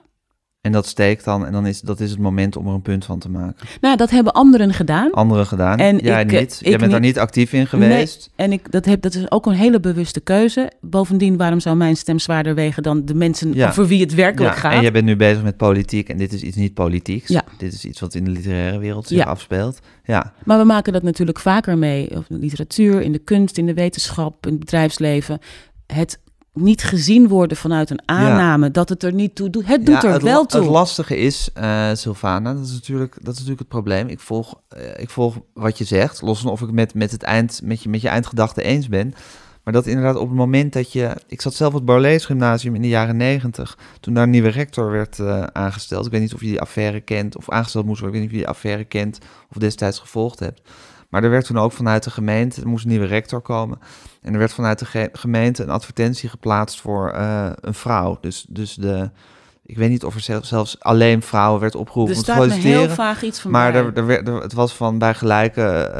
[0.60, 3.04] En dat steekt dan en dan is dat is het moment om er een punt
[3.04, 3.66] van te maken.
[3.80, 5.12] Nou, dat hebben anderen gedaan.
[5.12, 5.78] Anderen gedaan.
[5.78, 6.58] En Jij ik, eh, niet.
[6.62, 7.18] Jij ik bent daar niet.
[7.18, 8.30] actief in geweest.
[8.36, 10.70] En ik, dat, heb, dat is ook een hele bewuste keuze.
[10.80, 13.72] Bovendien, waarom zou mijn stem zwaarder wegen dan de mensen Ja.
[13.72, 14.72] voor wie het werkelijk Ja, gaat?
[14.72, 17.28] en jij bent nu bezig met politiek en dit is iets niet politieks.
[17.28, 17.44] Ja.
[17.58, 19.78] Dit is iets wat in de literaire wereld zich afspeelt.
[20.04, 22.10] Ja, Maar we maken dat natuurlijk vaker mee.
[22.10, 25.38] Of in de literatuur, in de kunst, in de wetenschap, in het bedrijfsleven.
[25.86, 26.20] Het
[26.52, 29.66] niet gezien worden vanuit een aanname dat het er niet toe doet.
[29.66, 30.60] Het doet Ja, er het, wel toe.
[30.60, 34.08] Het lastige is, eh Sylvana, dat is, natuurlijk, dat is natuurlijk het probleem.
[34.08, 37.10] Ik volg, eh, ik volg wat je zegt, los van of ik het met, met,
[37.10, 39.14] het eind, met, je, met je eindgedachte eens ben.
[39.64, 41.16] Maar dat inderdaad op het moment dat je...
[41.26, 44.48] Ik zat zelf op het Borlees Gymnasium in de jaren negentig, toen daar een nieuwe
[44.48, 46.06] rector werd eh, aangesteld.
[46.06, 48.22] Ik weet niet of je die affaire kent, of aangesteld moest worden.
[48.22, 49.18] Ik weet niet of je die affaire kent
[49.50, 50.60] of destijds gevolgd hebt.
[51.10, 53.78] Maar er werd toen ook vanuit de gemeente, er moest een nieuwe rector komen.
[54.22, 58.18] En er werd vanuit de ge- gemeente een advertentie geplaatst voor eh, een vrouw.
[58.20, 59.10] Dus, dus de,
[59.66, 62.52] ik weet niet of er zelfs, zelfs alleen vrouwen werd opgeroepen er om te staat
[62.62, 65.90] heel vaag iets van Maar er, er werd, er- het was van bij gelijke,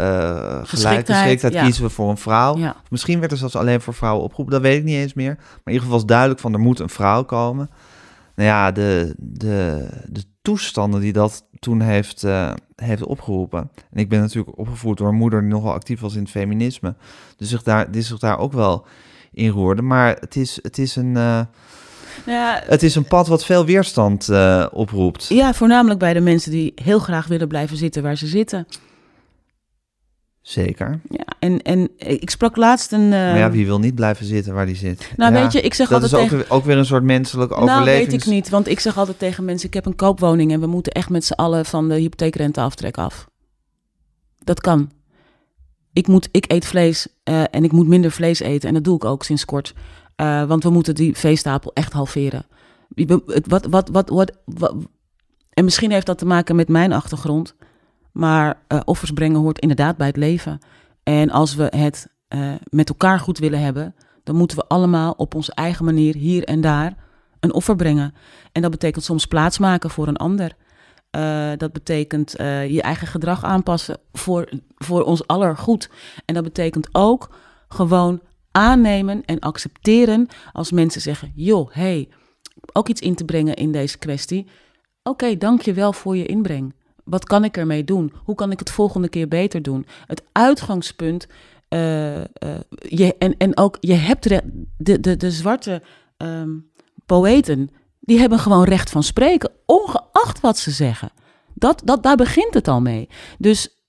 [0.65, 1.63] gelijke Geschiktheid, ja.
[1.63, 2.57] kiezen we voor een vrouw.
[2.57, 2.77] Ja.
[2.91, 5.35] Misschien werd er zelfs alleen voor vrouwen opgeroepen, dat weet ik niet eens meer.
[5.37, 7.71] Maar in ieder geval was duidelijk van er moet een vrouw komen.
[8.35, 13.71] Nou ja, de, de, de toestanden die dat toen heeft, eh, heeft opgeroepen.
[13.93, 16.95] En ik ben natuurlijk opgevoed door een moeder die nogal actief was in het feminisme.
[17.37, 18.87] Dus zich daar, die zich daar ook wel
[19.33, 19.83] in roerde.
[19.83, 21.41] Maar het is, het is, een, eh,
[22.27, 25.27] Nou ja, het is een pad wat veel weerstand eh, oproept.
[25.29, 28.67] ja, voornamelijk bij de mensen die heel graag willen blijven zitten waar ze zitten.
[30.43, 31.01] Zeker.
[31.11, 33.09] Ja, en, en ik sprak laatst een...
[33.09, 35.13] Maar ja, wie wil niet blijven zitten waar die zit?
[35.17, 36.45] nou, Ja, weet je, ik zeg dat is altijd ook, tegen...
[36.49, 38.11] weer- ook weer een soort menselijke Nou, overleving.
[38.11, 39.69] weet ik niet, want ik zeg altijd tegen mensen...
[39.69, 43.29] ik heb een koopwoning en we moeten echt met z'n allen van de hypotheekrenteaftrek af.
[44.39, 44.91] Dat kan.
[45.93, 48.69] Ik, moet, ik eet vlees eh, en ik moet minder vlees eten.
[48.69, 49.75] En dat doe ik ook sinds kort.
[50.17, 52.47] Eh, want we moeten die veestapel echt halveren.
[53.47, 54.75] Wat, wat, wat, wat, wat-
[55.51, 57.55] en misschien heeft dat te maken met mijn achtergrond.
[58.13, 60.59] Maar eh, offers brengen hoort inderdaad bij het leven.
[61.03, 63.95] En als we het eh, met elkaar goed willen hebben...
[64.25, 66.95] dan moeten we allemaal op onze eigen manier hier en daar
[67.41, 68.15] een offer brengen.
[68.53, 70.57] En dat betekent soms plaatsmaken voor een ander.
[71.11, 72.35] Eh, dat betekent
[72.69, 75.91] je eigen gedrag aanpassen voor, voor ons aller goed.
[76.25, 77.31] En dat betekent ook
[77.69, 78.21] gewoon
[78.51, 82.09] aannemen en accepteren als mensen zeggen: joh, hey,
[82.73, 84.47] ook iets in te brengen in deze kwestie.
[85.03, 86.75] Oké, dank je wel voor je inbreng.
[87.11, 88.13] Wat kan ik ermee doen?
[88.25, 89.87] Hoe kan ik het volgende keer beter doen?
[90.07, 91.27] Het uitgangspunt.
[91.69, 92.27] eh, eh,
[92.89, 95.83] je, en, en ook, je hebt de, de, de zwarte
[96.17, 96.59] ehm,
[97.07, 97.71] poëten,
[98.01, 101.11] die hebben gewoon recht van spreken, ongeacht wat ze zeggen.
[101.55, 103.09] Dat, dat, daar begint het al mee.
[103.39, 103.81] Dus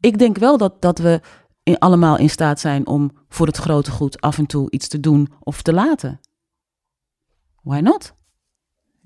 [0.00, 1.20] ik denk wel dat, dat we
[1.62, 5.00] in, allemaal in staat zijn om voor het grote goed af en toe iets te
[5.00, 6.20] doen of te laten.
[7.62, 8.14] Why not?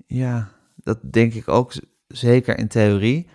[0.05, 1.73] Ja, dat denk ik ook
[2.07, 3.27] zeker in theorie.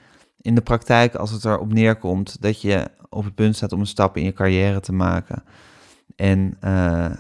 [0.47, 3.87] In de praktijk, als het erop neerkomt dat je op het punt staat om een
[3.87, 5.43] stap in je carrière te maken.
[6.17, 7.11] En eh,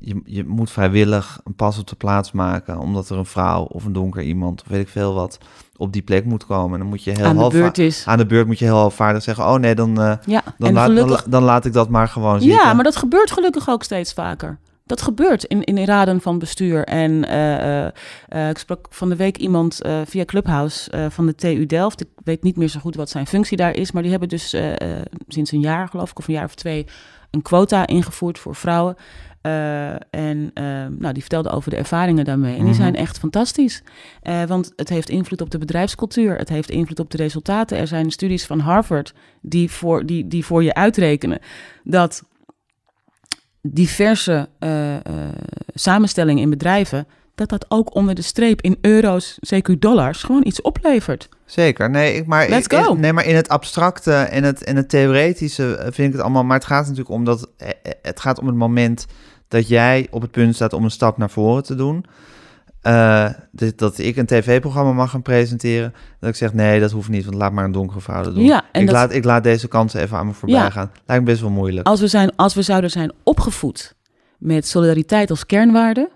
[0.00, 3.84] je, je moet vrijwillig een pas op de plaats maken, omdat er een vrouw of
[3.84, 5.38] een donker iemand, of weet ik veel wat,
[5.76, 6.78] op die plek moet komen.
[6.78, 8.06] Dan moet je heel Aan de beurt is.
[8.06, 10.74] aan de beurt moet je heel halfvaardig zeggen, oh nee, dan, eh, Ja, dan, en
[10.74, 11.24] laat, dan, gelukkig.
[11.24, 12.58] dan laat ik dat maar gewoon zitten.
[12.64, 14.58] Ja, maar dat gebeurt gelukkig ook steeds vaker.
[14.86, 16.84] Dat gebeurt in, in raden van bestuur.
[16.84, 17.92] En eh, eh,
[18.28, 22.00] eh, ik sprak van de week iemand via Clubhouse van de TU Delft.
[22.00, 23.92] Ik weet niet meer zo goed wat zijn functie daar is.
[23.92, 24.54] Maar die hebben dus
[25.28, 26.86] sinds een jaar, geloof ik, of een jaar of twee,
[27.30, 28.96] een quota ingevoerd voor vrouwen.
[30.10, 30.64] En eh,
[30.98, 32.52] nou, die vertelde over de ervaringen daarmee.
[32.52, 32.74] En die Mhm.
[32.82, 33.82] zijn echt fantastisch.
[34.46, 36.36] Want het heeft invloed op de bedrijfscultuur.
[36.36, 37.78] Het heeft invloed op de resultaten.
[37.78, 41.38] Er zijn studies van Harvard die voor, die, die voor je uitrekenen
[41.84, 42.24] dat
[43.72, 44.94] diverse eh,
[45.74, 50.60] samenstellingen in bedrijven, dat dat ook onder de streep in euro's, CQ dollars, gewoon iets
[50.62, 51.28] oplevert.
[51.44, 52.94] Zeker, nee, ik, maar, Let's in- go.
[52.94, 56.44] nee, maar in het abstracte en het, en het theoretische eh, vind ik het allemaal.
[56.44, 57.48] Maar het gaat natuurlijk om dat.
[58.02, 59.06] Het gaat om het moment
[59.48, 62.04] dat jij op het punt staat om een stap naar voren te doen.
[62.86, 65.94] Eh, dit- dat ik een tv-programma mag gaan presenteren.
[66.20, 68.44] Dat ik zeg: nee, dat hoeft niet, want laat maar een donkere vrouw dat doen.
[68.44, 70.70] Ja, en ik, dat- laat, ik laat deze kansen even aan me voorbij Ja.
[70.70, 70.90] gaan.
[71.06, 71.86] Lijkt me best wel moeilijk.
[71.86, 73.94] Als we, zijn, als we zouden zijn opgevoed
[74.38, 76.10] met solidariteit als kernwaarde,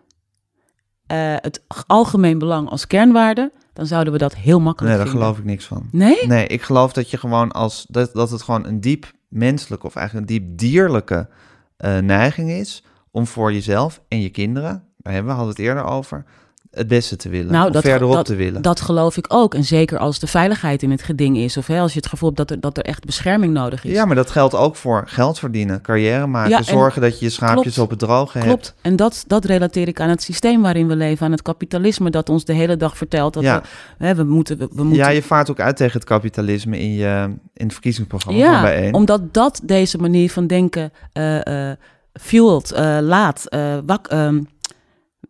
[1.07, 5.23] eh, het algemeen belang als kernwaarde, dan zouden we dat heel makkelijk Nee, daar vinden.
[5.27, 5.89] geloof ik niks van.
[5.93, 6.27] Nee?
[6.27, 9.97] Nee, ik geloof dat je gewoon als dat, dat het gewoon een diep menselijke of
[9.97, 11.29] eigenlijk een diep dierlijke
[11.77, 15.85] eh, neiging is om voor jezelf en je kinderen, daar hebben we hadden het eerder
[15.85, 16.25] over,
[16.71, 17.53] het beste te willen.
[17.53, 18.63] Nou, dat, verderop dat, te willen.
[18.63, 19.55] dat geloof ik ook.
[19.55, 21.57] En zeker als de veiligheid in het geding is.
[21.57, 23.93] Of hè, als je het gevoel hebt dat er, dat er echt bescherming nodig is.
[23.93, 27.31] ja, maar dat geldt ook voor geld verdienen, carrière maken, Ja, zorgen dat je je
[27.31, 27.79] schaapjes Klopt.
[27.79, 28.47] op het droge hebt.
[28.49, 28.75] Klopt.
[28.81, 31.27] En dat, dat relateer ik aan het systeem waarin we leven.
[31.27, 33.63] Aan het kapitalisme dat ons de hele dag vertelt dat Ja.
[33.99, 34.59] we, hè, we moeten...
[34.59, 37.73] We, we moeten Ja, je vaart ook uit tegen het kapitalisme in, je, in het
[37.73, 38.95] verkiezingsprogramma van Ja, bijeen.
[38.95, 41.77] omdat dat deze manier van denken eh eh
[42.13, 44.43] fueled, eh, laat, eh, wak, ehm,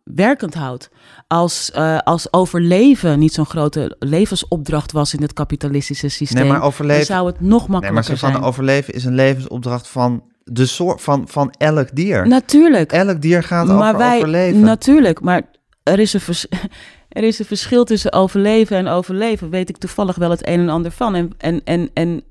[0.03, 0.89] werkend houdt.
[1.31, 6.59] Als, eh, als overleven niet zo'n grote levensopdracht was in het kapitalistische systeem, nee, maar
[6.59, 8.43] dan overleven, zou het nog nee, maar makkelijker zijn.
[8.43, 12.27] overleven is een levensopdracht van, de soort, van, van elk dier.
[12.27, 12.91] Natuurlijk.
[12.91, 14.59] Elk dier gaat maar over wij, overleven.
[14.59, 15.41] Natuurlijk, maar
[15.83, 16.47] er is, een vers-
[17.09, 19.49] er is een verschil tussen overleven en overleven.
[19.49, 21.15] Weet ik toevallig wel het een en ander van.
[21.15, 22.23] En, en, en, en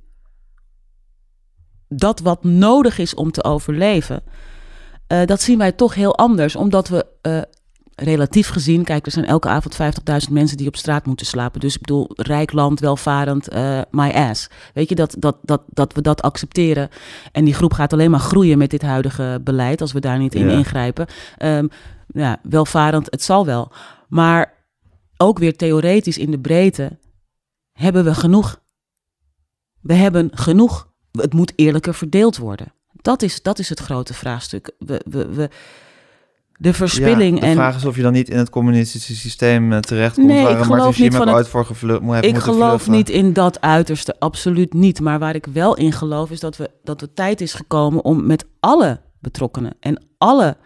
[1.89, 4.23] dat wat nodig is om te overleven,
[5.07, 6.57] eh, dat zien wij toch heel anders.
[6.57, 7.41] Omdat we eh,
[8.03, 9.75] relatief gezien, kijk, er zijn elke avond
[10.27, 11.61] 50.000 mensen die op straat moeten slapen.
[11.61, 14.49] Dus ik bedoel, rijk land, welvarend, eh, my ass.
[14.75, 16.89] Weet je, dat, dat, dat, dat we dat accepteren.
[17.33, 20.35] En die groep gaat alleen maar groeien met dit huidige beleid, als we daar niet
[20.35, 20.57] in Ja.
[20.57, 21.07] ingrijpen.
[21.37, 21.67] Ehm,
[22.07, 23.73] ja, welvarend, het zal wel.
[24.09, 24.55] Maar
[25.17, 26.99] ook weer theoretisch in de breedte
[27.73, 28.61] hebben we genoeg.
[29.81, 30.89] We hebben genoeg.
[31.13, 32.73] Het moet eerlijker verdeeld worden.
[32.93, 34.71] Dat is, dat is het grote vraagstuk.
[34.79, 35.49] We, we, we,
[36.63, 39.73] de verspilling ja, de en vraag is of je dan niet in het communistische systeem
[39.73, 40.27] eh, terechtkomt...
[40.27, 42.71] Nee, waar ik Martin geloof niet van het- ooit voor gevlu- mo- heeft Ik geloof
[42.83, 42.93] vluchten.
[42.93, 45.01] niet in dat uiterste, absoluut niet.
[45.01, 48.27] Maar waar ik wel in geloof is dat, we, dat de tijd is gekomen om
[48.27, 50.57] met alle betrokkenen en alle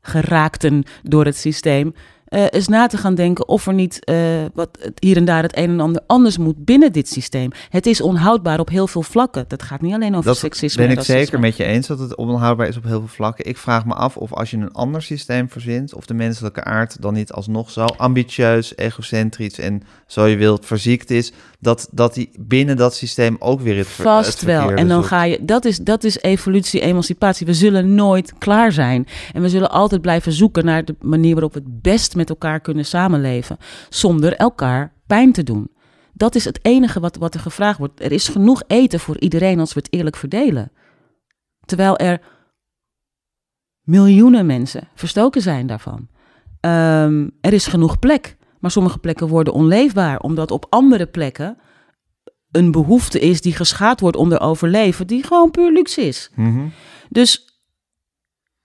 [0.00, 1.94] geraakten door het systeem
[2.34, 4.16] eh, eens na te gaan denken of er niet eh,
[4.54, 7.50] wat hier en daar het een en ander anders moet binnen dit systeem.
[7.68, 9.44] Het is onhoudbaar op heel veel vlakken.
[9.48, 10.82] Dat gaat niet alleen over Dat seksisme.
[10.82, 11.20] ben en ik racisme.
[11.20, 13.46] zeker met je eens dat het onhoudbaar is op heel veel vlakken.
[13.46, 17.02] Ik vraag me af of als je een ander systeem verzint, of de menselijke aard
[17.02, 21.32] dan niet alsnog zo ambitieus, egocentrisch en zo je wilt verziekt is,
[21.64, 24.70] dat, dat die binnen dat systeem ook weer het, ver- Vast het wel.
[24.70, 25.06] En dan zoekt.
[25.08, 25.44] ga je.
[25.44, 27.46] Dat is, dat is evolutie, emancipatie.
[27.46, 29.06] We zullen nooit klaar zijn.
[29.32, 32.60] En we zullen altijd blijven zoeken naar de manier waarop we het best met elkaar
[32.60, 33.56] kunnen samenleven.
[33.88, 35.70] Zonder elkaar pijn te doen.
[36.12, 38.00] Dat is het enige wat, wat er gevraagd wordt.
[38.02, 40.72] Er is genoeg eten voor iedereen als we het eerlijk verdelen.
[41.64, 42.20] Terwijl er
[43.82, 46.08] miljoenen mensen verstoken zijn daarvan.
[46.60, 48.36] Ehm, er is genoeg plek.
[48.64, 51.58] Maar sommige plekken worden onleefbaar, omdat op andere plekken
[52.50, 56.30] een behoefte is die geschaad wordt te overleven, die gewoon puur luxe is.
[56.34, 56.66] Mhm.
[57.08, 57.60] Dus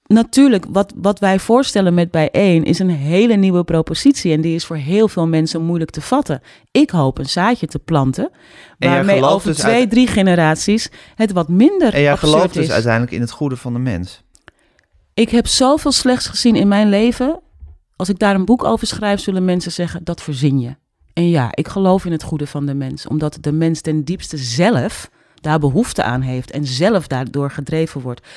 [0.04, 4.34] natuurlijk, wat, wat wij voorstellen met bijeen is een hele nieuwe propositie.
[4.34, 6.42] En die is voor heel veel mensen moeilijk te vatten.
[6.72, 8.32] Ik hoop een zaadje te planten,
[8.78, 12.72] waarmee over dus twee, uit- drie generaties het wat minder En jij gelooft dus is.
[12.72, 14.24] uiteindelijk in het goede van de mens.
[15.14, 17.40] Ik heb zoveel slechts gezien in mijn leven.
[18.00, 20.76] Als ik daar een boek over schrijf, zullen mensen zeggen dat verzin je.
[21.14, 24.38] En ja, ik geloof in het goede van de mens, omdat de mens ten diepste
[24.38, 28.28] zelf daar behoefte aan heeft en zelf daardoor gedreven wordt.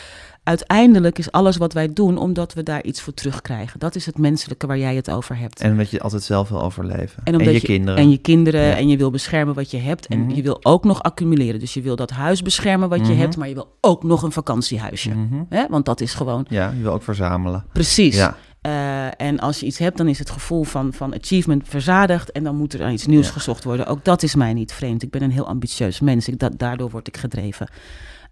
[0.44, 3.78] Uiteindelijk is alles wat wij doen omdat we daar iets voor terugkrijgen.
[3.80, 5.60] Dat is het menselijke waar jij het over hebt.
[5.60, 7.16] En omdat je altijd zelf wil overleven.
[7.24, 7.98] En, En omdat je, je- kinderen.
[8.00, 8.76] En je kinderen Ja.
[8.76, 10.06] en je wil beschermen wat je hebt.
[10.06, 10.30] En Mhm.
[10.34, 11.60] je wil ook nog accumuleren.
[11.60, 13.20] Dus je wil dat huis beschermen wat je Mhm.
[13.20, 15.10] hebt, maar je wil ook nog een vakantiehuisje.
[15.10, 15.42] Mhm.
[15.48, 15.64] Hè?
[15.68, 17.64] Want dat is gewoon Ja, je wil ook verzamelen.
[17.72, 18.16] precies.
[18.16, 18.36] Ja.
[18.62, 22.32] Eh, en als je iets hebt, dan is het gevoel van, van achievement verzadigd.
[22.32, 23.32] En dan moet er aan iets nieuws Ja.
[23.32, 23.86] gezocht worden.
[23.86, 25.02] Ook dat is mij niet vreemd.
[25.02, 26.28] Ik ben een heel ambitieus mens.
[26.28, 27.68] Ik, dat, daardoor word ik gedreven.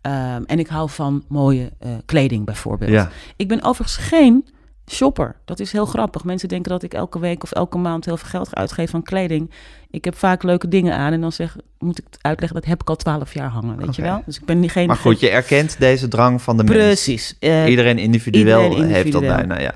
[0.00, 2.90] Ehm, en ik hou van mooie eh, kleding bijvoorbeeld.
[2.90, 3.10] Ja.
[3.36, 4.46] Ik ben overigens geen
[4.90, 5.36] shopper.
[5.44, 6.24] Dat is heel grappig.
[6.24, 9.50] Mensen denken dat ik elke week of elke maand heel veel geld uitgeef aan kleding.
[9.90, 12.88] Ik heb vaak leuke dingen aan en dan zeg, moet ik uitleggen, dat heb ik
[12.88, 14.22] al twaalf jaar hangen, weet je wel?
[14.26, 14.86] Dus ik ben niet geen...
[14.86, 16.76] Maar goed, je erkent deze drang van de mens.
[16.76, 17.36] Precies.
[17.40, 19.46] Eh, Iedereen individueel, iedereen heeft dat individueel.
[19.46, 19.74] bijna, ja.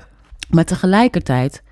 [0.49, 1.63] Maar tegelijkertijd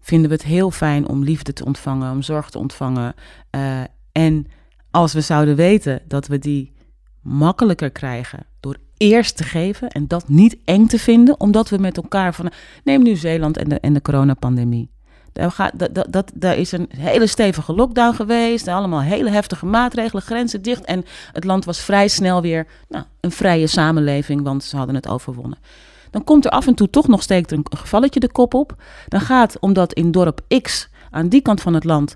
[0.00, 3.14] vinden we het heel fijn om liefde te ontvangen, om zorg te ontvangen.
[3.50, 3.80] Eh,
[4.12, 4.46] en
[4.90, 6.72] als we zouden weten dat we die
[7.20, 11.96] makkelijker krijgen door eerst te geven en dat niet eng te vinden, omdat we met
[11.96, 12.50] elkaar van.
[12.84, 14.90] Neem Nieuw-Zeeland en de, en de coronapandemie.
[15.32, 18.68] Daar, gaat, dat, dat, daar is een hele stevige lockdown geweest.
[18.68, 20.84] Allemaal hele heftige maatregelen, grenzen dicht.
[20.84, 25.08] En het land was vrij snel weer nou, een vrije samenleving, want ze hadden het
[25.08, 25.58] overwonnen.
[26.12, 28.76] Dan komt er af en toe toch nog steekt er een gevalletje de kop op.
[29.08, 32.14] Dan gaat, omdat in dorp X aan die kant van het land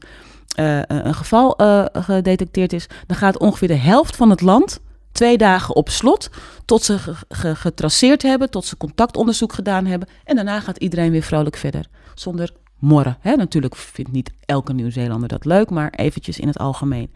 [0.56, 4.80] eh, een geval eh, gedetecteerd is, dan gaat ongeveer de helft van het land
[5.12, 6.30] twee dagen op slot
[6.64, 10.08] tot ze ge- ge- getraceerd hebben, tot ze contactonderzoek gedaan hebben.
[10.24, 13.16] En daarna gaat iedereen weer vrolijk verder, zonder morren.
[13.20, 13.34] Hè?
[13.36, 17.12] Natuurlijk vindt niet elke Nieuw-Zeelander dat leuk, maar eventjes in het algemeen.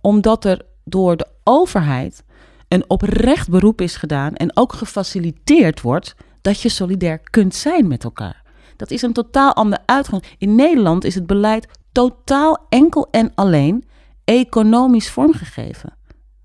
[0.00, 2.24] Omdat er door de overheid
[2.68, 8.04] een oprecht beroep is gedaan en ook gefaciliteerd wordt dat je solidair kunt zijn met
[8.04, 8.42] elkaar.
[8.76, 10.24] Dat is een totaal ander uitgang.
[10.38, 13.84] In Nederland is het beleid totaal enkel en alleen
[14.24, 15.92] economisch vormgegeven.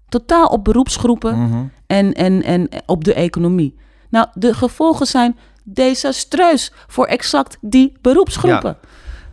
[0.09, 1.63] Totaal op beroepsgroepen Mhm.
[1.87, 3.75] en, en, en op de economie.
[4.09, 8.77] Nou, de gevolgen zijn desastreus voor exact die beroepsgroepen.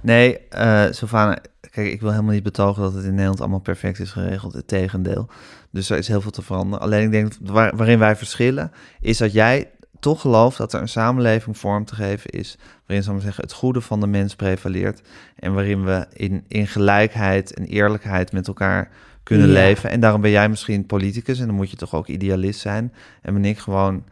[0.01, 1.39] Nee, eh Sylvana,
[1.71, 4.53] kijk, ik wil helemaal niet betogen dat het in Nederland allemaal perfect is geregeld.
[4.53, 5.29] Het tegendeel.
[5.71, 6.81] Dus er is heel veel te veranderen.
[6.85, 9.71] Alleen ik denk, waar, waarin wij verschillen, is dat jij
[10.01, 13.53] toch gelooft dat er een samenleving vorm te geven is, waarin, zal ik zeggen, het
[13.53, 15.01] goede van de mens prevaleert
[15.37, 18.91] en waarin we in, in gelijkheid en eerlijkheid met elkaar
[19.23, 19.53] kunnen Ja.
[19.53, 19.91] leven.
[19.91, 22.93] En daarom ben jij misschien politicus en dan moet je toch ook idealist zijn.
[23.23, 24.05] En ben ik gewoon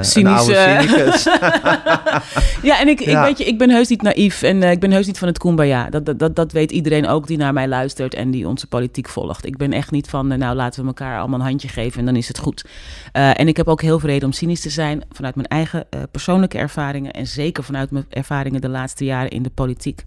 [0.00, 1.24] Cynische- cynicus.
[2.62, 3.18] Ja, en ik, Ja.
[3.20, 5.28] ik weet je, ik ben heus niet naïef en eh, ik ben heus niet van
[5.28, 5.90] het kumbaya.
[5.90, 9.08] Dat, dat, dat, dat weet iedereen ook die naar mij luistert en die onze politiek
[9.08, 9.46] volgt.
[9.46, 12.04] Ik ben echt niet van, eh, nou laten we elkaar allemaal een handje geven en
[12.06, 12.64] dan is het goed.
[13.12, 16.58] En ik heb ook heel veel reden om cynisch te zijn vanuit mijn eigen persoonlijke
[16.58, 20.02] ervaringen en zeker vanuit mijn ervaringen de laatste jaren in de politiek.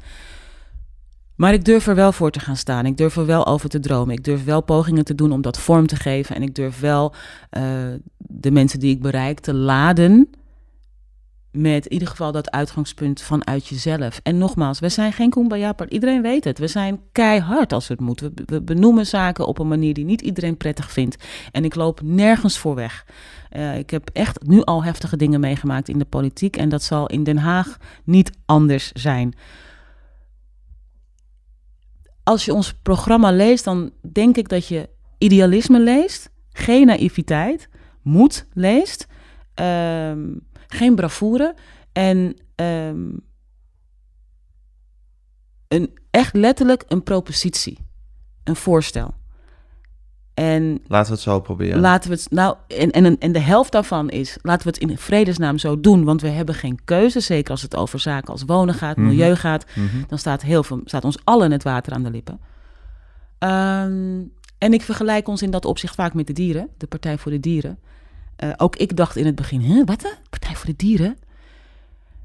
[1.39, 2.85] Maar ik durf er wel voor te gaan staan.
[2.85, 4.15] Ik durf er wel over te dromen.
[4.15, 6.35] Ik durf wel pogingen te doen om dat vorm te geven.
[6.35, 7.13] En ik durf wel
[7.49, 7.63] eh,
[8.17, 10.29] de mensen die ik bereik te laden
[11.51, 14.19] met in ieder geval dat uitgangspunt vanuit jezelf.
[14.23, 15.91] En nogmaals, we zijn geen kumbaya part.
[15.91, 16.59] Iedereen weet het.
[16.59, 18.19] We zijn keihard als het moet.
[18.19, 21.23] We, we benoemen zaken op een manier die niet iedereen prettig vindt.
[21.51, 23.05] En ik loop nergens voor weg.
[23.49, 26.57] Eh, ik heb echt nu al heftige dingen meegemaakt in de politiek.
[26.57, 29.33] En dat zal in Den Haag niet anders zijn.
[32.29, 37.69] Als je ons programma leest, dan denk ik dat je idealisme leest, geen naïviteit,
[38.01, 39.07] moed leest,
[39.53, 40.35] ehm,
[40.67, 41.55] geen bravoure
[41.91, 43.07] en ehm,
[45.67, 47.77] een, echt letterlijk een propositie,
[48.43, 49.13] een voorstel.
[50.39, 51.79] En Laten we het zo proberen.
[51.79, 54.97] Laten we het nou, en, en, en de helft daarvan is, laten we het in
[54.97, 58.73] vredesnaam zo doen, want we hebben geen keuze, zeker als het over zaken als wonen
[58.73, 59.07] gaat, Mhm.
[59.07, 59.85] milieu gaat, Mhm.
[60.07, 62.39] dan staat, heel veel, staat ons allen het water aan de lippen.
[63.37, 64.21] Ehm,
[64.57, 67.39] en ik vergelijk ons in dat opzicht vaak met de dieren, de Partij voor de
[67.39, 67.79] Dieren.
[68.35, 71.17] Eh, ook ik dacht in het begin, huh, wat de Partij voor de Dieren?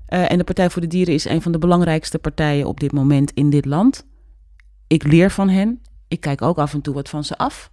[0.07, 2.93] Eh, en de Partij voor de Dieren is een van de belangrijkste partijen op dit
[2.93, 4.05] moment in dit land.
[4.87, 5.81] Ik leer van hen.
[6.09, 7.71] Ik kijk ook af en toe wat van ze af.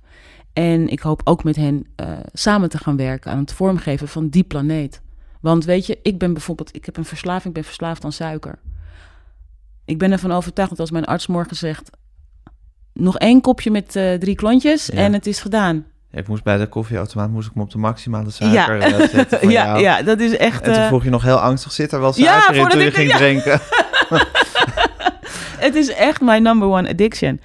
[0.53, 4.29] En ik hoop ook met hen eh, samen te gaan werken aan het vormgeven van
[4.29, 5.01] die planeet.
[5.41, 8.59] Want weet je, ik ben bijvoorbeeld, ik heb een verslaving, ik ben verslaafd aan suiker.
[9.85, 11.89] Ik ben ervan overtuigd dat als mijn arts morgen zegt,
[12.93, 14.93] nog één kopje met eh, drie klontjes Ja.
[14.93, 15.85] en het is gedaan.
[16.11, 18.99] Ik moest bij de koffieautomaat moest ik me op de maximale suiker Ja.
[18.99, 19.79] eh, zetten ja, jou.
[19.79, 20.61] ja, dat is echt.
[20.61, 22.85] En toen vroeg je nog heel angstig, zit er wel Ja, suiker in voordat toen
[22.85, 23.17] je ging ja.
[23.17, 23.59] drinken?
[25.65, 27.41] het is echt mijn number one addiction.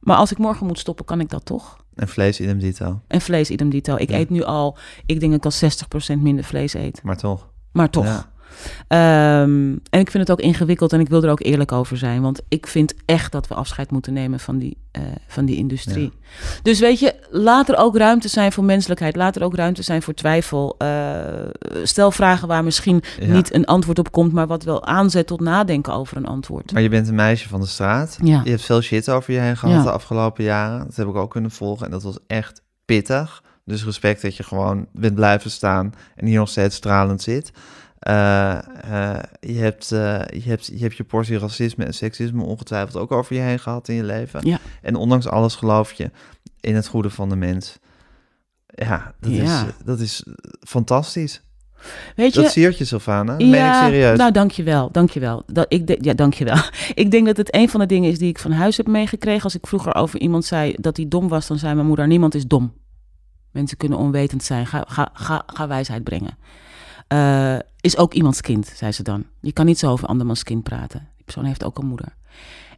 [0.00, 1.76] Maar als ik morgen moet stoppen, kan ik dat toch?
[1.96, 3.96] En vlees idem dito, En vlees idem dito.
[3.96, 4.16] Ik Ja.
[4.16, 5.68] eet nu al, ik denk dat ik al
[6.16, 7.00] 60% minder vlees eet.
[7.02, 7.48] maar toch.
[7.72, 8.04] Maar toch.
[8.04, 8.30] Ja.
[8.88, 12.22] Ehm, en ik vind het ook ingewikkeld en ik wil er ook eerlijk over zijn.
[12.22, 16.12] Want ik vind echt dat we afscheid moeten nemen van die, eh, van die industrie.
[16.62, 19.16] Dus weet je, laat er ook ruimte zijn voor menselijkheid.
[19.16, 20.74] Laat er ook ruimte zijn voor twijfel.
[20.78, 20.88] Eh,
[21.82, 23.32] stel vragen waar misschien Ja.
[23.32, 26.72] niet een antwoord op komt, maar wat wel aanzet tot nadenken over een antwoord.
[26.72, 28.18] Maar je bent een meisje van de straat.
[28.22, 28.40] Ja.
[28.44, 30.84] Je hebt veel shit over je heen gehad de afgelopen jaren.
[30.86, 33.42] Dat heb ik ook kunnen volgen en dat was echt pittig.
[33.64, 37.52] Dus respect dat je gewoon bent blijven staan en hier nog steeds stralend zit.
[38.06, 42.96] Eh, eh, je, hebt, eh, je, hebt, je hebt je portie racisme en seksisme ongetwijfeld
[42.96, 44.46] ook over je heen gehad in je leven.
[44.46, 44.58] Ja.
[44.82, 46.10] En ondanks alles geloof je
[46.60, 47.78] in het goede van de mens.
[48.66, 49.66] Ja, dat, Ja.
[49.66, 50.24] Is, dat is
[50.60, 51.42] fantastisch.
[52.16, 53.36] Weet je, Dat siert je, Sylvana.
[53.36, 54.18] Dat meen ik serieus.
[54.18, 55.42] Nou, dankjewel, dankjewel.
[55.46, 56.58] Dat, ik de, ja, dankjewel.
[56.94, 59.42] Ik denk dat het een van de dingen is die ik van huis heb meegekregen.
[59.42, 62.34] Als ik vroeger over iemand zei dat hij dom was, dan zei mijn moeder, niemand
[62.34, 62.72] is dom.
[63.52, 64.66] Mensen kunnen onwetend zijn.
[64.66, 66.38] Ga, ga, ga, ga wijsheid brengen.
[67.06, 69.24] Eh, is ook iemands kind, zei ze dan.
[69.40, 71.08] Je kan niet zo over andermans kind praten.
[71.14, 72.16] Die persoon heeft ook een moeder.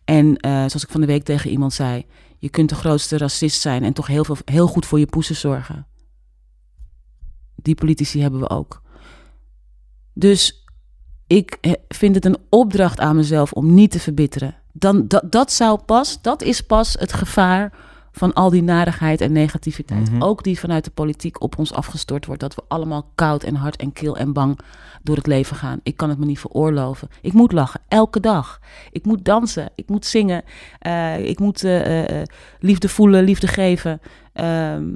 [0.05, 2.07] En eh, zoals ik van de week tegen iemand zei,
[2.39, 5.37] je kunt de grootste racist zijn en toch heel, veel, heel goed voor je poesen
[5.37, 5.87] zorgen.
[7.55, 8.83] Die politici hebben we ook.
[10.13, 10.65] Dus
[11.27, 14.57] ik eh, vind het een opdracht aan mezelf om niet te verbitteren.
[14.73, 17.73] Dan, dat, dat zou pas, dat is pas het gevaar
[18.19, 20.11] van al die narigheid en negativiteit.
[20.11, 20.23] Mhm.
[20.23, 22.41] Ook die vanuit de politiek op ons afgestort wordt.
[22.41, 24.59] Dat we allemaal koud en hard en kil en bang
[25.03, 25.81] door het leven gaan.
[25.83, 27.09] Ik kan het me niet veroorloven.
[27.23, 28.61] Ik moet lachen, elke dag.
[28.91, 30.43] Ik moet dansen, ik moet zingen.
[30.79, 32.27] eh, ik moet eh, eh,
[32.61, 34.01] liefde voelen, liefde geven.
[34.33, 34.95] Ehm,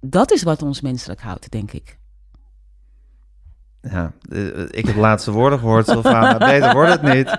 [0.00, 1.98] dat is wat ons menselijk houdt, denk ik.
[3.90, 4.40] Ja, eh,
[4.70, 6.38] ik heb laatste woorden gehoord, Sylvana.
[6.50, 7.38] Beter wordt het niet.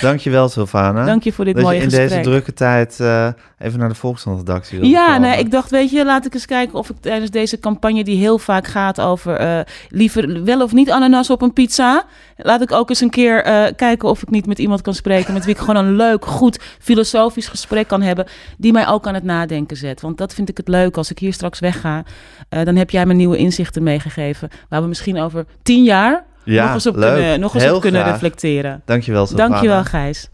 [0.00, 1.04] Dankjewel, Sylvana.
[1.04, 2.08] Dank je voor dit dat mooie je in gesprek.
[2.08, 3.28] deze drukke tijd eh,
[3.58, 6.78] even naar de Volkskrant-redactie wilde Ja, nee, ik dacht, weet je, laat ik eens kijken
[6.78, 10.90] of ik tijdens deze campagne die heel vaak gaat over eh, liever wel of niet
[10.90, 12.04] ananas op een pizza,
[12.36, 15.32] laat ik ook eens een keer eh, kijken of ik niet met iemand kan spreken
[15.32, 18.26] met wie ik gewoon een leuk, goed filosofisch gesprek kan hebben,
[18.58, 20.00] die mij ook aan het nadenken zet.
[20.00, 22.02] Want dat vind ik het leuk als ik hier straks wegga.
[22.48, 25.31] eh, dan heb jij me nieuwe inzichten meegegeven, waar we misschien over
[25.62, 27.14] tien jaar ja, nog eens op leuk.
[27.14, 28.12] kunnen, nog eens Heel op kunnen graag.
[28.12, 28.82] reflecteren.
[28.84, 29.28] Dankjewel.
[29.34, 30.30] Dankjewel, Gijs.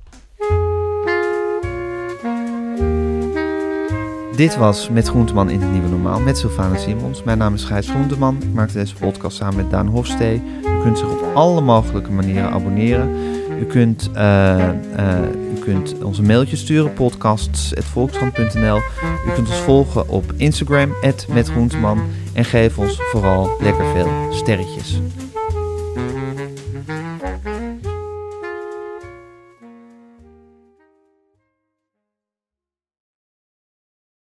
[4.36, 7.22] Dit was Met Groenteman in het Nieuwe Normaal met Sylvana Simons.
[7.22, 8.36] Mijn naam is Gijs Groenteman.
[8.42, 10.42] Ik maakte deze podcast samen met Daan Hofstee.
[10.64, 13.08] U kunt zich op alle mogelijke manieren abonneren.
[13.60, 14.68] U kunt, eh,
[15.55, 18.76] u kunt ons een mailtje sturen, podcasts.volkskrant.nl.
[19.26, 20.94] U kunt ons volgen op Instagram,
[21.28, 22.01] @metgroenteman.
[22.32, 25.01] En geef ons vooral lekker veel sterretjes.